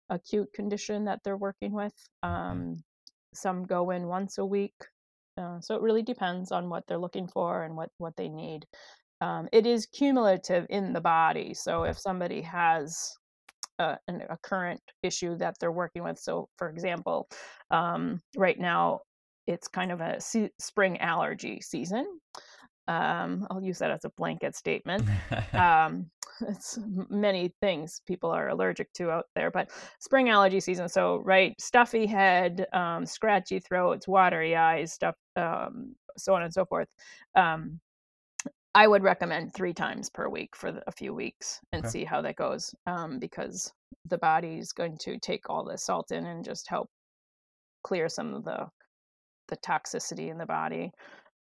acute 0.09 0.51
condition 0.53 1.05
that 1.05 1.19
they're 1.23 1.37
working 1.37 1.71
with. 1.73 1.93
Um, 2.23 2.83
some 3.33 3.63
go 3.65 3.91
in 3.91 4.07
once 4.07 4.37
a 4.37 4.45
week 4.45 4.73
uh, 5.37 5.59
so 5.61 5.75
it 5.75 5.81
really 5.81 6.03
depends 6.03 6.51
on 6.51 6.69
what 6.69 6.85
they're 6.87 6.97
looking 6.97 7.27
for 7.27 7.63
and 7.63 7.75
what 7.75 7.89
what 7.97 8.15
they 8.17 8.29
need. 8.29 8.65
Um, 9.21 9.47
it 9.51 9.65
is 9.65 9.87
cumulative 9.87 10.67
in 10.69 10.93
the 10.93 11.01
body 11.01 11.55
so 11.55 11.83
if 11.83 11.97
somebody 11.97 12.41
has 12.41 13.17
a, 13.79 13.97
an, 14.07 14.23
a 14.29 14.37
current 14.43 14.79
issue 15.01 15.35
that 15.37 15.55
they're 15.59 15.71
working 15.71 16.03
with 16.03 16.19
so 16.19 16.49
for 16.57 16.69
example 16.69 17.27
um, 17.71 18.21
right 18.35 18.59
now 18.59 18.99
it's 19.47 19.67
kind 19.67 19.91
of 19.91 20.01
a 20.01 20.21
se- 20.21 20.51
spring 20.59 20.99
allergy 20.99 21.59
season 21.61 22.05
um, 22.87 23.47
i'll 23.51 23.63
use 23.63 23.79
that 23.79 23.91
as 23.91 24.05
a 24.05 24.09
blanket 24.17 24.55
statement 24.55 25.09
um, 25.57 26.09
it's 26.47 26.79
many 27.09 27.53
things 27.61 28.01
people 28.05 28.29
are 28.29 28.49
allergic 28.49 28.91
to 28.93 29.09
out 29.11 29.25
there, 29.35 29.51
but 29.51 29.71
spring 29.99 30.29
allergy 30.29 30.59
season. 30.59 30.87
So, 30.89 31.17
right, 31.17 31.59
stuffy 31.59 32.05
head, 32.05 32.65
um, 32.73 33.05
scratchy 33.05 33.59
throats, 33.59 34.07
watery 34.07 34.55
eyes, 34.55 34.93
stuff, 34.93 35.15
um, 35.35 35.95
so 36.17 36.33
on 36.35 36.43
and 36.43 36.53
so 36.53 36.65
forth. 36.65 36.89
Um, 37.35 37.79
I 38.75 38.87
would 38.87 39.03
recommend 39.03 39.53
three 39.53 39.73
times 39.73 40.09
per 40.09 40.29
week 40.29 40.55
for 40.55 40.71
the, 40.71 40.83
a 40.87 40.91
few 40.91 41.13
weeks 41.13 41.59
and 41.71 41.85
Okay. 41.85 41.91
see 41.91 42.03
how 42.05 42.21
that 42.21 42.35
goes, 42.35 42.73
um, 42.85 43.19
because 43.19 43.71
the 44.05 44.17
body's 44.19 44.71
going 44.71 44.97
to 44.99 45.17
take 45.19 45.49
all 45.49 45.63
the 45.63 45.77
salt 45.77 46.11
in 46.11 46.25
and 46.25 46.45
just 46.45 46.69
help 46.69 46.89
clear 47.83 48.09
some 48.09 48.33
of 48.33 48.43
the 48.45 48.67
the 49.49 49.57
toxicity 49.57 50.29
in 50.29 50.37
the 50.37 50.45
body. 50.45 50.91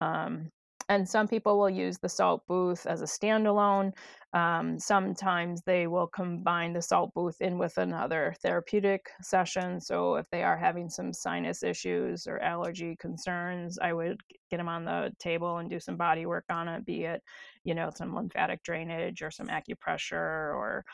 Um, 0.00 0.50
and 0.92 1.08
some 1.08 1.26
people 1.26 1.58
will 1.58 1.70
use 1.70 1.98
the 1.98 2.08
salt 2.08 2.46
booth 2.46 2.84
as 2.86 3.00
a 3.00 3.06
standalone. 3.06 3.92
Um, 4.34 4.78
sometimes 4.78 5.62
they 5.62 5.86
will 5.86 6.06
combine 6.06 6.74
the 6.74 6.82
salt 6.82 7.14
booth 7.14 7.40
in 7.40 7.56
with 7.56 7.78
another 7.78 8.34
therapeutic 8.42 9.10
session. 9.22 9.80
So 9.80 10.16
if 10.16 10.28
they 10.30 10.42
are 10.42 10.56
having 10.58 10.90
some 10.90 11.14
sinus 11.14 11.62
issues 11.62 12.26
or 12.26 12.40
allergy 12.40 12.94
concerns, 12.96 13.78
I 13.80 13.94
would 13.94 14.20
get 14.50 14.58
them 14.58 14.68
on 14.68 14.84
the 14.84 15.12
table 15.18 15.56
and 15.58 15.70
do 15.70 15.80
some 15.80 15.96
body 15.96 16.26
work 16.26 16.44
on 16.50 16.68
it, 16.68 16.84
be 16.84 17.04
it, 17.04 17.22
you 17.64 17.74
know, 17.74 17.90
some 17.94 18.14
lymphatic 18.14 18.62
drainage 18.62 19.22
or 19.22 19.30
some 19.30 19.46
acupressure 19.48 20.54
or 20.54 20.84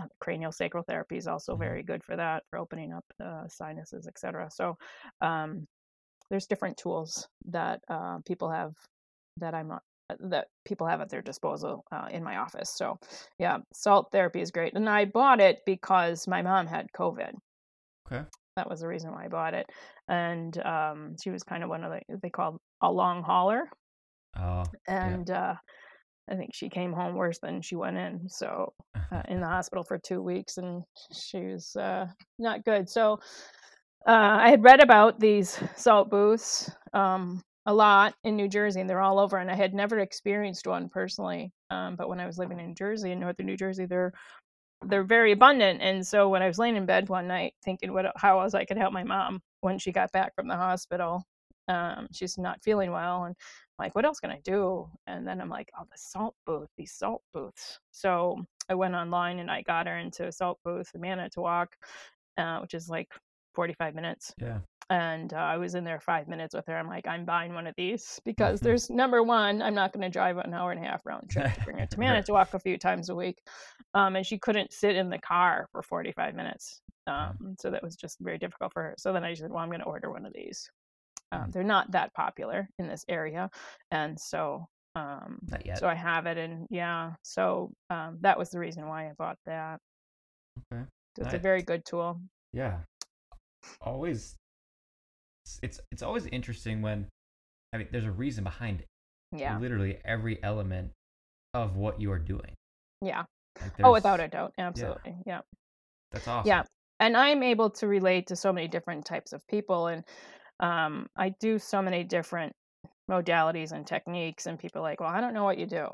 uh, 0.00 0.06
cranial 0.20 0.52
sacral 0.52 0.84
therapy 0.84 1.16
is 1.16 1.26
also 1.26 1.56
Mhm. 1.56 1.58
very 1.58 1.82
good 1.82 2.02
for 2.04 2.16
that, 2.16 2.44
for 2.50 2.58
opening 2.58 2.92
up 2.92 3.04
the 3.18 3.46
sinuses, 3.48 4.06
etc. 4.06 4.50
So, 4.50 4.76
um, 5.20 5.66
there's 6.30 6.46
different 6.46 6.76
tools 6.76 7.26
that 7.46 7.80
uh, 7.88 8.18
people 8.26 8.50
have 8.50 8.72
that 9.38 9.54
I'm 9.54 9.68
not 9.68 9.82
that 10.20 10.46
people 10.64 10.86
have 10.86 11.00
at 11.00 11.10
their 11.10 11.22
disposal 11.22 11.84
uh, 11.92 12.08
in 12.10 12.24
my 12.24 12.38
office. 12.38 12.72
So, 12.74 12.98
yeah, 13.38 13.58
salt 13.74 14.08
therapy 14.10 14.40
is 14.40 14.50
great. 14.50 14.74
And 14.74 14.88
I 14.88 15.04
bought 15.04 15.40
it 15.40 15.58
because 15.66 16.26
my 16.26 16.40
mom 16.42 16.66
had 16.66 16.86
COVID. 16.96 17.32
Okay. 18.10 18.24
That 18.56 18.68
was 18.68 18.80
the 18.80 18.88
reason 18.88 19.12
why 19.12 19.26
I 19.26 19.28
bought 19.28 19.54
it. 19.54 19.66
And 20.08 20.58
um, 20.64 21.16
she 21.22 21.30
was 21.30 21.42
kind 21.42 21.62
of 21.62 21.68
one 21.68 21.84
of 21.84 21.92
the, 21.92 22.18
they 22.22 22.30
called 22.30 22.58
a 22.82 22.90
long 22.90 23.22
hauler. 23.22 23.64
Oh. 24.38 24.64
And 24.86 25.30
uh, 25.30 25.54
I 26.30 26.34
think 26.34 26.50
she 26.54 26.68
came 26.68 26.92
home 26.92 27.14
worse 27.14 27.38
than 27.38 27.60
she 27.62 27.76
went 27.76 27.98
in. 27.98 28.28
So, 28.28 28.72
uh, 29.12 29.22
in 29.28 29.40
the 29.40 29.46
hospital 29.56 29.84
for 29.84 29.98
two 29.98 30.22
weeks, 30.22 30.56
and 30.56 30.82
she 31.12 31.46
was 31.46 31.76
uh, 31.76 32.06
not 32.38 32.64
good. 32.64 32.88
So, 32.88 33.20
uh, 34.06 34.38
I 34.40 34.50
had 34.50 34.64
read 34.64 34.80
about 34.80 35.20
these 35.20 35.58
salt 35.76 36.10
booths. 36.10 36.70
Um, 36.92 37.42
a 37.66 37.74
lot 37.74 38.14
in 38.24 38.34
New 38.34 38.48
Jersey, 38.48 38.80
and 38.80 38.88
they're 38.88 39.02
all 39.02 39.18
over. 39.18 39.36
And 39.36 39.50
I 39.50 39.54
had 39.54 39.74
never 39.74 39.98
experienced 39.98 40.66
one 40.66 40.88
personally, 40.88 41.52
um, 41.68 41.96
but 41.96 42.08
when 42.08 42.18
I 42.18 42.26
was 42.26 42.38
living 42.38 42.58
in 42.58 42.68
New 42.68 42.74
Jersey, 42.74 43.12
in 43.12 43.20
northern 43.20 43.44
New 43.44 43.58
Jersey, 43.58 43.84
they're 43.84 44.12
they're 44.86 45.04
very 45.04 45.32
abundant. 45.32 45.82
And 45.82 46.06
so 46.06 46.28
when 46.28 46.42
I 46.42 46.46
was 46.46 46.58
laying 46.58 46.76
in 46.76 46.86
bed 46.86 47.08
one 47.08 47.26
night 47.28 47.54
thinking 47.64 47.92
what 47.92 48.06
how 48.16 48.40
else 48.40 48.54
I 48.54 48.64
could 48.64 48.78
help 48.78 48.92
my 48.92 49.04
mom 49.04 49.40
when 49.60 49.78
she 49.78 49.92
got 49.92 50.12
back 50.12 50.34
from 50.34 50.48
the 50.48 50.56
hospital, 50.56 51.24
um, 51.68 52.08
she's 52.12 52.38
not 52.38 52.62
feeling 52.62 52.90
well, 52.92 53.24
and 53.24 53.34
I'm 53.78 53.84
like, 53.84 53.94
what 53.94 54.06
else 54.06 54.20
can 54.20 54.30
I 54.30 54.40
do? 54.44 54.88
And 55.06 55.26
then 55.28 55.40
I'm 55.40 55.50
like, 55.50 55.70
oh, 55.78 55.84
the 55.84 55.98
salt 55.98 56.36
booth, 56.46 56.68
these 56.78 56.92
salt 56.92 57.22
booths. 57.34 57.80
So 57.92 58.44
I 58.70 58.74
went 58.74 58.94
online 58.94 59.40
and 59.40 59.50
I 59.50 59.62
got 59.62 59.86
her 59.86 59.98
into 59.98 60.26
a 60.26 60.32
salt 60.32 60.58
booth 60.64 60.90
in 60.94 61.02
Manitowoc, 61.02 61.76
uh, 62.38 62.60
which 62.60 62.74
is 62.74 62.88
like 62.88 63.08
45 63.58 63.96
minutes. 63.96 64.32
Yeah 64.40 64.58
and 64.90 65.34
uh, 65.34 65.36
I 65.36 65.58
was 65.58 65.74
in 65.74 65.84
there 65.84 66.00
five 66.00 66.28
minutes 66.28 66.54
with 66.54 66.66
her. 66.66 66.76
I'm 66.76 66.88
like, 66.88 67.06
I'm 67.06 67.24
buying 67.26 67.52
one 67.52 67.66
of 67.66 67.74
these 67.76 68.20
because 68.24 68.60
there's 68.60 68.88
number 68.88 69.22
one, 69.22 69.60
I'm 69.60 69.74
not 69.74 69.92
going 69.92 70.02
to 70.02 70.08
drive 70.08 70.38
an 70.38 70.54
hour 70.54 70.72
and 70.72 70.82
a 70.82 70.88
half 70.88 71.04
round 71.04 71.28
trip 71.28 71.52
to 71.52 71.60
bring 71.60 71.78
her 71.78 71.86
to 71.86 71.98
Manitowoc 72.00 72.54
a 72.54 72.58
few 72.58 72.78
times 72.78 73.10
a 73.10 73.14
week, 73.14 73.38
um, 73.94 74.16
and 74.16 74.24
she 74.24 74.38
couldn't 74.38 74.72
sit 74.72 74.96
in 74.96 75.10
the 75.10 75.18
car 75.18 75.68
for 75.72 75.82
45 75.82 76.34
minutes, 76.34 76.80
um, 77.06 77.54
so 77.60 77.70
that 77.70 77.82
was 77.82 77.96
just 77.96 78.16
very 78.20 78.38
difficult 78.38 78.72
for 78.72 78.82
her. 78.82 78.94
So 78.96 79.12
then 79.12 79.24
I 79.24 79.34
said, 79.34 79.50
well, 79.50 79.58
I'm 79.58 79.68
going 79.68 79.80
to 79.80 79.86
order 79.86 80.10
one 80.10 80.24
of 80.24 80.32
these. 80.32 80.70
Um, 81.32 81.42
mm. 81.42 81.52
they're 81.52 81.64
not 81.64 81.90
that 81.90 82.14
popular 82.14 82.66
in 82.78 82.88
this 82.88 83.04
area, 83.08 83.50
and 83.90 84.18
so 84.18 84.66
um, 84.94 85.38
so 85.76 85.86
I 85.86 85.94
have 85.94 86.24
it, 86.24 86.38
and 86.38 86.66
yeah, 86.70 87.12
so 87.22 87.72
um, 87.90 88.18
that 88.22 88.38
was 88.38 88.48
the 88.48 88.58
reason 88.58 88.88
why 88.88 89.10
I 89.10 89.12
bought 89.18 89.36
that. 89.44 89.80
Okay, 90.72 90.82
so 91.16 91.24
it's 91.24 91.34
a 91.34 91.38
very 91.38 91.60
good 91.60 91.84
tool. 91.84 92.22
Yeah, 92.54 92.78
always 93.80 94.36
it's 95.62 95.80
it's 95.90 96.02
always 96.02 96.26
interesting 96.26 96.82
when 96.82 97.06
I 97.72 97.78
mean 97.78 97.88
there's 97.90 98.04
a 98.04 98.10
reason 98.10 98.44
behind 98.44 98.80
it. 98.80 98.86
Yeah. 99.32 99.58
Literally 99.58 99.98
every 100.04 100.42
element 100.42 100.92
of 101.54 101.76
what 101.76 102.00
you 102.00 102.10
are 102.12 102.18
doing. 102.18 102.54
Yeah. 103.02 103.24
Like 103.60 103.72
oh, 103.82 103.92
without 103.92 104.20
a 104.20 104.28
doubt, 104.28 104.52
absolutely. 104.58 105.16
Yeah. 105.26 105.34
yeah. 105.34 105.40
That's 106.12 106.28
awesome. 106.28 106.48
Yeah, 106.48 106.62
and 107.00 107.16
I'm 107.16 107.42
able 107.42 107.70
to 107.70 107.86
relate 107.86 108.28
to 108.28 108.36
so 108.36 108.52
many 108.52 108.68
different 108.68 109.04
types 109.04 109.32
of 109.32 109.46
people, 109.48 109.88
and 109.88 110.04
um, 110.60 111.06
I 111.16 111.34
do 111.40 111.58
so 111.58 111.82
many 111.82 112.04
different 112.04 112.52
modalities 113.10 113.72
and 113.72 113.86
techniques, 113.86 114.46
and 114.46 114.58
people 114.58 114.80
are 114.80 114.82
like, 114.82 115.00
well, 115.00 115.10
I 115.10 115.20
don't 115.20 115.34
know 115.34 115.44
what 115.44 115.58
you 115.58 115.66
do, 115.66 115.86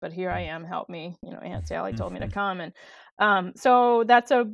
but 0.00 0.12
here 0.12 0.30
I 0.30 0.44
mm. 0.44 0.48
am, 0.48 0.64
help 0.64 0.88
me. 0.88 1.14
You 1.22 1.32
know, 1.32 1.38
Aunt 1.38 1.66
Sally 1.66 1.92
told 1.92 2.12
me 2.12 2.20
to 2.20 2.28
come, 2.40 2.60
and 2.60 2.72
um, 3.18 3.52
so 3.56 4.04
that's 4.06 4.30
a 4.30 4.46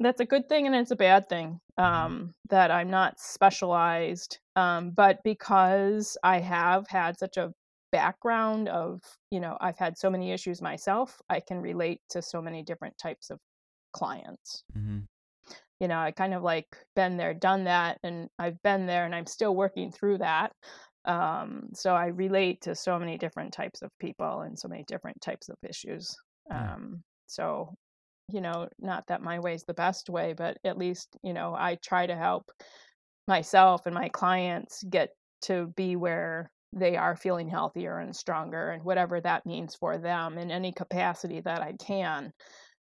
that's 0.00 0.20
a 0.20 0.24
good 0.24 0.48
thing 0.48 0.66
and 0.66 0.74
it's 0.74 0.90
a 0.90 0.96
bad 0.96 1.28
thing 1.28 1.60
mm-hmm. 1.78 1.84
um, 1.84 2.34
that 2.50 2.70
I'm 2.70 2.90
not 2.90 3.20
specialized. 3.20 4.38
Um, 4.56 4.90
but 4.90 5.18
because 5.24 6.16
I 6.22 6.40
have 6.40 6.86
had 6.88 7.18
such 7.18 7.36
a 7.36 7.52
background 7.92 8.68
of, 8.68 9.00
you 9.30 9.40
know, 9.40 9.56
I've 9.60 9.78
had 9.78 9.96
so 9.96 10.10
many 10.10 10.32
issues 10.32 10.60
myself, 10.60 11.20
I 11.28 11.40
can 11.40 11.60
relate 11.60 12.00
to 12.10 12.22
so 12.22 12.42
many 12.42 12.62
different 12.62 12.98
types 12.98 13.30
of 13.30 13.38
clients. 13.92 14.64
Mm-hmm. 14.76 15.00
You 15.80 15.88
know, 15.88 15.98
I 15.98 16.10
kind 16.10 16.34
of 16.34 16.42
like 16.42 16.66
been 16.96 17.16
there, 17.16 17.34
done 17.34 17.64
that, 17.64 17.98
and 18.02 18.28
I've 18.38 18.60
been 18.62 18.86
there 18.86 19.04
and 19.04 19.14
I'm 19.14 19.26
still 19.26 19.54
working 19.54 19.92
through 19.92 20.18
that. 20.18 20.52
Um, 21.04 21.68
so 21.74 21.94
I 21.94 22.06
relate 22.06 22.62
to 22.62 22.74
so 22.74 22.98
many 22.98 23.18
different 23.18 23.52
types 23.52 23.82
of 23.82 23.90
people 24.00 24.40
and 24.42 24.58
so 24.58 24.68
many 24.68 24.84
different 24.84 25.20
types 25.20 25.48
of 25.48 25.56
issues. 25.68 26.16
Um, 26.50 27.02
so 27.26 27.74
you 28.28 28.40
know, 28.40 28.68
not 28.78 29.06
that 29.08 29.22
my 29.22 29.38
way 29.38 29.54
is 29.54 29.64
the 29.64 29.74
best 29.74 30.08
way, 30.08 30.34
but 30.36 30.56
at 30.64 30.78
least, 30.78 31.16
you 31.22 31.32
know, 31.32 31.54
I 31.54 31.78
try 31.84 32.06
to 32.06 32.16
help 32.16 32.50
myself 33.28 33.86
and 33.86 33.94
my 33.94 34.08
clients 34.08 34.82
get 34.84 35.10
to 35.42 35.72
be 35.76 35.96
where 35.96 36.50
they 36.72 36.96
are 36.96 37.16
feeling 37.16 37.48
healthier 37.48 37.98
and 37.98 38.14
stronger 38.14 38.70
and 38.70 38.82
whatever 38.82 39.20
that 39.20 39.46
means 39.46 39.74
for 39.74 39.98
them 39.98 40.38
in 40.38 40.50
any 40.50 40.72
capacity 40.72 41.40
that 41.40 41.60
I 41.60 41.74
can. 41.74 42.32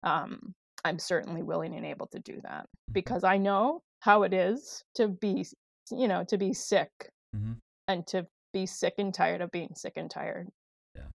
Um, 0.03 0.55
I'm 0.85 0.99
certainly 0.99 1.43
willing 1.43 1.75
and 1.75 1.87
able 1.87 2.07
to 2.09 2.19
do 2.19 2.41
that 2.43 2.63
mm-hmm. 2.63 2.93
because 2.93 3.25
I 3.25 3.39
know 3.39 3.83
how 4.01 4.23
it 4.23 4.33
is 4.33 4.83
to 4.97 5.09
be, 5.09 5.45
you 5.91 6.09
know, 6.09 6.25
to 6.29 6.39
be 6.39 6.53
sick 6.53 6.91
mm-hmm. 7.35 7.53
and 7.89 8.07
to 8.09 8.27
be 8.53 8.67
sick 8.67 8.95
and 8.99 9.13
tired 9.13 9.41
of 9.41 9.51
being 9.51 9.75
sick 9.75 9.95
and 9.97 10.11
tired. 10.11 10.49
Yeah. 10.95 11.09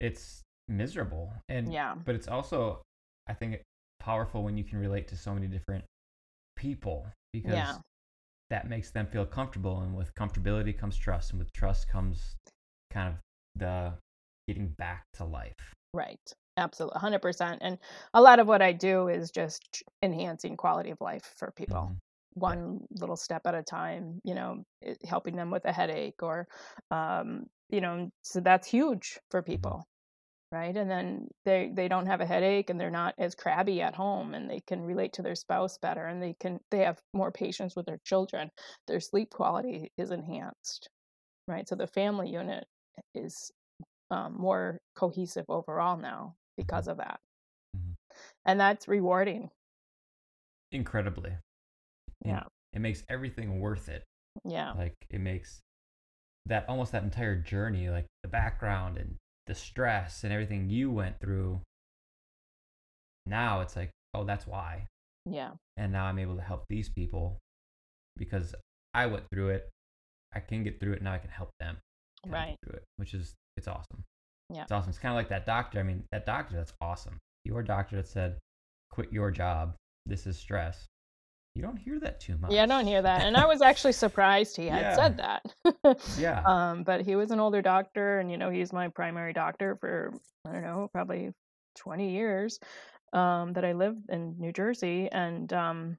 It's 0.00 0.42
miserable. 0.68 1.32
And 1.48 1.72
yeah. 1.72 1.94
But 2.04 2.14
it's 2.14 2.28
also 2.28 2.82
I 3.28 3.34
think 3.34 3.54
it's 3.54 3.64
powerful 4.00 4.42
when 4.42 4.56
you 4.56 4.64
can 4.64 4.78
relate 4.78 5.08
to 5.08 5.16
so 5.16 5.34
many 5.34 5.46
different 5.46 5.84
people 6.56 7.06
because 7.32 7.52
yeah. 7.52 7.76
that 8.50 8.68
makes 8.68 8.90
them 8.90 9.06
feel 9.06 9.26
comfortable 9.26 9.80
and 9.80 9.94
with 9.94 10.14
comfortability 10.14 10.76
comes 10.76 10.96
trust 10.96 11.30
and 11.30 11.38
with 11.38 11.52
trust 11.52 11.88
comes 11.88 12.36
kind 12.90 13.08
of 13.08 13.14
the 13.56 13.92
getting 14.46 14.68
back 14.78 15.04
to 15.14 15.24
life. 15.24 15.52
Right. 15.92 16.20
Absolutely. 16.56 17.00
100%. 17.00 17.58
And 17.60 17.78
a 18.14 18.20
lot 18.20 18.38
of 18.38 18.46
what 18.46 18.62
I 18.62 18.72
do 18.72 19.08
is 19.08 19.30
just 19.30 19.82
enhancing 20.02 20.56
quality 20.56 20.90
of 20.90 21.00
life 21.00 21.34
for 21.36 21.50
people. 21.50 21.76
Mm-hmm 21.76 21.94
one 22.36 22.80
little 22.90 23.16
step 23.16 23.42
at 23.46 23.54
a 23.54 23.62
time 23.62 24.20
you 24.22 24.34
know 24.34 24.62
helping 25.08 25.36
them 25.36 25.50
with 25.50 25.64
a 25.64 25.72
headache 25.72 26.22
or 26.22 26.46
um, 26.90 27.46
you 27.70 27.80
know 27.80 28.10
so 28.22 28.40
that's 28.40 28.68
huge 28.68 29.18
for 29.30 29.40
mm-hmm. 29.40 29.52
people 29.52 29.84
right? 30.52 30.76
And 30.76 30.90
then 30.90 31.28
they 31.44 31.70
they 31.74 31.88
don't 31.88 32.06
have 32.06 32.20
a 32.20 32.26
headache 32.26 32.70
and 32.70 32.80
they're 32.80 32.90
not 32.90 33.14
as 33.18 33.34
crabby 33.34 33.82
at 33.82 33.94
home 33.94 34.34
and 34.34 34.48
they 34.48 34.60
can 34.66 34.82
relate 34.82 35.12
to 35.14 35.22
their 35.22 35.34
spouse 35.34 35.78
better 35.78 36.06
and 36.06 36.22
they 36.22 36.34
can 36.38 36.60
they 36.70 36.80
have 36.80 36.98
more 37.14 37.32
patience 37.32 37.74
with 37.76 37.86
their 37.86 38.00
children. 38.04 38.50
Their 38.86 39.00
sleep 39.00 39.30
quality 39.30 39.92
is 39.98 40.10
enhanced 40.10 40.88
right? 41.48 41.68
So 41.68 41.74
the 41.74 41.86
family 41.86 42.28
unit 42.28 42.64
is 43.14 43.50
um, 44.10 44.36
more 44.38 44.78
cohesive 44.94 45.44
overall 45.48 45.96
now 45.96 46.34
because 46.56 46.88
of 46.88 46.98
that. 46.98 47.20
Mm-hmm. 47.76 47.92
and 48.46 48.60
that's 48.60 48.88
rewarding. 48.88 49.50
Incredibly. 50.72 51.32
Yeah. 52.24 52.44
it 52.72 52.80
makes 52.80 53.02
everything 53.08 53.60
worth 53.60 53.88
it. 53.88 54.04
Yeah. 54.44 54.72
Like 54.72 54.94
it 55.10 55.20
makes 55.20 55.60
that 56.46 56.64
almost 56.68 56.92
that 56.92 57.02
entire 57.02 57.36
journey 57.36 57.90
like 57.90 58.06
the 58.22 58.28
background 58.28 58.98
and 58.98 59.16
the 59.46 59.54
stress 59.54 60.24
and 60.24 60.32
everything 60.32 60.68
you 60.68 60.90
went 60.90 61.18
through 61.20 61.60
now 63.26 63.60
it's 63.60 63.76
like 63.76 63.90
oh 64.14 64.24
that's 64.24 64.46
why. 64.46 64.86
Yeah. 65.26 65.50
And 65.76 65.92
now 65.92 66.04
i'm 66.06 66.18
able 66.18 66.36
to 66.36 66.42
help 66.42 66.64
these 66.68 66.88
people 66.88 67.38
because 68.16 68.54
i 68.94 69.06
went 69.06 69.24
through 69.32 69.50
it. 69.50 69.68
I 70.34 70.40
can 70.40 70.64
get 70.64 70.80
through 70.80 70.94
it. 70.94 71.02
Now 71.02 71.12
i 71.12 71.18
can 71.18 71.30
help 71.30 71.50
them 71.60 71.78
right. 72.26 72.56
through 72.64 72.76
it 72.76 72.84
which 72.96 73.14
is 73.14 73.34
it's 73.56 73.68
awesome. 73.68 74.04
Yeah. 74.52 74.62
It's 74.62 74.72
awesome. 74.72 74.90
It's 74.90 74.98
kind 74.98 75.12
of 75.12 75.16
like 75.16 75.28
that 75.30 75.46
doctor. 75.46 75.80
I 75.80 75.82
mean 75.82 76.04
that 76.12 76.26
doctor 76.26 76.56
that's 76.56 76.72
awesome. 76.80 77.18
Your 77.44 77.62
doctor 77.62 77.96
that 77.96 78.08
said 78.08 78.38
quit 78.90 79.12
your 79.12 79.30
job. 79.30 79.74
This 80.06 80.26
is 80.26 80.38
stress 80.38 80.86
you 81.56 81.62
don't 81.62 81.78
hear 81.78 81.98
that 82.00 82.20
too 82.20 82.36
much. 82.36 82.52
Yeah, 82.52 82.64
I 82.64 82.66
don't 82.66 82.86
hear 82.86 83.00
that. 83.00 83.22
And 83.22 83.34
I 83.34 83.46
was 83.46 83.62
actually 83.62 83.92
surprised 83.92 84.56
he 84.56 84.66
had 84.66 84.82
yeah. 84.82 84.94
said 84.94 85.16
that. 85.16 86.00
yeah. 86.18 86.42
Um, 86.46 86.84
but 86.84 87.00
he 87.00 87.16
was 87.16 87.30
an 87.30 87.40
older 87.40 87.62
doctor, 87.62 88.18
and 88.18 88.30
you 88.30 88.36
know, 88.36 88.50
he's 88.50 88.72
my 88.72 88.88
primary 88.88 89.32
doctor 89.32 89.76
for 89.80 90.12
I 90.46 90.52
don't 90.52 90.62
know, 90.62 90.88
probably 90.92 91.32
20 91.76 92.12
years 92.12 92.60
um, 93.12 93.54
that 93.54 93.64
I 93.64 93.72
lived 93.72 94.10
in 94.10 94.36
New 94.38 94.52
Jersey, 94.52 95.08
and 95.10 95.50
um, 95.52 95.98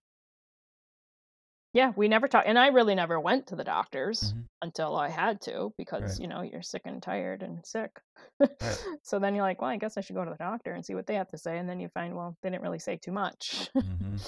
yeah, 1.74 1.92
we 1.96 2.08
never 2.08 2.28
talked, 2.28 2.48
and 2.48 2.58
I 2.58 2.68
really 2.68 2.96
never 2.96 3.20
went 3.20 3.48
to 3.48 3.56
the 3.56 3.64
doctors 3.64 4.32
mm-hmm. 4.32 4.42
until 4.62 4.96
I 4.96 5.10
had 5.10 5.42
to 5.42 5.74
because 5.78 6.12
right. 6.12 6.20
you 6.22 6.28
know 6.28 6.42
you're 6.42 6.62
sick 6.62 6.84
and 6.86 7.02
tired 7.02 7.42
and 7.42 7.66
sick. 7.66 7.92
Right. 8.40 8.86
So 9.04 9.20
then 9.20 9.36
you're 9.36 9.44
like, 9.44 9.62
well, 9.62 9.70
I 9.70 9.78
guess 9.78 9.98
I 9.98 10.02
should 10.02 10.16
go 10.16 10.26
to 10.26 10.32
the 10.32 10.38
doctor 10.38 10.74
and 10.74 10.86
see 10.86 10.96
what 10.96 11.08
they 11.08 11.16
have 11.16 11.30
to 11.30 11.38
say, 11.38 11.58
and 11.58 11.70
then 11.70 11.80
you 11.80 11.88
find, 11.90 12.16
well, 12.16 12.36
they 12.42 12.50
didn't 12.50 12.64
really 12.64 12.80
say 12.80 12.98
too 12.98 13.12
much. 13.12 13.70
Mm-hmm. 13.76 14.18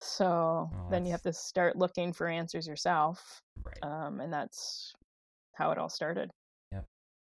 So 0.00 0.70
well, 0.72 0.88
then 0.92 1.04
you 1.04 1.10
have 1.10 1.22
to 1.22 1.32
start 1.32 1.74
looking 1.74 2.12
for 2.12 2.28
answers 2.28 2.68
yourself. 2.68 3.40
Right. 3.64 3.78
Um, 3.82 4.20
and 4.20 4.32
that's 4.32 4.92
how 5.54 5.72
it 5.72 5.78
all 5.78 5.88
started. 5.88 6.30
Yep. 6.70 6.84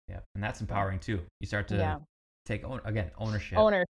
Yep. 0.10 0.24
And 0.36 0.44
that's 0.44 0.60
empowering 0.60 1.00
too. 1.00 1.22
You 1.40 1.48
start 1.48 1.70
to 1.70 1.78
yeah. 1.78 1.98
take 2.46 2.66
own 2.66 2.82
again 2.84 3.12
ownership. 3.18 3.58
Owner. 3.58 3.86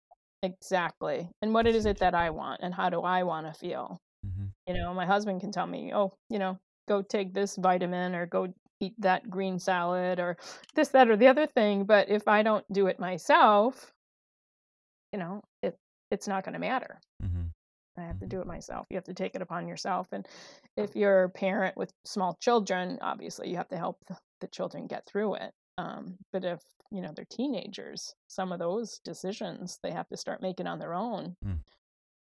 Exactly. 0.42 1.28
And 1.42 1.52
what 1.52 1.64
what 1.64 1.74
is 1.74 1.86
it 1.86 1.98
that 1.98 2.14
I 2.14 2.30
want 2.30 2.60
and 2.62 2.72
how 2.72 2.90
do 2.90 3.00
I 3.00 3.22
want 3.22 3.46
to 3.46 3.58
feel? 3.58 3.98
Mm-hmm. 4.26 4.46
You 4.66 4.74
know, 4.74 4.94
my 4.94 5.06
husband 5.06 5.40
can 5.40 5.52
tell 5.52 5.66
me, 5.66 5.92
oh, 5.94 6.14
you 6.30 6.38
know, 6.38 6.58
go 6.88 7.02
take 7.02 7.32
this 7.34 7.56
vitamin 7.56 8.14
or 8.14 8.26
go 8.26 8.48
eat 8.80 8.94
that 8.98 9.28
green 9.30 9.58
salad 9.58 10.18
or 10.18 10.36
this, 10.74 10.88
that, 10.88 11.08
or 11.08 11.16
the 11.16 11.28
other 11.28 11.46
thing. 11.46 11.84
But 11.84 12.08
if 12.08 12.26
I 12.28 12.42
don't 12.42 12.64
do 12.72 12.86
it 12.88 12.98
myself, 12.98 13.92
you 15.12 15.18
know, 15.18 15.42
it 15.62 15.76
it's 16.10 16.28
not 16.28 16.44
going 16.44 16.52
to 16.54 16.58
matter. 16.58 17.00
Mm-hmm. 17.22 17.42
I 17.96 18.02
have 18.02 18.18
to 18.20 18.26
Mhm. 18.26 18.30
do 18.30 18.40
it 18.40 18.46
myself. 18.46 18.86
You 18.90 18.96
have 18.96 19.04
to 19.04 19.14
take 19.14 19.34
it 19.34 19.42
upon 19.42 19.66
yourself. 19.68 20.08
And 20.12 20.26
if 20.76 20.94
you're 20.96 21.24
a 21.24 21.30
parent 21.30 21.76
with 21.76 21.92
small 22.04 22.36
children, 22.40 22.98
obviously 23.00 23.48
you 23.48 23.56
have 23.56 23.68
to 23.68 23.76
help 23.78 23.98
the, 24.06 24.16
the 24.40 24.48
children 24.48 24.86
get 24.86 25.06
through 25.06 25.34
it. 25.36 25.52
Um, 25.78 26.16
but 26.32 26.44
if 26.44 26.60
you 26.90 27.00
know 27.00 27.12
they're 27.14 27.24
teenagers, 27.30 28.14
some 28.28 28.52
of 28.52 28.58
those 28.58 28.98
decisions 29.04 29.78
they 29.82 29.90
have 29.92 30.08
to 30.08 30.16
start 30.16 30.42
making 30.42 30.66
on 30.66 30.78
their 30.78 30.94
own, 30.94 31.36
Mm. 31.44 31.58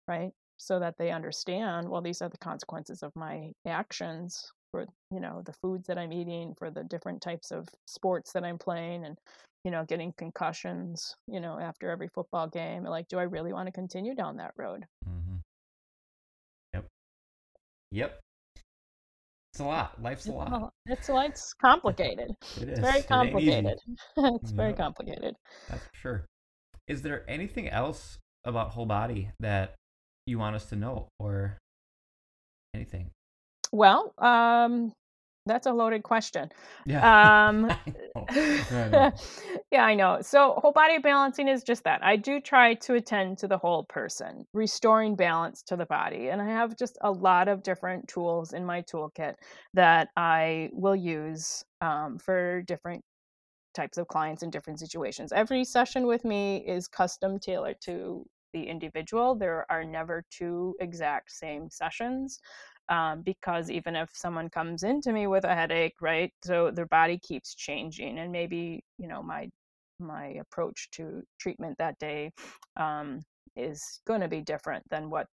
right? 0.08 0.32
So 0.58 0.78
that 0.78 0.96
they 0.98 1.10
understand. 1.10 1.88
Well, 1.88 2.02
these 2.02 2.22
are 2.22 2.28
the 2.28 2.38
consequences 2.38 3.02
of 3.02 3.12
my 3.16 3.52
actions 3.66 4.50
for 4.72 4.86
you 5.12 5.20
know 5.20 5.42
the 5.44 5.52
foods 5.52 5.86
that 5.86 5.98
I'm 5.98 6.12
eating, 6.12 6.54
for 6.58 6.70
the 6.70 6.82
different 6.82 7.22
types 7.22 7.52
of 7.52 7.68
sports 7.86 8.32
that 8.32 8.42
I'm 8.42 8.58
playing, 8.58 9.04
and 9.04 9.16
you 9.64 9.70
know 9.70 9.84
getting 9.84 10.12
concussions. 10.18 11.14
You 11.28 11.38
know 11.40 11.58
after 11.60 11.90
every 11.90 12.08
football 12.08 12.48
game. 12.48 12.82
Like, 12.82 13.06
do 13.06 13.18
I 13.20 13.24
really 13.24 13.52
want 13.52 13.66
to 13.68 13.72
continue 13.72 14.14
down 14.16 14.36
that 14.38 14.52
road? 14.56 14.84
Mm-hmm. 15.08 15.36
Yep. 16.74 16.86
Yep. 17.92 18.20
It's 19.52 19.60
a 19.60 19.64
lot. 19.64 20.02
Life's 20.02 20.24
a 20.26 20.30
It's 20.30 20.36
lot. 20.36 20.52
a- 20.52 20.92
It's 20.92 21.08
it's 21.12 21.52
complicated. 21.54 22.30
It 22.56 22.68
It's 22.70 22.78
is. 22.78 22.78
very 22.78 22.98
It 23.00 23.06
complicated. 23.06 23.78
it's 24.16 24.50
very 24.50 24.72
complicated. 24.72 25.34
That's 25.68 25.82
for 25.84 25.94
sure. 25.96 26.24
Is 26.88 27.02
there 27.02 27.28
anything 27.28 27.68
else 27.68 28.18
about 28.44 28.70
whole 28.70 28.86
body 28.86 29.30
that 29.40 29.74
you 30.26 30.38
want 30.38 30.56
us 30.56 30.64
to 30.70 30.76
know 30.76 31.08
or 31.18 31.58
anything? 32.74 33.10
Well, 33.72 34.14
um, 34.18 34.92
that's 35.46 35.66
a 35.66 35.72
loaded 35.72 36.02
question. 36.02 36.50
Yeah. 36.86 37.48
Um, 37.48 37.70
I 38.28 38.88
know. 38.90 39.12
Yeah, 39.72 39.86
I 39.86 39.94
know. 39.94 40.18
So, 40.20 40.58
whole 40.58 40.72
body 40.72 40.98
balancing 40.98 41.48
is 41.48 41.62
just 41.64 41.84
that. 41.84 42.04
I 42.04 42.16
do 42.16 42.40
try 42.40 42.74
to 42.74 42.94
attend 42.94 43.38
to 43.38 43.48
the 43.48 43.56
whole 43.56 43.84
person, 43.84 44.44
restoring 44.52 45.16
balance 45.16 45.62
to 45.62 45.76
the 45.76 45.86
body. 45.86 46.28
And 46.28 46.42
I 46.42 46.46
have 46.46 46.76
just 46.76 46.98
a 47.00 47.10
lot 47.10 47.48
of 47.48 47.62
different 47.62 48.06
tools 48.06 48.52
in 48.52 48.66
my 48.66 48.82
toolkit 48.82 49.34
that 49.72 50.08
I 50.14 50.68
will 50.74 50.94
use 50.94 51.64
um, 51.80 52.18
for 52.18 52.60
different 52.62 53.02
types 53.74 53.96
of 53.96 54.08
clients 54.08 54.42
in 54.42 54.50
different 54.50 54.78
situations. 54.78 55.32
Every 55.32 55.64
session 55.64 56.06
with 56.06 56.22
me 56.22 56.58
is 56.66 56.86
custom 56.86 57.38
tailored 57.38 57.80
to 57.84 58.26
the 58.52 58.62
individual. 58.62 59.34
There 59.34 59.64
are 59.70 59.84
never 59.84 60.24
two 60.30 60.76
exact 60.80 61.32
same 61.32 61.70
sessions 61.70 62.40
um, 62.92 63.22
because 63.22 63.70
even 63.70 63.96
if 63.96 64.10
someone 64.12 64.50
comes 64.50 64.82
into 64.82 65.12
me 65.12 65.26
with 65.26 65.44
a 65.44 65.54
headache, 65.54 65.96
right, 66.02 66.30
so 66.44 66.70
their 66.70 66.86
body 66.86 67.18
keeps 67.18 67.54
changing, 67.54 68.18
and 68.18 68.30
maybe 68.30 68.84
you 68.98 69.08
know 69.08 69.22
my 69.22 69.48
my 69.98 70.26
approach 70.40 70.90
to 70.92 71.22
treatment 71.40 71.76
that 71.78 71.98
day 71.98 72.30
um, 72.76 73.22
is 73.56 74.00
going 74.06 74.20
to 74.20 74.28
be 74.28 74.42
different 74.42 74.84
than 74.90 75.08
what 75.10 75.26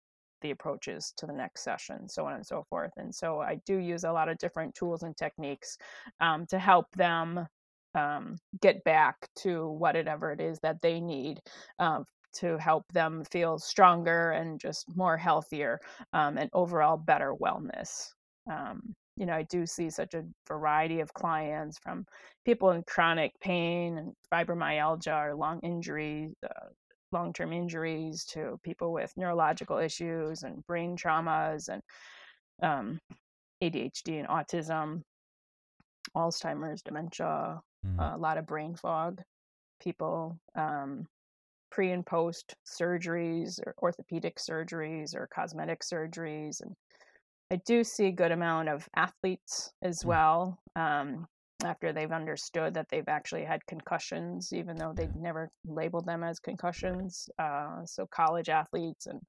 the 0.41 0.51
approach 0.51 0.87
is 0.87 1.13
to 1.17 1.25
the 1.25 1.33
next 1.33 1.63
session, 1.63 2.07
so 2.07 2.25
on 2.27 2.33
and 2.33 2.45
so 2.45 2.63
forth. 2.69 2.91
And 2.97 3.13
so 3.13 3.41
I 3.41 3.59
do 3.65 3.77
use 3.77 4.03
a 4.03 4.11
lot 4.11 4.29
of 4.29 4.37
different 4.37 4.75
tools 4.75 5.01
and 5.03 5.17
techniques 5.17 5.77
um, 6.19 6.45
to 6.47 6.59
help 6.59 6.85
them 6.95 7.47
um, 7.95 8.37
get 8.61 8.83
back 8.83 9.15
to 9.39 9.67
whatever 9.69 10.31
it 10.31 10.41
is 10.41 10.59
that 10.61 10.81
they 10.83 10.99
need 10.99 11.39
um, 11.79 12.05
to 12.33 12.57
help 12.57 12.85
them 12.93 13.23
feel 13.31 13.57
stronger 13.57 14.31
and 14.31 14.59
just 14.59 14.85
more 14.95 15.17
healthier 15.17 15.79
um, 16.13 16.37
and 16.37 16.49
overall 16.53 16.97
better 16.97 17.33
wellness. 17.33 18.07
Um, 18.49 18.81
you 19.15 19.25
know, 19.25 19.33
I 19.33 19.43
do 19.43 19.65
see 19.65 19.89
such 19.89 20.13
a 20.13 20.23
variety 20.47 20.99
of 20.99 21.13
clients 21.13 21.77
from 21.79 22.05
people 22.45 22.71
in 22.71 22.83
chronic 22.83 23.31
pain 23.41 23.97
and 23.97 24.13
fibromyalgia 24.31 25.29
or 25.29 25.35
long 25.35 25.59
injuries, 25.61 26.33
uh, 26.43 26.67
long 27.11 27.33
term 27.33 27.51
injuries, 27.51 28.23
to 28.25 28.59
people 28.63 28.93
with 28.93 29.11
neurological 29.17 29.77
issues 29.77 30.43
and 30.43 30.65
brain 30.67 30.95
traumas 30.95 31.69
and 31.69 31.81
um, 32.61 32.99
ADHD 33.63 34.19
and 34.19 34.27
autism, 34.27 35.01
Alzheimer's, 36.15 36.81
dementia, 36.81 37.59
Mm. 37.85 38.15
a 38.15 38.17
lot 38.17 38.37
of 38.37 38.45
brain 38.45 38.75
fog, 38.75 39.21
people 39.79 40.39
um, 40.55 41.07
pre 41.71 41.91
and 41.91 42.05
post 42.05 42.55
surgeries 42.65 43.59
or 43.65 43.75
orthopedic 43.81 44.37
surgeries 44.37 45.15
or 45.15 45.27
cosmetic 45.27 45.81
surgeries. 45.81 46.61
And 46.61 46.75
I 47.51 47.57
do 47.65 47.83
see 47.83 48.07
a 48.07 48.11
good 48.11 48.31
amount 48.31 48.69
of 48.69 48.89
athletes 48.95 49.73
as 49.81 50.03
Mm. 50.03 50.07
well 50.07 50.59
um, 50.75 51.27
after 51.63 51.93
they've 51.93 52.11
understood 52.11 52.73
that 52.75 52.87
they've 52.89 53.07
actually 53.07 53.45
had 53.45 53.65
concussions, 53.67 54.51
even 54.53 54.77
though 54.77 54.93
they'd 54.95 55.15
never 55.15 55.49
labeled 55.65 56.05
them 56.05 56.23
as 56.23 56.39
concussions. 56.39 57.29
Uh, 57.39 57.85
so 57.85 58.05
college 58.07 58.49
athletes 58.49 59.07
and 59.07 59.21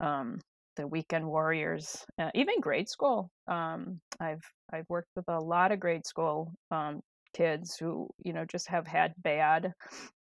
um, 0.00 0.40
the 0.76 0.86
weekend 0.86 1.26
warriors, 1.26 2.06
uh, 2.18 2.30
even 2.34 2.60
grade 2.60 2.88
school. 2.88 3.30
Um, 3.46 4.00
I've 4.20 4.44
I've 4.72 4.88
worked 4.88 5.10
with 5.16 5.28
a 5.28 5.40
lot 5.40 5.72
of 5.72 5.80
grade 5.80 6.06
school 6.06 6.54
um, 6.70 7.00
kids 7.34 7.76
who 7.76 8.08
you 8.24 8.32
know 8.32 8.44
just 8.44 8.68
have 8.68 8.86
had 8.86 9.14
bad 9.18 9.74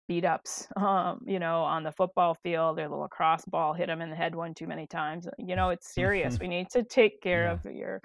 beat 0.09 0.25
ups 0.25 0.67
um, 0.77 1.21
you 1.27 1.39
know 1.39 1.61
on 1.61 1.83
the 1.83 1.91
football 1.93 2.35
field 2.43 2.77
their 2.77 2.89
little 2.89 3.03
lacrosse 3.03 3.45
ball 3.45 3.73
hit 3.73 3.87
them 3.87 4.01
in 4.01 4.09
the 4.09 4.17
head 4.17 4.35
one 4.35 4.55
too 4.55 4.67
many 4.67 4.87
times 4.87 5.27
you 5.37 5.55
know 5.55 5.69
it's 5.69 5.93
serious 5.93 6.39
we 6.41 6.47
need 6.49 6.67
to 6.71 6.83
take 6.83 7.21
care 7.21 7.45
Yeah. 7.45 7.53
of 7.53 7.63
your 7.65 8.01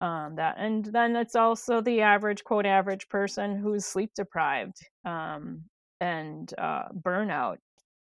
um, 0.00 0.34
that 0.36 0.56
and 0.58 0.86
then 0.86 1.16
it's 1.16 1.36
also 1.36 1.80
the 1.80 2.00
average 2.02 2.44
quote 2.44 2.66
average 2.66 3.08
person 3.08 3.56
who's 3.56 3.86
sleep 3.86 4.10
deprived 4.16 4.76
um, 5.06 5.62
and 6.00 6.52
uh, 6.58 6.86
burnout 7.02 7.58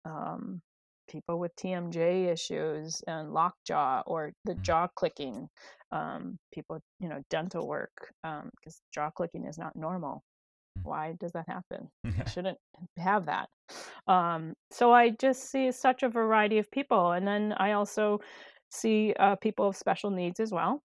um, 0.05 0.61
people 1.09 1.39
with 1.39 1.55
TMJ 1.55 2.27
issues 2.31 3.01
and 3.07 3.31
lockjaw 3.33 4.03
or 4.07 4.33
the 4.45 4.55
Mm. 4.55 4.63
jaw 4.63 4.87
clicking 4.95 5.47
um, 5.93 6.37
people 6.53 6.81
you 6.99 7.07
know 7.09 7.21
dental 7.29 7.67
work 7.67 8.13
because 8.23 8.81
jaw 8.93 9.09
clicking 9.11 9.45
is 9.45 9.57
not 9.57 9.75
normal. 9.75 10.23
Why 10.87 11.13
does 11.19 11.33
that 11.33 11.47
happen 11.47 11.89
Yeah. 12.03 12.33
shouldn't 12.33 12.57
have 12.97 13.25
that. 13.27 13.49
Um, 14.07 14.53
so 14.71 14.93
I 14.93 15.09
just 15.11 15.51
see 15.51 15.71
such 15.71 16.03
a 16.03 16.09
variety 16.09 16.57
of 16.59 16.71
people, 16.71 17.11
and 17.11 17.27
then 17.27 17.53
I 17.57 17.73
also 17.73 18.19
see 18.71 19.13
uh, 19.19 19.35
people 19.37 19.67
of 19.67 19.75
special 19.77 20.11
needs 20.11 20.39
as 20.39 20.51
well. 20.51 20.81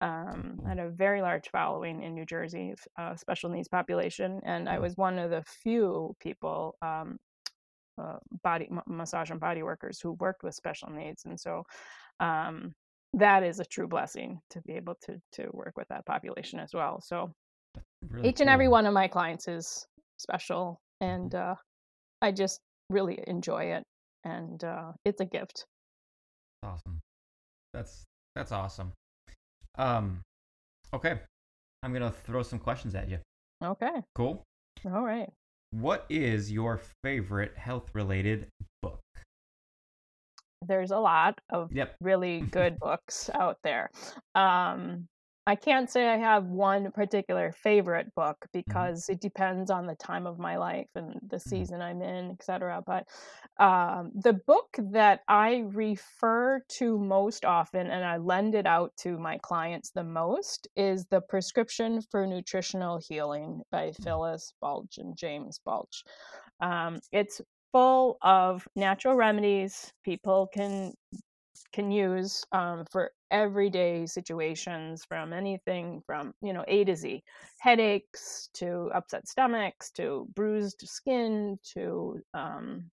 Um, 0.00 0.60
I 0.66 0.70
had 0.70 0.78
a 0.80 0.90
very 0.90 1.22
large 1.22 1.50
following 1.50 2.02
in 2.02 2.14
New 2.14 2.26
Jersey, 2.26 2.74
uh, 2.98 3.14
special 3.16 3.50
needs 3.50 3.68
population, 3.68 4.40
and 4.44 4.68
I 4.68 4.78
was 4.80 4.96
one 4.96 5.18
of 5.18 5.30
the 5.30 5.44
few 5.44 6.14
people, 6.20 6.76
um, 6.82 7.18
uh, 8.00 8.18
body 8.42 8.68
m- 8.70 8.82
massage 8.86 9.30
and 9.30 9.40
body 9.40 9.62
workers 9.62 10.00
who 10.00 10.12
worked 10.12 10.42
with 10.44 10.54
special 10.54 10.90
needs, 10.90 11.24
and 11.24 11.38
so 11.38 11.64
um, 12.20 12.74
that 13.14 13.42
is 13.42 13.60
a 13.60 13.64
true 13.64 13.88
blessing 13.88 14.40
to 14.50 14.60
be 14.62 14.74
able 14.74 14.96
to 15.02 15.20
to 15.32 15.48
work 15.52 15.74
with 15.76 15.88
that 15.88 16.06
population 16.06 16.60
as 16.60 16.70
well. 16.74 17.00
So 17.00 17.32
Really 18.10 18.28
each 18.28 18.40
and 18.40 18.48
every 18.50 18.68
one 18.68 18.86
of 18.86 18.94
my 18.94 19.08
clients 19.08 19.48
is 19.48 19.86
special 20.18 20.78
and 21.00 21.34
uh, 21.34 21.54
i 22.22 22.30
just 22.32 22.60
really 22.90 23.22
enjoy 23.26 23.64
it 23.76 23.82
and 24.24 24.62
uh, 24.64 24.92
it's 25.04 25.20
a 25.20 25.24
gift 25.26 25.64
Awesome. 26.62 26.98
That's 27.72 28.02
that's 28.34 28.50
awesome. 28.50 28.92
Um, 29.76 30.22
okay, 30.92 31.20
I'm 31.84 31.92
gonna 31.92 32.10
throw 32.10 32.42
some 32.42 32.58
questions 32.58 32.94
at 32.96 33.08
you. 33.08 33.18
okay 33.62 34.02
Cool. 34.16 34.42
all 34.86 35.02
right 35.04 35.30
What 35.70 36.04
is 36.10 36.50
your 36.50 36.80
favorite 37.04 37.56
health-related 37.56 38.48
book? 38.82 38.98
there's 40.66 40.90
a 40.90 40.98
lot 40.98 41.38
of 41.50 41.70
Yep. 41.72 41.94
really 42.00 42.40
good 42.50 42.78
books 42.80 43.30
out 43.34 43.58
there 43.62 43.90
um, 44.34 45.06
i 45.48 45.54
can't 45.54 45.90
say 45.90 46.06
i 46.08 46.16
have 46.16 46.44
one 46.44 46.90
particular 46.92 47.50
favorite 47.52 48.14
book 48.14 48.46
because 48.52 49.08
it 49.08 49.20
depends 49.20 49.70
on 49.70 49.86
the 49.86 49.94
time 49.94 50.26
of 50.26 50.38
my 50.38 50.56
life 50.56 50.88
and 50.94 51.18
the 51.28 51.40
season 51.40 51.80
i'm 51.80 52.02
in 52.02 52.30
etc 52.30 52.82
but 52.86 53.06
um, 53.58 54.12
the 54.14 54.34
book 54.46 54.68
that 54.92 55.20
i 55.26 55.64
refer 55.68 56.60
to 56.68 56.98
most 56.98 57.44
often 57.44 57.88
and 57.88 58.04
i 58.04 58.16
lend 58.18 58.54
it 58.54 58.66
out 58.66 58.92
to 58.96 59.18
my 59.18 59.38
clients 59.38 59.90
the 59.90 60.04
most 60.04 60.68
is 60.76 61.06
the 61.10 61.20
prescription 61.22 62.00
for 62.10 62.26
nutritional 62.26 63.00
healing 63.08 63.62
by 63.72 63.90
phyllis 64.02 64.52
balch 64.60 64.98
and 64.98 65.16
james 65.16 65.58
balch 65.64 66.04
um, 66.60 67.00
it's 67.12 67.40
full 67.72 68.18
of 68.22 68.66
natural 68.76 69.14
remedies. 69.14 69.92
People 70.04 70.48
can 70.52 70.92
can 71.72 71.90
use 71.90 72.44
um, 72.52 72.84
for 72.90 73.12
everyday 73.30 74.06
situations 74.06 75.04
from 75.04 75.32
anything 75.32 76.02
from 76.06 76.32
you 76.40 76.52
know 76.52 76.64
a 76.66 76.84
to 76.84 76.96
z 76.96 77.22
headaches 77.60 78.48
to 78.54 78.90
upset 78.94 79.28
stomachs 79.28 79.90
to 79.90 80.26
bruised 80.34 80.80
skin 80.86 81.58
to 81.62 82.20
um, 82.34 82.90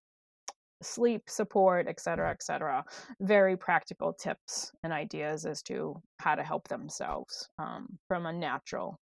sleep 0.81 1.29
support, 1.29 1.87
etc 1.87 2.01
cetera, 2.03 2.31
et 2.31 2.43
cetera. 2.43 2.85
Very 3.21 3.57
practical 3.57 4.13
tips 4.13 4.71
and 4.83 4.93
ideas 4.93 5.45
as 5.45 5.63
to 5.63 6.01
how 6.19 6.35
to 6.35 6.43
help 6.43 6.67
themselves 6.67 7.49
um, 7.57 7.87
from 8.07 8.25
a 8.25 8.33
natural 8.33 8.99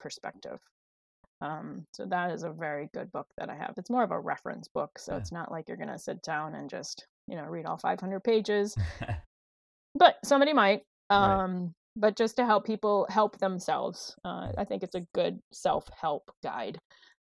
perspective. 0.00 0.58
Um, 1.40 1.86
so 1.92 2.06
that 2.06 2.30
is 2.30 2.42
a 2.42 2.50
very 2.50 2.88
good 2.94 3.12
book 3.12 3.26
that 3.38 3.50
I 3.50 3.54
have. 3.56 3.74
It's 3.76 3.90
more 3.90 4.02
of 4.02 4.10
a 4.10 4.18
reference 4.20 4.68
book, 4.68 4.98
so 4.98 5.12
Yeah. 5.12 5.18
it's 5.18 5.32
not 5.32 5.50
like 5.52 5.68
you're 5.68 5.76
going 5.76 5.88
to 5.90 5.98
sit 5.98 6.22
down 6.22 6.54
and 6.54 6.68
just 6.70 7.06
you 7.28 7.36
know 7.36 7.44
read 7.44 7.66
all 7.66 7.76
500 7.78 8.22
pages. 8.24 8.76
But 9.98 10.16
somebody 10.24 10.52
might. 10.52 10.82
Right. 11.10 11.42
Um, 11.44 11.72
but 11.96 12.16
just 12.16 12.36
to 12.36 12.44
help 12.44 12.66
people 12.66 13.06
help 13.08 13.38
themselves, 13.38 14.14
uh, 14.24 14.48
I 14.58 14.64
think 14.64 14.82
it's 14.82 14.94
a 14.94 15.06
good 15.14 15.38
self-help 15.54 16.30
guide 16.42 16.78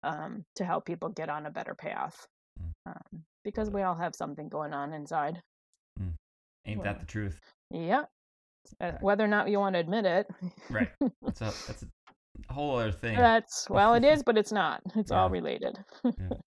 um, 0.03 0.43
to 0.55 0.63
help 0.63 0.85
people 0.85 1.09
get 1.09 1.27
on 1.29 1.45
a 1.45 1.51
better 1.51 1.75
path. 1.75 2.25
Mm. 2.57 2.91
Um, 2.91 3.23
because 3.43 3.69
we 3.69 3.81
all 3.81 3.95
have 3.95 4.15
something 4.15 4.47
going 4.47 4.73
on 4.73 4.93
inside. 4.93 5.41
mm. 5.99 6.13
Ain't 6.65 6.77
Well, 6.79 6.85
that 6.85 7.01
the 7.01 7.05
truth? 7.05 7.37
Yeah. 7.71 8.03
Uh, 8.79 8.93
whether 9.01 9.25
or 9.25 9.27
not 9.27 9.49
you 9.49 9.59
want 9.59 9.73
to 9.75 9.79
admit 9.79 10.05
it. 10.05 10.27
Right. 10.69 10.87
That's 11.21 11.41
a 11.41 11.45
that's 11.67 11.83
a 11.83 12.53
whole 12.53 12.77
other 12.77 12.93
thing. 12.93 13.17
That's 13.17 13.69
well, 13.69 13.93
it 13.95 14.05
is, 14.05 14.23
but 14.23 14.37
it's 14.37 14.53
not. 14.53 14.81
It's 14.95 15.11
all 15.11 15.29
related. 15.29 15.77
sure. 16.01 16.39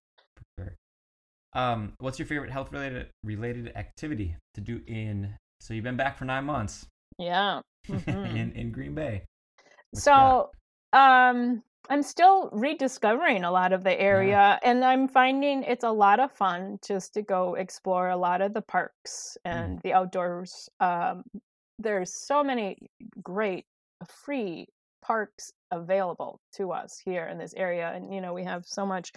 Um, 1.52 1.94
what's 2.00 2.18
your 2.18 2.26
favorite 2.26 2.50
health 2.50 2.72
related 2.72 3.08
related 3.22 3.72
activity 3.76 4.36
to 4.54 4.60
do 4.60 4.80
in? 4.86 5.34
So 5.60 5.74
you've 5.74 5.84
been 5.84 5.96
back 5.96 6.18
for 6.18 6.24
nine 6.24 6.44
months 6.44 6.86
Yeah. 7.18 7.60
Mhm. 7.88 8.36
in 8.36 8.52
in 8.52 8.72
Green 8.72 8.94
Bay. 8.94 9.24
What 9.90 9.94
you 9.94 10.00
so 10.00 10.50
um 10.92 11.62
i'm 11.88 12.02
still 12.02 12.48
rediscovering 12.52 13.44
a 13.44 13.50
lot 13.50 13.72
of 13.72 13.82
the 13.84 14.00
area 14.00 14.58
and 14.62 14.84
i'm 14.84 15.06
finding 15.08 15.62
it's 15.62 15.84
a 15.84 15.90
lot 15.90 16.20
of 16.20 16.30
fun 16.32 16.78
just 16.86 17.14
to 17.14 17.22
go 17.22 17.54
explore 17.54 18.10
a 18.10 18.16
lot 18.16 18.40
of 18.40 18.52
the 18.54 18.62
parks 18.62 19.36
Mm. 19.46 19.52
and 19.52 19.80
the 19.82 19.92
outdoors 19.92 20.68
um 20.80 21.22
there's 21.78 22.12
so 22.14 22.42
many 22.42 22.76
great 23.22 23.64
free 24.08 24.66
parks 25.02 25.52
available 25.70 26.40
to 26.56 26.72
us 26.72 27.00
here 27.04 27.26
in 27.26 27.38
this 27.38 27.54
area 27.54 27.92
and 27.94 28.12
you 28.12 28.20
know 28.20 28.32
we 28.34 28.44
have 28.44 28.64
so 28.66 28.84
much 28.86 29.12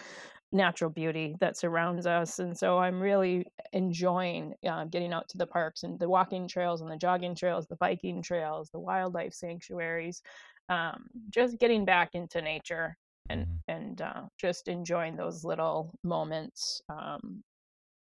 natural 0.51 0.89
beauty 0.89 1.35
that 1.39 1.57
surrounds 1.57 2.07
us 2.07 2.39
and 2.39 2.57
so 2.57 2.79
i'm 2.79 2.99
really 2.99 3.45
enjoying 3.73 4.55
uh, 4.67 4.83
getting 4.85 5.13
out 5.13 5.27
to 5.29 5.37
the 5.37 5.45
parks 5.45 5.83
and 5.83 5.99
the 5.99 6.09
walking 6.09 6.47
trails 6.47 6.81
and 6.81 6.89
the 6.89 6.97
jogging 6.97 7.35
trails 7.35 7.67
the 7.67 7.75
biking 7.75 8.21
trails 8.21 8.69
the 8.71 8.79
wildlife 8.79 9.33
sanctuaries 9.33 10.21
um, 10.69 11.07
just 11.29 11.59
getting 11.59 11.85
back 11.85 12.11
into 12.13 12.41
nature 12.41 12.97
and 13.29 13.45
Mhm. 13.45 13.59
and 13.67 14.01
uh, 14.01 14.23
just 14.39 14.67
enjoying 14.67 15.15
those 15.15 15.43
little 15.43 15.93
moments 16.03 16.81
um, 16.89 17.43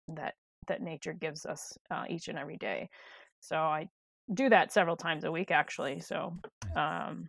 that 0.08 0.34
that 0.68 0.82
nature 0.82 1.12
gives 1.12 1.46
us 1.46 1.76
uh, 1.90 2.04
each 2.08 2.28
and 2.28 2.38
every 2.38 2.56
day 2.56 2.88
so 3.40 3.56
i 3.58 3.88
do 4.34 4.48
that 4.48 4.72
several 4.72 4.96
times 4.96 5.24
a 5.24 5.32
week 5.32 5.50
actually 5.50 6.00
so 6.00 6.36
um, 6.76 7.28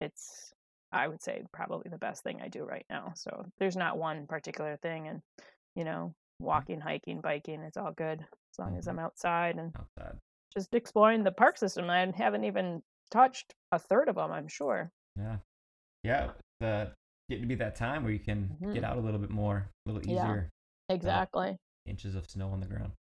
it's 0.00 0.53
i 0.94 1.06
would 1.08 1.22
say 1.22 1.42
probably 1.52 1.90
the 1.90 1.98
best 1.98 2.22
thing 2.22 2.40
i 2.42 2.48
do 2.48 2.64
right 2.64 2.86
now 2.88 3.12
so 3.14 3.44
there's 3.58 3.76
not 3.76 3.98
one 3.98 4.26
particular 4.26 4.76
thing 4.82 5.08
and 5.08 5.20
you 5.74 5.84
know 5.84 6.14
walking 6.40 6.80
hiking 6.80 7.20
biking 7.20 7.60
it's 7.62 7.76
all 7.76 7.92
good 7.92 8.20
as 8.20 8.58
long 8.58 8.76
as 8.76 8.86
Mhm. 8.86 8.90
i'm 8.90 8.98
outside 8.98 9.56
and 9.56 9.74
outside. 9.76 10.18
just 10.56 10.74
exploring 10.74 11.22
the 11.24 11.32
park 11.32 11.58
system 11.58 11.90
i 11.90 12.10
haven't 12.16 12.44
even 12.44 12.82
touched 13.10 13.54
a 13.72 13.78
third 13.78 14.08
of 14.08 14.14
them 14.16 14.32
i'm 14.32 14.48
sure 14.48 14.90
Yeah, 15.16 15.36
yeah. 16.02 16.30
The 16.60 16.92
getting 17.28 17.42
to 17.44 17.48
be 17.48 17.54
that 17.56 17.76
time 17.76 18.02
where 18.02 18.12
you 18.12 18.18
can 18.18 18.56
get 18.72 18.82
Mhm. 18.82 18.84
out 18.84 18.96
a 18.98 19.00
little 19.00 19.18
bit 19.20 19.30
more, 19.30 19.68
a 19.86 19.90
little 19.90 20.02
easier. 20.02 20.50
Yeah. 20.88 20.94
exactly 20.94 21.56
Inches 21.86 22.14
of 22.14 22.28
snow 22.28 22.48
on 22.50 22.60
the 22.60 22.66
ground. 22.66 22.92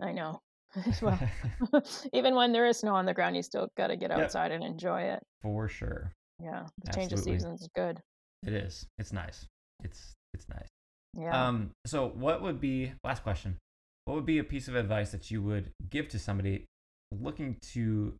i 0.00 0.12
know 0.12 0.40
well 1.02 1.18
even 2.12 2.34
when 2.34 2.52
there 2.52 2.66
is 2.66 2.78
snow 2.78 2.94
on 2.94 3.06
the 3.06 3.14
ground 3.14 3.36
you 3.36 3.42
still 3.42 3.68
got 3.76 3.88
to 3.88 3.96
get 3.96 4.10
Yep. 4.10 4.20
outside 4.20 4.50
and 4.52 4.64
enjoy 4.64 5.02
it 5.02 5.22
for 5.42 5.68
sure. 5.68 6.12
Yeah 6.40 6.66
the 6.84 6.92
change 6.92 7.12
of 7.12 7.20
seasons 7.20 7.62
is 7.62 7.68
good 7.74 8.00
It 8.46 8.52
is. 8.52 8.86
It's 8.98 9.12
nice. 9.12 9.46
It's 9.82 10.14
it's 10.34 10.46
nice. 10.48 10.68
yeah 11.16 11.48
Um, 11.48 11.70
so 11.86 12.08
what 12.08 12.42
would 12.42 12.60
be 12.60 12.92
last 13.04 13.22
question? 13.22 13.56
What 14.04 14.14
would 14.16 14.26
be 14.26 14.38
a 14.38 14.44
piece 14.44 14.68
of 14.68 14.74
advice 14.76 15.12
that 15.12 15.30
you 15.30 15.40
would 15.42 15.70
give 15.88 16.08
to 16.08 16.18
somebody 16.18 16.66
looking 17.10 17.56
to 17.72 18.14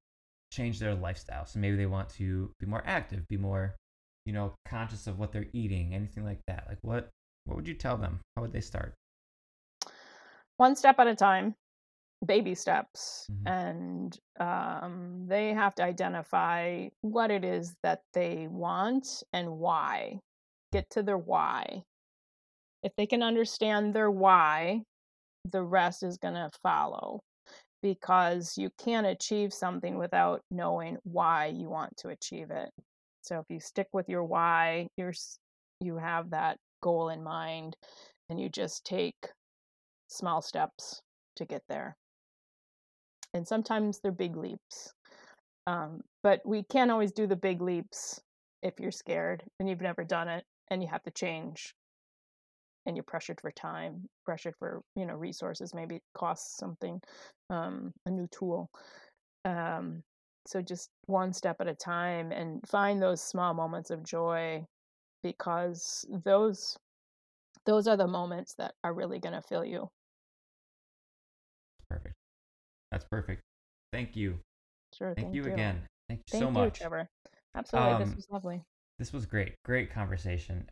change 0.51 0.79
their 0.79 0.95
lifestyle? 0.95 1.45
So 1.45 1.59
maybe 1.59 1.77
they 1.77 1.87
want 1.87 2.09
to 2.21 2.51
be 2.59 2.67
more 2.67 2.83
active, 2.87 3.29
be 3.29 3.37
more, 3.37 3.75
you 4.25 4.33
know, 4.33 4.55
conscious 4.67 5.07
of 5.07 5.19
what 5.19 5.33
they're 5.33 5.51
eating, 5.53 5.95
anything 5.95 6.25
like 6.25 6.41
that. 6.47 6.65
Like 6.69 6.79
what 6.83 7.11
what 7.45 7.57
would 7.57 7.69
you 7.69 7.75
tell 7.75 7.99
them? 7.99 8.21
How 8.35 8.43
would 8.43 8.53
they 8.53 8.63
start? 8.63 8.95
one 10.57 10.77
step 10.77 10.99
at 11.01 11.07
a 11.09 11.15
time 11.17 11.55
baby 12.25 12.55
steps 12.55 13.27
Mhm. 13.31 13.47
and 13.47 14.21
um, 14.41 15.27
they 15.27 15.55
have 15.55 15.75
to 15.77 15.83
identify 15.83 16.89
what 17.03 17.31
it 17.31 17.45
is 17.45 17.75
that 17.83 18.03
they 18.13 18.49
want 18.49 19.23
and 19.33 19.59
why. 19.59 20.21
Get 20.73 20.91
to 20.91 21.03
their 21.03 21.19
why. 21.19 21.85
If 22.83 22.95
they 22.97 23.07
can 23.07 23.23
understand 23.23 23.95
their 23.95 24.11
why 24.11 24.83
the 25.51 25.63
rest 25.63 26.03
is 26.03 26.19
going 26.19 26.35
to 26.35 26.51
follow 26.63 27.21
because 27.83 28.57
you 28.57 28.71
can't 28.79 29.07
achieve 29.07 29.53
something 29.53 29.99
without 29.99 30.41
knowing 30.51 30.99
why 31.05 31.47
you 31.47 31.69
want 31.69 31.97
to 31.99 32.09
achieve 32.09 32.51
it. 32.51 32.71
So 33.23 33.39
if 33.39 33.45
you 33.51 33.61
stick 33.61 33.89
with 33.93 34.09
your 34.09 34.25
why 34.25 34.89
you're 34.97 35.13
you 35.81 35.97
have 35.99 36.31
that 36.31 36.59
goal 36.83 37.11
in 37.11 37.23
mind 37.23 37.77
and 38.31 38.41
you 38.41 38.49
just 38.49 38.85
take 38.85 39.33
small 40.09 40.41
steps 40.41 41.01
to 41.37 41.45
get 41.45 41.63
there 41.69 41.97
and 43.35 43.47
sometimes 43.47 44.01
they're 44.01 44.13
big 44.13 44.37
leaps. 44.37 44.95
Um, 45.67 46.03
but 46.23 46.41
we 46.45 46.63
can't 46.63 46.91
always 46.91 47.13
do 47.13 47.27
the 47.27 47.37
big 47.37 47.61
leaps 47.61 48.21
if 48.63 48.75
you're 48.81 48.91
scared 48.91 49.43
and 49.61 49.69
you've 49.69 49.81
never 49.81 50.05
done 50.05 50.29
it 50.29 50.45
and 50.71 50.83
you 50.83 50.89
have 50.89 51.03
to 51.05 51.11
change 51.11 51.75
and 52.87 52.97
you're 52.97 53.05
pressured 53.05 53.41
for 53.41 53.51
time, 53.51 54.09
pressured 54.25 54.55
for 54.59 54.83
you 54.97 55.07
know 55.07 55.15
resources. 55.15 55.75
Maybe 55.75 55.97
it 55.97 56.03
costs 56.17 56.57
something, 56.59 57.01
um, 57.51 57.93
a 58.07 58.11
new 58.11 58.29
tool. 58.29 58.71
Um, 59.45 60.03
so 60.47 60.61
just 60.63 60.91
one 61.07 61.33
step 61.33 61.57
at 61.61 61.69
a 61.69 61.75
time 61.75 62.33
and 62.33 62.61
find 62.69 63.03
those 63.03 63.23
small 63.23 63.55
moments 63.55 63.91
of 63.91 64.03
joy 64.05 64.65
because 65.23 66.05
those 66.25 66.77
those 67.67 67.89
are 67.89 67.97
the 67.97 68.07
moments 68.07 68.55
that 68.59 68.75
are 68.85 68.95
really 68.95 69.19
going 69.19 69.35
to 69.35 69.43
fill 69.43 69.65
you. 69.65 69.89
Perfect. 71.89 72.24
That's 72.91 73.05
perfect. 73.11 73.43
Thank 73.93 74.17
you. 74.17 74.39
Sure. 74.93 75.15
Thank, 75.15 75.35
you, 75.35 75.45
again. 75.45 75.83
Thank 76.09 76.21
you 76.21 76.25
Thank 76.31 76.43
so 76.43 76.49
you, 76.49 76.53
much. 76.53 76.79
Trevor. 76.79 77.09
Absolutely. 77.57 77.93
Um, 77.93 78.05
this 78.05 78.17
was 78.17 78.27
lovely. 78.31 78.63
This 78.99 79.13
was 79.13 79.27
great. 79.27 79.55
Great 79.65 79.93
conversation. 79.93 80.69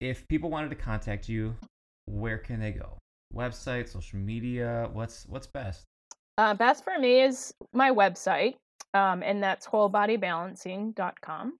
If 0.00 0.26
people 0.28 0.50
wanted 0.50 0.70
to 0.70 0.76
contact 0.76 1.28
you, 1.28 1.54
where 2.06 2.38
can 2.38 2.60
they 2.60 2.72
go? 2.72 2.98
Website, 3.34 3.88
social 3.88 4.18
media, 4.18 4.88
what's 4.92 5.26
what's 5.26 5.46
best? 5.46 5.84
Uh, 6.36 6.54
best 6.54 6.84
for 6.84 6.98
me 6.98 7.20
is 7.20 7.54
my 7.72 7.90
website, 7.90 8.54
um, 8.92 9.22
and 9.22 9.42
that's 9.42 9.66
wholebodybalancing.com. 9.66 11.58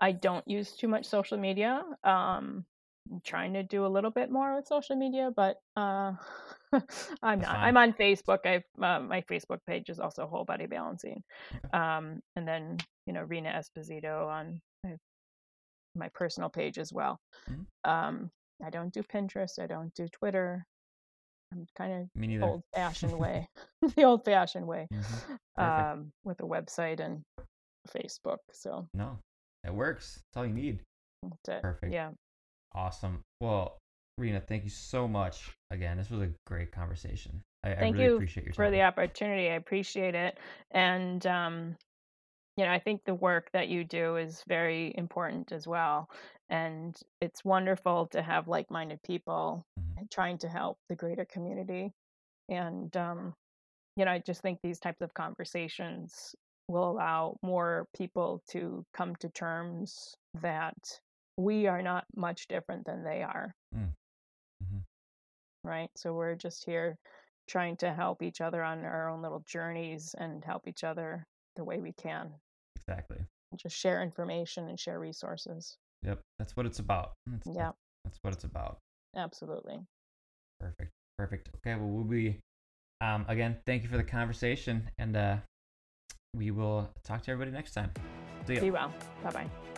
I 0.00 0.12
don't 0.12 0.46
use 0.46 0.72
too 0.72 0.88
much 0.88 1.06
social 1.06 1.38
media. 1.38 1.82
Um, 2.02 2.64
I'm 3.10 3.20
trying 3.24 3.52
to 3.54 3.62
do 3.62 3.84
a 3.84 3.88
little 3.88 4.10
bit 4.10 4.30
more 4.30 4.56
with 4.56 4.66
social 4.66 4.96
media, 4.96 5.30
but 5.34 5.56
uh, 5.76 6.12
I'm 7.22 7.40
not. 7.40 7.56
I'm 7.56 7.76
on 7.76 7.92
Facebook. 7.92 8.46
I've 8.46 8.64
uh, 8.80 9.00
my 9.00 9.20
Facebook 9.22 9.58
page 9.66 9.90
is 9.90 10.00
also 10.00 10.26
Whole 10.26 10.44
Body 10.44 10.66
Balancing, 10.66 11.22
um, 11.72 12.20
and 12.36 12.48
then 12.48 12.78
you 13.06 13.12
know 13.12 13.22
Rena 13.22 13.50
Esposito 13.62 14.26
on 14.26 14.60
my, 14.84 14.96
my 15.94 16.08
personal 16.14 16.48
page 16.48 16.78
as 16.78 16.92
well. 16.92 17.18
Mhm. 17.50 17.66
Um, 17.84 18.30
I 18.64 18.70
don't 18.70 18.92
do 18.92 19.02
Pinterest. 19.02 19.58
I 19.60 19.66
don't 19.66 19.92
do 19.94 20.08
Twitter. 20.08 20.64
I'm 21.52 21.66
kind 21.76 21.92
of 22.16 22.42
old 22.42 22.62
fashioned 22.74 23.18
way, 23.18 23.46
the 23.96 24.04
old 24.04 24.24
fashioned 24.24 24.66
way, 24.66 24.88
Mhm. 24.92 25.38
Um, 25.92 26.10
with 26.24 26.40
a 26.40 26.44
website 26.44 27.00
and 27.00 27.22
Facebook. 27.94 28.38
So 28.52 28.88
No, 28.94 29.18
it 29.62 29.74
works. 29.74 30.14
That's 30.32 30.38
all 30.38 30.46
you 30.46 30.54
need. 30.54 30.80
that's 31.22 31.48
it. 31.58 31.62
Perfect. 31.62 31.92
Yeah. 31.92 32.10
Awesome. 32.74 33.20
Well, 33.40 33.78
Rena, 34.18 34.40
thank 34.40 34.64
you 34.64 34.70
so 34.70 35.08
much. 35.08 35.50
Again, 35.70 35.96
this 35.96 36.10
was 36.10 36.22
a 36.22 36.30
great 36.46 36.72
conversation. 36.72 37.42
I, 37.64 37.72
I 37.72 37.74
Thank 37.76 37.96
really 37.96 38.06
you 38.06 38.14
appreciate 38.16 38.44
your 38.44 38.52
time. 38.52 38.66
for 38.66 38.70
the 38.70 38.82
opportunity. 38.82 39.50
I 39.50 39.54
appreciate 39.54 40.14
it. 40.14 40.38
And, 40.70 41.26
um, 41.26 41.76
you 42.56 42.64
know, 42.64 42.70
I 42.70 42.78
think 42.78 43.02
the 43.04 43.14
work 43.14 43.48
that 43.52 43.68
you 43.68 43.84
do 43.84 44.16
is 44.16 44.42
very 44.46 44.94
important 44.96 45.50
as 45.50 45.66
well. 45.66 46.08
And 46.50 46.96
it's 47.20 47.44
wonderful 47.44 48.06
to 48.12 48.22
have 48.22 48.48
like 48.48 48.70
minded 48.70 49.00
people 49.02 49.64
mm-hmm. 49.78 50.04
trying 50.12 50.38
to 50.38 50.48
help 50.48 50.76
the 50.88 50.94
greater 50.94 51.24
community. 51.24 51.90
And, 52.48 52.94
um, 52.96 53.34
you 53.96 54.04
know, 54.04 54.12
I 54.12 54.18
just 54.18 54.42
think 54.42 54.58
these 54.62 54.78
types 54.78 55.00
of 55.00 55.14
conversations 55.14 56.34
will 56.68 56.90
allow 56.90 57.36
more 57.42 57.86
people 57.96 58.42
to 58.50 58.84
come 58.94 59.16
to 59.16 59.28
terms 59.30 60.14
that 60.40 60.76
we 61.36 61.66
are 61.66 61.82
not 61.82 62.04
much 62.16 62.46
different 62.48 62.86
than 62.86 63.02
they 63.04 63.22
are. 63.22 63.54
Mhm. 63.74 63.92
right? 65.64 65.90
So 65.96 66.12
we're 66.12 66.34
just 66.34 66.64
here 66.64 66.98
trying 67.48 67.76
to 67.78 67.92
help 67.92 68.22
each 68.22 68.40
other 68.42 68.62
on 68.62 68.84
our 68.84 69.08
own 69.08 69.22
little 69.22 69.40
journeys 69.46 70.14
and 70.18 70.44
help 70.44 70.68
each 70.68 70.84
other 70.84 71.26
the 71.56 71.64
way 71.64 71.80
we 71.80 71.92
can. 71.92 72.32
Exactly. 72.76 73.24
Just 73.56 73.76
share 73.76 74.02
information 74.02 74.68
and 74.68 74.78
share 74.78 74.98
resources. 74.98 75.78
Yep. 76.02 76.20
That's 76.38 76.54
what 76.56 76.66
it's 76.66 76.80
about. 76.80 77.14
That's, 77.26 77.46
Yeah, 77.46 77.72
That's 78.04 78.18
what 78.22 78.34
it's 78.34 78.44
about. 78.44 78.78
absolutely. 79.16 79.80
Perfect. 80.60 80.90
Perfect. 81.16 81.48
Okay. 81.56 81.74
Well, 81.76 81.88
we'll 81.88 82.04
be, 82.04 82.40
um, 83.00 83.24
again, 83.28 83.60
thank 83.64 83.82
you 83.82 83.88
for 83.88 83.96
the 83.96 84.04
conversation 84.04 84.90
and, 84.98 85.16
uh, 85.16 85.36
we 86.34 86.50
will 86.50 86.92
talk 87.04 87.22
to 87.22 87.30
everybody 87.30 87.52
next 87.52 87.72
time. 87.72 87.92
See 88.46 88.54
ya. 88.54 88.60
Be 88.60 88.70
well. 88.70 88.92
Bye 89.22 89.30
bye. 89.30 89.73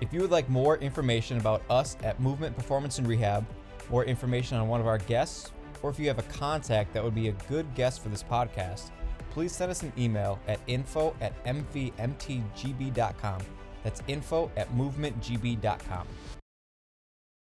If 0.00 0.12
you 0.12 0.20
would 0.20 0.30
like 0.30 0.48
more 0.48 0.76
information 0.78 1.38
about 1.38 1.62
us 1.68 1.96
at 2.04 2.20
Movement 2.20 2.56
Performance 2.56 2.98
and 2.98 3.06
Rehab, 3.06 3.44
more 3.90 4.04
information 4.04 4.56
on 4.58 4.68
one 4.68 4.80
of 4.80 4.86
our 4.86 4.98
guests, 4.98 5.50
or 5.82 5.90
if 5.90 5.98
you 5.98 6.06
have 6.06 6.20
a 6.20 6.24
contact 6.24 6.92
that 6.92 7.02
would 7.02 7.14
be 7.14 7.28
a 7.28 7.32
good 7.48 7.74
guest 7.74 8.00
for 8.02 8.08
this 8.08 8.22
podcast, 8.22 8.90
please 9.30 9.52
send 9.52 9.70
us 9.70 9.82
an 9.82 9.92
email 9.98 10.38
at 10.46 10.60
info 10.66 11.16
at 11.20 11.44
mvmtgb.com. 11.44 13.40
That's 13.82 14.02
info 14.06 14.50
at 14.56 14.72
movementgb.com. 14.76 16.06